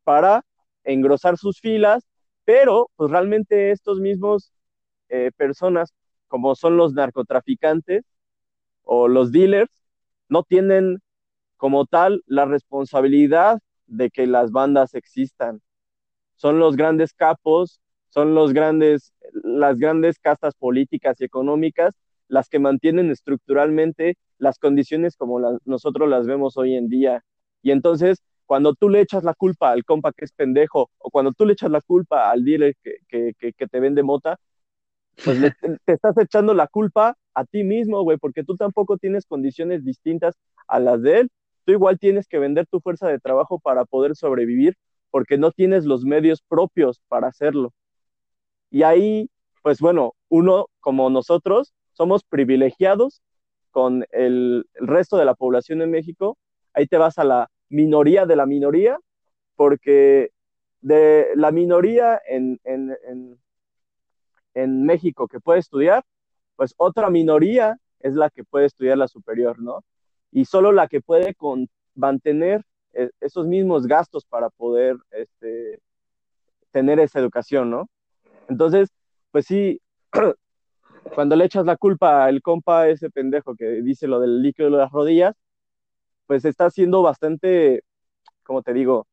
[0.05, 0.43] para
[0.85, 2.05] engrosar sus filas,
[2.45, 4.53] pero pues realmente estos mismos
[5.11, 5.93] eh, personas,
[6.29, 8.05] como son los narcotraficantes,
[8.91, 9.71] o los dealers
[10.31, 11.01] no tienen
[11.59, 15.61] como tal la responsabilidad de que las bandas existan.
[16.37, 19.13] Son los grandes capos, son los grandes,
[19.45, 21.95] las grandes castas políticas y económicas
[22.29, 27.23] las que mantienen estructuralmente las condiciones como nosotros las vemos hoy en día.
[27.63, 31.33] Y entonces, cuando tú le echas la culpa al compa que es pendejo, o cuando
[31.33, 34.39] tú le echas la culpa al dealer que, que, que te vende mota,
[35.25, 35.41] pues
[35.85, 40.37] te estás echando la culpa a ti mismo, güey, porque tú tampoco tienes condiciones distintas
[40.67, 41.31] a las de él.
[41.65, 44.77] Tú igual tienes que vender tu fuerza de trabajo para poder sobrevivir,
[45.11, 47.73] porque no tienes los medios propios para hacerlo.
[48.71, 49.31] Y ahí,
[49.63, 53.23] pues bueno, uno como nosotros somos privilegiados
[53.71, 56.39] con el, resto de la población en México.
[56.73, 58.99] Ahí te vas a la minoría de la minoría,
[59.57, 60.31] porque
[60.81, 62.61] de la minoría en,
[64.55, 66.05] en México que puede estudiar,
[66.57, 69.85] pues otra minoría es la que puede estudiar la superior, ¿no?
[70.33, 71.69] Y solo la que puede con,
[71.99, 72.65] mantener
[72.95, 75.81] eh, esos mismos gastos para poder este,
[76.71, 77.89] tener esa educación, ¿no?
[78.49, 78.89] Entonces,
[79.31, 79.81] pues sí,
[81.15, 84.79] cuando le echas la culpa al compa, ese pendejo que dice lo del líquido de
[84.79, 85.35] las rodillas,
[86.27, 87.83] pues está siendo bastante,
[88.45, 89.07] como te digo,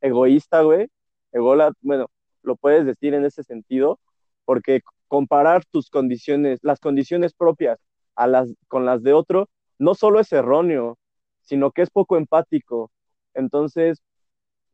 [0.00, 0.88] egoísta, güey.
[1.32, 2.06] Egola, bueno,
[2.42, 3.98] lo puedes decir en ese sentido,
[4.44, 7.78] porque comparar tus condiciones, las condiciones propias
[8.16, 9.48] a las, con las de otro,
[9.78, 10.98] no solo es erróneo,
[11.42, 12.90] sino que es poco empático.
[13.34, 14.02] Entonces,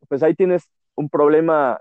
[0.09, 1.81] pues ahí tienes un problema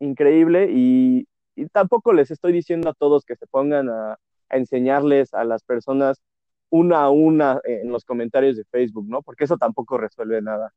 [0.00, 1.26] increíble y,
[1.72, 4.16] tampoco les estoy diciendo a todos que se pongan a,
[4.50, 6.22] enseñarles a las personas
[6.70, 9.22] una a una en los comentarios de Facebook, ¿no?
[9.22, 10.72] Porque eso tampoco resuelve nada.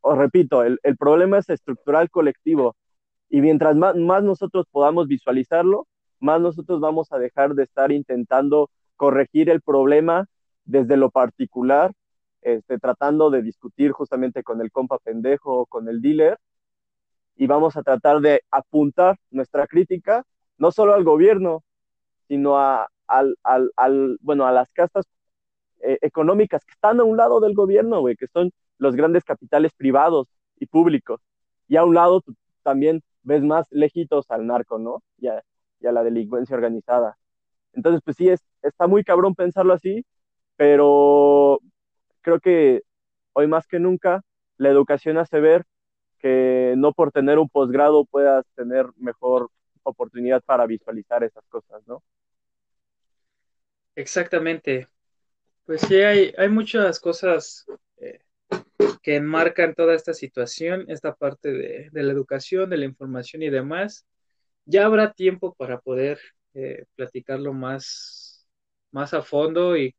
[0.00, 2.76] Os repito, el, problema es estructural colectivo
[3.32, 5.88] y mientras más, más nosotros podamos visualizarlo,
[6.20, 10.26] más nosotros vamos a dejar de estar intentando corregir el problema
[10.66, 11.92] desde lo particular,
[12.42, 16.38] este, tratando de discutir justamente con el compa pendejo o con el dealer,
[17.34, 20.24] y vamos a tratar de apuntar nuestra crítica
[20.58, 21.64] no solo al gobierno,
[22.28, 25.06] sino a, al, al, bueno, a las castas
[25.80, 29.72] eh, económicas que están a un lado del gobierno, güey, que son los grandes capitales
[29.72, 30.28] privados
[30.60, 31.22] y públicos.
[31.66, 32.22] Y a un lado
[32.62, 35.02] también ves más lejitos al narco, ¿no?
[35.18, 35.42] Y a,
[35.80, 37.16] y a la delincuencia organizada.
[37.72, 40.04] Entonces, pues sí, es, está muy cabrón pensarlo así,
[40.56, 41.60] pero
[42.22, 42.82] creo que
[43.34, 44.22] hoy más que nunca
[44.58, 45.64] la educación hace ver
[46.18, 49.50] que no por tener un posgrado puedas tener mejor
[49.82, 52.02] oportunidad para visualizar esas cosas, ¿no?
[53.94, 54.88] Exactamente.
[55.64, 57.66] Pues sí, hay, hay muchas cosas
[57.98, 58.20] eh,
[59.02, 64.06] que enmarcan toda esta situación, esta parte de, la educación, de la información y demás.
[64.64, 66.20] Ya habrá tiempo para poder
[66.54, 68.46] eh, platicarlo más,
[68.92, 69.94] más a fondo y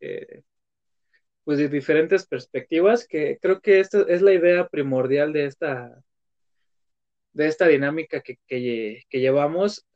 [0.00, 0.42] eh,
[1.44, 6.02] pues de diferentes perspectivas, que creo que esta es la idea primordial de esta,
[7.32, 9.86] de esta dinámica que, que, llevamos,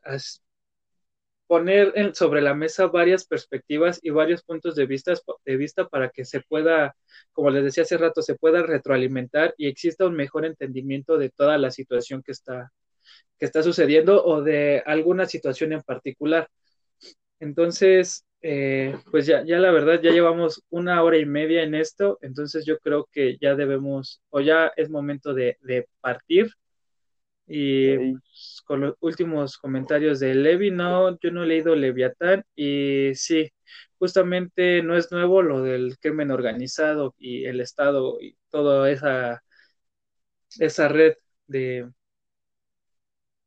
[1.51, 6.23] poner sobre la mesa varias perspectivas y varios puntos de vista, de vista para que
[6.23, 6.95] se pueda,
[7.33, 11.57] como les decía hace rato, se pueda retroalimentar y exista un mejor entendimiento de toda
[11.57, 12.71] la situación que está,
[13.37, 16.47] que está sucediendo o de alguna situación en particular.
[17.41, 22.17] Entonces, eh, pues ya, ya la verdad, ya llevamos una hora y media en esto,
[22.21, 25.57] entonces yo creo que ya debemos, o ya es momento de,
[25.99, 26.49] partir.
[27.47, 33.11] Y pues, con los últimos comentarios de Levi, no, yo no he leído Leviatán y
[33.15, 33.51] sí,
[33.99, 39.43] justamente no es nuevo lo del crimen organizado y el Estado y toda esa,
[40.59, 41.15] esa red
[41.47, 41.89] de,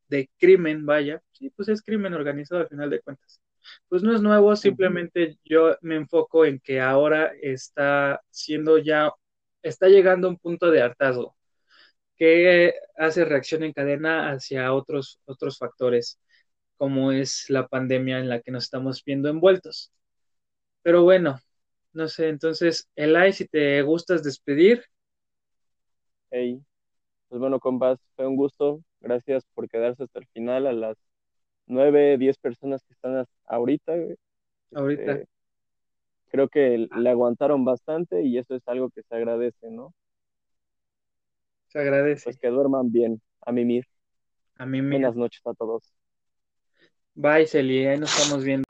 [0.08, 3.40] de crimen, vaya, sí, pues es crimen organizado al final de cuentas.
[3.88, 9.10] Pues no es nuevo, simplemente yo me enfoco en que ahora está siendo ya,
[9.62, 11.36] está llegando a un punto de hartazgo
[12.16, 16.18] que hace reacción en cadena hacia otros, otros factores,
[16.76, 19.92] como es la pandemia en la que nos estamos viendo envueltos.
[20.82, 21.38] Pero bueno,
[21.92, 24.84] no sé, entonces, Elay, si te gustas despedir.
[26.30, 26.60] Hey,
[27.28, 28.82] pues bueno, compas, fue un gusto.
[29.00, 30.96] Gracias por quedarse hasta el final a las
[31.66, 33.94] nueve, diez personas que están ahorita,
[34.72, 35.12] Ahorita.
[35.12, 35.28] Este,
[36.30, 39.94] creo que le aguantaron bastante y eso es algo que se agradece, ¿no?
[41.74, 42.22] Se agradece.
[42.22, 43.84] Pues que duerman bien, a mimir.
[44.58, 45.00] A mimir.
[45.00, 45.92] Buenas noches a todos.
[47.16, 48.64] Bye, Celi, ahí nos estamos viendo.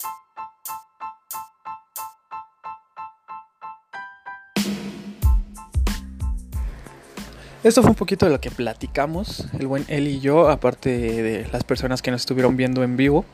[7.62, 11.46] Esto fue un poquito de lo que platicamos, el buen él y yo, aparte de
[11.52, 13.26] las personas que nos estuvieron viendo en vivo.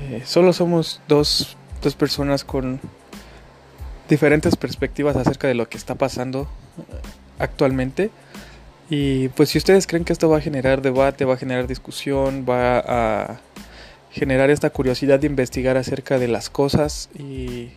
[0.00, 2.80] Eh, solo somos dos, dos personas con
[4.08, 8.10] diferentes perspectivas acerca de lo que está pasando eh, actualmente.
[8.88, 12.46] Y pues si ustedes creen que esto va a generar debate, va a generar discusión,
[12.48, 13.40] va a
[14.10, 17.70] generar esta curiosidad de investigar acerca de las cosas y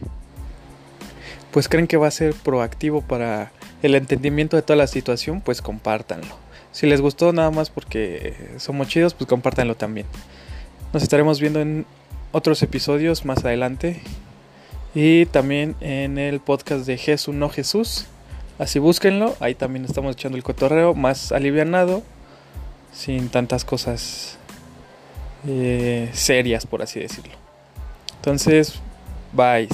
[1.52, 5.62] pues creen que va a ser proactivo para el entendimiento de toda la situación, pues
[5.62, 6.36] compártanlo.
[6.72, 10.06] Si les gustó nada más porque somos chidos, pues compártanlo también.
[10.94, 11.86] Nos estaremos viendo en
[12.32, 14.02] otros episodios más adelante.
[14.96, 18.06] Y también en el podcast de Jesús no Jesús.
[18.60, 19.36] Así búsquenlo.
[19.40, 22.04] Ahí también estamos echando el cotorreo más alivianado.
[22.94, 24.38] Sin tantas cosas
[25.48, 27.34] eh, serias, por así decirlo.
[28.18, 28.76] Entonces,
[29.34, 29.70] bye.